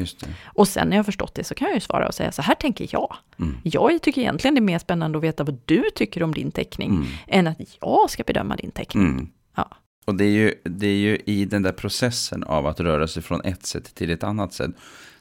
Och 0.44 0.68
sen 0.68 0.88
när 0.88 0.96
jag 0.96 0.98
har 0.98 1.04
förstått 1.04 1.35
det 1.35 1.44
så 1.44 1.54
kan 1.54 1.68
jag 1.68 1.74
ju 1.74 1.81
svara 1.81 2.09
och 2.09 2.14
säga 2.14 2.33
så 2.33 2.42
här 2.42 2.54
tänker 2.54 2.88
jag. 2.90 3.16
Mm. 3.38 3.57
Jag 3.62 4.02
tycker 4.02 4.20
egentligen 4.20 4.54
det 4.54 4.59
är 4.59 4.62
mer 4.62 4.78
spännande 4.78 5.18
att 5.18 5.24
veta 5.24 5.44
vad 5.44 5.59
du 5.64 5.85
tycker 5.94 6.22
om 6.22 6.35
din 6.35 6.50
teckning, 6.50 6.90
mm. 6.90 7.07
än 7.26 7.46
att 7.46 7.59
jag 7.81 8.11
ska 8.11 8.22
bedöma 8.22 8.57
din 8.57 8.70
teckning. 8.70 9.04
Mm. 9.04 9.28
Ja. 9.57 9.70
Och 10.04 10.14
det 10.14 10.24
är, 10.24 10.31
ju, 10.31 10.54
det 10.64 10.87
är 10.87 10.96
ju 10.96 11.16
i 11.26 11.44
den 11.44 11.62
där 11.62 11.72
processen 11.72 12.44
av 12.44 12.66
att 12.66 12.81
röra 12.81 13.09
sig 13.09 13.22
från 13.22 13.40
ett 13.44 13.66
sätt 13.66 13.94
till 13.94 14.11
ett 14.11 14.24
annat 14.24 14.52
sätt 14.52 14.70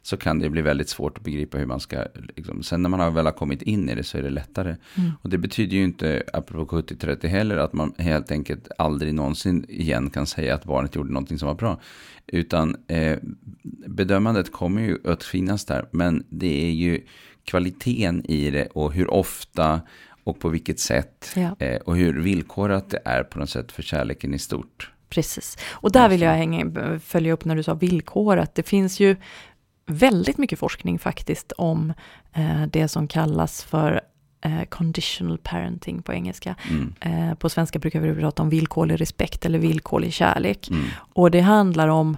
så 0.08 0.18
kan 0.18 0.40
det 0.40 0.50
bli 0.50 0.62
väldigt 0.62 0.90
svårt 0.90 1.18
att 1.18 1.24
begripa 1.24 1.58
hur 1.58 1.66
man 1.66 1.80
ska, 1.80 2.06
liksom, 2.36 2.64
sen 2.64 2.82
när 2.82 2.90
man 2.90 3.00
har 3.00 3.12
väl 3.12 3.26
har 3.26 3.34
kommit 3.34 3.62
in 3.62 3.90
i 3.90 3.96
det 3.96 4.04
så 4.04 4.18
är 4.18 4.22
det 4.22 4.30
lättare. 4.30 4.76
Mm. 4.96 5.12
Och 5.22 5.30
det 5.30 5.38
betyder 5.38 5.78
ju 5.78 5.84
inte, 5.84 6.24
apropå 6.34 6.78
70-30 6.78 7.28
heller, 7.28 7.58
att 7.58 7.74
man 7.74 7.94
helt 7.98 8.32
enkelt 8.32 8.68
aldrig 8.78 9.14
någonsin 9.14 9.66
igen 9.70 10.10
kan 10.10 10.26
säga 10.26 10.56
att 10.56 10.66
barnet 10.66 10.96
gjorde 10.96 11.14
någonting 11.14 11.40
som 11.40 11.48
var 11.48 11.56
bra. 11.56 11.80
Utan 12.28 12.76
eh, 12.88 13.18
bedömandet 13.88 14.52
kommer 14.52 14.82
ju 14.82 14.98
att 15.06 15.24
finnas 15.24 15.66
där, 15.66 15.86
men 15.92 16.24
det 16.30 16.66
är 16.66 16.72
ju 16.72 17.02
kvaliteten 17.44 18.26
i 18.26 18.52
det 18.52 18.66
och 18.66 18.94
hur 18.94 19.14
ofta 19.14 19.82
och 20.24 20.40
på 20.40 20.50
vilket 20.50 20.80
sätt 20.80 21.32
ja. 21.36 21.56
eh, 21.60 21.78
och 21.78 21.98
hur 21.98 22.22
villkorat 22.22 22.90
det 22.90 23.00
är 23.06 23.24
på 23.24 23.40
något 23.40 23.50
sätt 23.50 23.72
för 23.72 23.84
kärleken 23.84 24.34
i 24.34 24.40
stort. 24.40 24.92
Precis, 25.10 25.58
och 25.72 25.92
där 25.92 26.10
vill 26.10 26.22
jag 26.22 26.32
hänga, 26.32 27.00
följa 27.00 27.34
upp 27.34 27.46
när 27.46 27.56
du 27.56 27.64
sa 27.64 27.74
villkorat. 27.74 28.56
Det 28.56 28.64
finns 28.64 29.00
ju 29.00 29.16
väldigt 29.88 30.38
mycket 30.38 30.60
forskning 30.60 31.00
faktiskt 31.00 31.52
om 31.52 31.94
eh, 32.34 32.62
det 32.62 32.88
som 32.88 33.08
kallas 33.08 33.64
för 33.64 34.02
eh, 34.42 34.64
conditional 34.64 35.38
parenting 35.38 36.02
på 36.02 36.14
engelska. 36.14 36.56
Mm. 36.70 36.94
Eh, 37.00 37.36
på 37.36 37.50
svenska 37.50 37.80
brukar 37.80 38.00
vi 38.00 38.22
prata 38.22 38.42
om 38.42 38.50
villkorlig 38.50 39.02
respekt 39.02 39.46
eller 39.46 39.60
villkorlig 39.60 40.14
kärlek. 40.14 40.70
Mm. 40.70 40.86
Och 40.98 41.32
det 41.32 41.42
handlar 41.42 41.88
om 41.88 42.18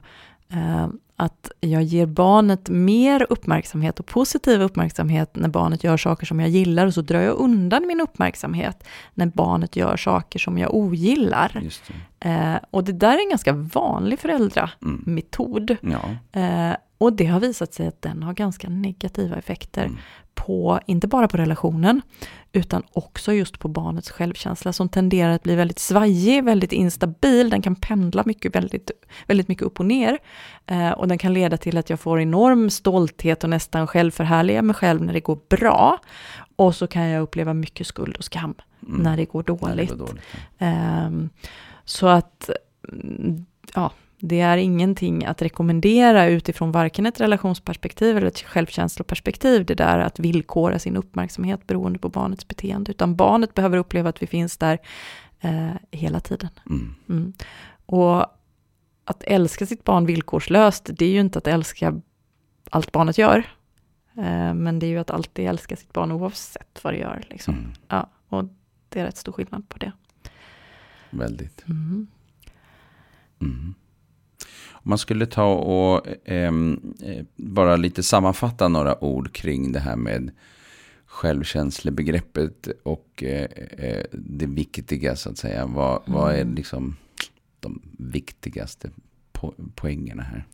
att 1.19 1.51
jag 1.59 1.83
ger 1.83 2.05
barnet 2.05 2.69
mer 2.69 3.27
uppmärksamhet 3.29 3.99
och 3.99 4.05
positiv 4.05 4.61
uppmärksamhet 4.61 5.35
när 5.35 5.49
barnet 5.49 5.83
gör 5.83 5.97
saker 5.97 6.25
som 6.25 6.39
jag 6.39 6.49
gillar 6.49 6.85
och 6.85 6.93
så 6.93 7.01
drar 7.01 7.19
jag 7.19 7.35
undan 7.37 7.87
min 7.87 8.01
uppmärksamhet 8.01 8.83
när 9.13 9.25
barnet 9.25 9.75
gör 9.75 9.97
saker 9.97 10.39
som 10.39 10.57
jag 10.57 10.73
ogillar. 10.73 11.69
Det. 12.19 12.29
Eh, 12.29 12.55
och 12.71 12.83
det 12.83 12.91
där 12.91 13.13
är 13.13 13.23
en 13.23 13.29
ganska 13.29 13.53
vanlig 13.53 14.19
föräldrametod. 14.19 15.77
Mm. 15.83 15.97
Ja. 16.01 16.39
Eh, 16.41 16.75
och 16.99 17.13
det 17.13 17.25
har 17.25 17.39
visat 17.39 17.73
sig 17.73 17.87
att 17.87 18.01
den 18.01 18.23
har 18.23 18.33
ganska 18.33 18.69
negativa 18.69 19.35
effekter 19.35 19.85
mm. 19.85 19.97
på, 20.33 20.79
inte 20.85 21.07
bara 21.07 21.27
på 21.27 21.37
relationen, 21.37 22.01
utan 22.51 22.83
också 22.93 23.33
just 23.33 23.59
på 23.59 23.67
barnets 23.67 24.11
självkänsla 24.11 24.73
som 24.73 24.89
tenderar 24.89 25.31
att 25.31 25.43
bli 25.43 25.55
väldigt 25.55 25.79
svajig, 25.79 26.43
väldigt 26.43 26.71
instabil, 26.71 27.49
den 27.49 27.61
kan 27.61 27.75
pendla 27.75 28.23
mycket, 28.25 28.55
väldigt, 28.55 28.91
väldigt 29.27 29.47
mycket 29.47 29.63
upp 29.63 29.79
och 29.79 29.85
ner. 29.85 30.17
Eh, 30.65 30.91
och 30.91 31.07
den 31.07 31.17
kan 31.17 31.33
leda 31.33 31.57
till 31.57 31.77
att 31.77 31.89
jag 31.89 31.99
får 31.99 32.21
enorm 32.21 32.69
stolthet 32.69 33.43
och 33.43 33.49
nästan 33.49 33.87
självförhärliga 33.87 34.61
mig 34.61 34.75
själv 34.75 35.01
när 35.01 35.13
det 35.13 35.19
går 35.19 35.39
bra. 35.49 35.99
Och 36.55 36.75
så 36.75 36.87
kan 36.87 37.07
jag 37.07 37.21
uppleva 37.21 37.53
mycket 37.53 37.87
skuld 37.87 38.17
och 38.17 38.23
skam 38.23 38.55
mm. 38.87 39.01
när 39.01 39.17
det 39.17 39.25
går 39.25 39.43
dåligt. 39.43 39.89
Det 39.89 39.95
går 39.95 40.05
dåligt 40.05 40.23
eh, 40.57 41.09
så 41.85 42.07
att, 42.07 42.49
mm, 42.91 43.45
ja, 43.75 43.91
det 44.21 44.39
är 44.39 44.57
ingenting 44.57 45.25
att 45.25 45.41
rekommendera 45.41 46.25
utifrån 46.25 46.71
varken 46.71 47.05
ett 47.05 47.19
relationsperspektiv 47.19 48.17
eller 48.17 48.27
ett 48.27 48.39
självkänsloperspektiv, 48.39 49.65
det 49.65 49.75
där 49.75 49.99
att 49.99 50.19
villkora 50.19 50.79
sin 50.79 50.97
uppmärksamhet 50.97 51.67
beroende 51.67 51.99
på 51.99 52.09
barnets 52.09 52.47
beteende, 52.47 52.91
utan 52.91 53.15
barnet 53.15 53.53
behöver 53.53 53.77
uppleva 53.77 54.09
att 54.09 54.21
vi 54.21 54.27
finns 54.27 54.57
där 54.57 54.79
eh, 55.39 55.71
hela 55.91 56.19
tiden. 56.19 56.49
Mm. 56.69 56.95
Mm. 57.09 57.33
Och 57.85 58.25
att 59.05 59.23
älska 59.23 59.65
sitt 59.65 59.83
barn 59.83 60.05
villkorslöst, 60.05 60.89
det 60.93 61.05
är 61.05 61.11
ju 61.11 61.19
inte 61.19 61.39
att 61.39 61.47
älska 61.47 62.01
allt 62.69 62.91
barnet 62.91 63.17
gör, 63.17 63.37
eh, 64.17 64.53
men 64.53 64.79
det 64.79 64.85
är 64.85 64.89
ju 64.89 64.99
att 64.99 65.11
alltid 65.11 65.47
älska 65.47 65.75
sitt 65.75 65.93
barn 65.93 66.11
oavsett 66.11 66.83
vad 66.83 66.93
det 66.93 66.97
gör. 66.97 67.23
Liksom. 67.29 67.53
Mm. 67.53 67.71
Ja, 67.87 68.09
och 68.27 68.43
det 68.89 68.99
är 68.99 69.05
rätt 69.05 69.17
stor 69.17 69.31
skillnad 69.31 69.69
på 69.69 69.77
det. 69.77 69.91
Väldigt. 71.09 71.65
Man 74.89 74.97
skulle 74.97 75.25
ta 75.25 75.53
och 75.53 76.07
ehm, 76.25 76.93
eh, 77.03 77.25
bara 77.35 77.75
lite 77.75 78.03
sammanfatta 78.03 78.67
några 78.67 79.03
ord 79.03 79.33
kring 79.33 79.71
det 79.71 79.79
här 79.79 79.95
med 79.95 80.31
självkänslebegreppet 81.05 82.67
och 82.83 83.23
eh, 83.23 83.43
eh, 83.77 84.03
det 84.11 84.45
viktiga 84.45 85.15
så 85.15 85.29
att 85.29 85.37
säga. 85.37 85.65
Vad, 85.65 86.01
mm. 86.07 86.19
vad 86.19 86.33
är 86.33 86.41
mm. 86.41 86.55
liksom 86.55 86.95
de 87.59 87.81
viktigaste 87.97 88.89
po 89.31 89.53
poängerna 89.75 90.23
här? 90.23 90.47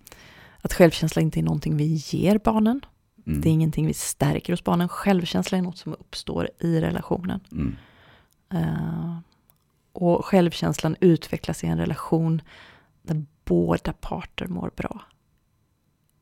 Att 0.61 0.73
självkänsla 0.73 1.21
inte 1.21 1.39
är 1.39 1.43
någonting 1.43 1.77
vi 1.77 2.01
ger 2.05 2.39
barnen. 2.43 2.81
Mm. 3.27 3.41
Det 3.41 3.49
är 3.49 3.53
ingenting 3.53 3.87
vi 3.87 3.93
stärker 3.93 4.53
hos 4.53 4.63
barnen. 4.63 4.89
Självkänsla 4.89 5.57
är 5.57 5.61
något 5.61 5.77
som 5.77 5.93
uppstår 5.93 6.49
i 6.59 6.81
relationen. 6.81 7.39
Mm. 7.51 7.75
Uh, 8.53 9.17
och 9.91 10.25
självkänslan 10.25 10.95
utvecklas 10.99 11.63
i 11.63 11.67
en 11.67 11.77
relation 11.77 12.41
där 13.01 13.25
båda 13.45 13.93
parter 13.93 14.47
mår 14.47 14.71
bra. 14.75 15.01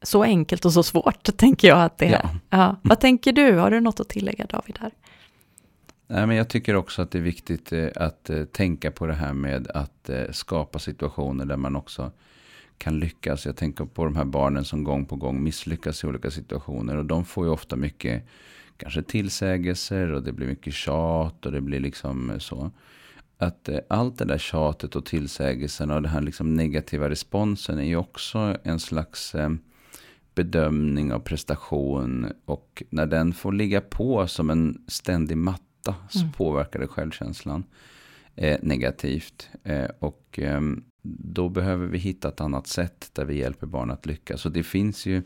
Så 0.01 0.23
enkelt 0.23 0.65
och 0.65 0.73
så 0.73 0.83
svårt 0.83 1.23
tänker 1.37 1.67
jag 1.67 1.81
att 1.81 1.97
det 1.97 2.05
är. 2.05 2.11
Ja. 2.11 2.29
ja. 2.49 2.75
Vad 2.81 2.99
tänker 2.99 3.33
du? 3.33 3.57
Har 3.57 3.71
du 3.71 3.79
något 3.79 3.99
att 3.99 4.09
tillägga 4.09 4.45
David 4.45 4.77
här? 4.81 4.91
Nej, 6.07 6.27
men 6.27 6.37
jag 6.37 6.49
tycker 6.49 6.75
också 6.75 7.01
att 7.01 7.11
det 7.11 7.17
är 7.17 7.23
viktigt 7.23 7.73
eh, 7.73 7.87
att 7.95 8.29
eh, 8.29 8.43
tänka 8.43 8.91
på 8.91 9.07
det 9.07 9.13
här 9.13 9.33
med 9.33 9.67
att 9.67 10.09
eh, 10.09 10.31
skapa 10.31 10.79
situationer 10.79 11.45
där 11.45 11.57
man 11.57 11.75
också 11.75 12.11
kan 12.77 12.99
lyckas. 12.99 13.45
Jag 13.45 13.57
tänker 13.57 13.85
på 13.85 14.05
de 14.05 14.15
här 14.15 14.25
barnen 14.25 14.65
som 14.65 14.83
gång 14.83 15.05
på 15.05 15.15
gång 15.15 15.43
misslyckas 15.43 16.03
i 16.03 16.07
olika 16.07 16.31
situationer. 16.31 16.97
Och 16.97 17.05
de 17.05 17.25
får 17.25 17.45
ju 17.45 17.51
ofta 17.51 17.75
mycket 17.75 18.23
kanske 18.77 19.03
tillsägelser 19.03 20.11
och 20.11 20.23
det 20.23 20.31
blir 20.31 20.47
mycket 20.47 20.73
tjat 20.73 21.45
och 21.45 21.51
det 21.51 21.61
blir 21.61 21.79
liksom 21.79 22.33
så 22.39 22.71
att 23.43 23.69
eh, 23.69 23.79
allt 23.87 24.17
det 24.17 24.25
där 24.25 24.37
tjatet 24.37 24.95
och 24.95 25.05
tillsägelsen 25.05 25.91
och 25.91 26.01
den 26.01 26.11
här 26.11 26.21
liksom 26.21 26.53
negativa 26.53 27.09
responsen 27.09 27.79
är 27.79 27.83
ju 27.83 27.95
också 27.95 28.57
en 28.63 28.79
slags 28.79 29.35
eh, 29.35 29.49
bedömning 30.35 31.13
av 31.13 31.19
prestation 31.19 32.31
och 32.45 32.83
när 32.89 33.05
den 33.05 33.33
får 33.33 33.51
ligga 33.51 33.81
på 33.81 34.27
som 34.27 34.49
en 34.49 34.83
ständig 34.87 35.37
matta 35.37 35.95
så 36.09 36.19
Mm. 36.19 36.31
påverkar 36.31 36.79
det 36.79 36.87
självkänslan 36.87 37.63
eh, 38.35 38.57
negativt. 38.61 39.49
Eh, 39.63 39.89
och 39.99 40.39
eh, 40.39 40.61
då 41.03 41.49
behöver 41.49 41.87
vi 41.87 41.97
hitta 41.97 42.27
ett 42.27 42.41
annat 42.41 42.67
sätt 42.67 43.09
där 43.13 43.25
vi 43.25 43.37
hjälper 43.37 43.67
barn 43.67 43.91
att 43.91 44.05
lyckas. 44.05 44.41
Så 44.41 44.49
det 44.49 44.63
finns 44.63 45.05
ju 45.05 45.21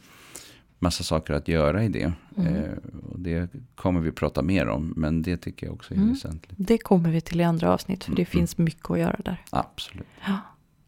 massa 0.80 1.03
saker 1.03 1.34
att 1.34 1.47
göra 1.47 1.84
i 1.84 1.89
det. 1.89 2.13
Mm. 2.38 2.55
Eh, 2.55 2.71
och 3.11 3.19
det 3.19 3.49
kommer 3.75 3.99
vi 3.99 4.11
prata 4.11 4.41
mer 4.41 4.67
om, 4.67 4.93
men 4.95 5.21
det 5.21 5.38
tycker 5.38 5.65
jag 5.67 5.73
också 5.75 5.93
är 5.93 5.97
Mm. 5.97 6.09
väsentligt. 6.09 6.53
Det 6.57 6.78
kommer 6.78 7.09
vi 7.09 7.21
till 7.21 7.41
i 7.41 7.43
andra 7.43 7.73
avsnitt, 7.73 8.03
för 8.03 8.11
det 8.11 8.21
Mm. 8.21 8.25
finns 8.25 8.57
mycket 8.57 8.91
att 8.91 8.99
göra 8.99 9.19
där. 9.25 9.41
Absolut. 9.49 10.07
Ja. 10.25 10.38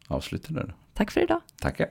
Avsluta 0.07 0.53
där. 0.53 0.75
Tack 0.93 1.11
för 1.11 1.21
idag. 1.23 1.41
Tackar. 1.61 1.87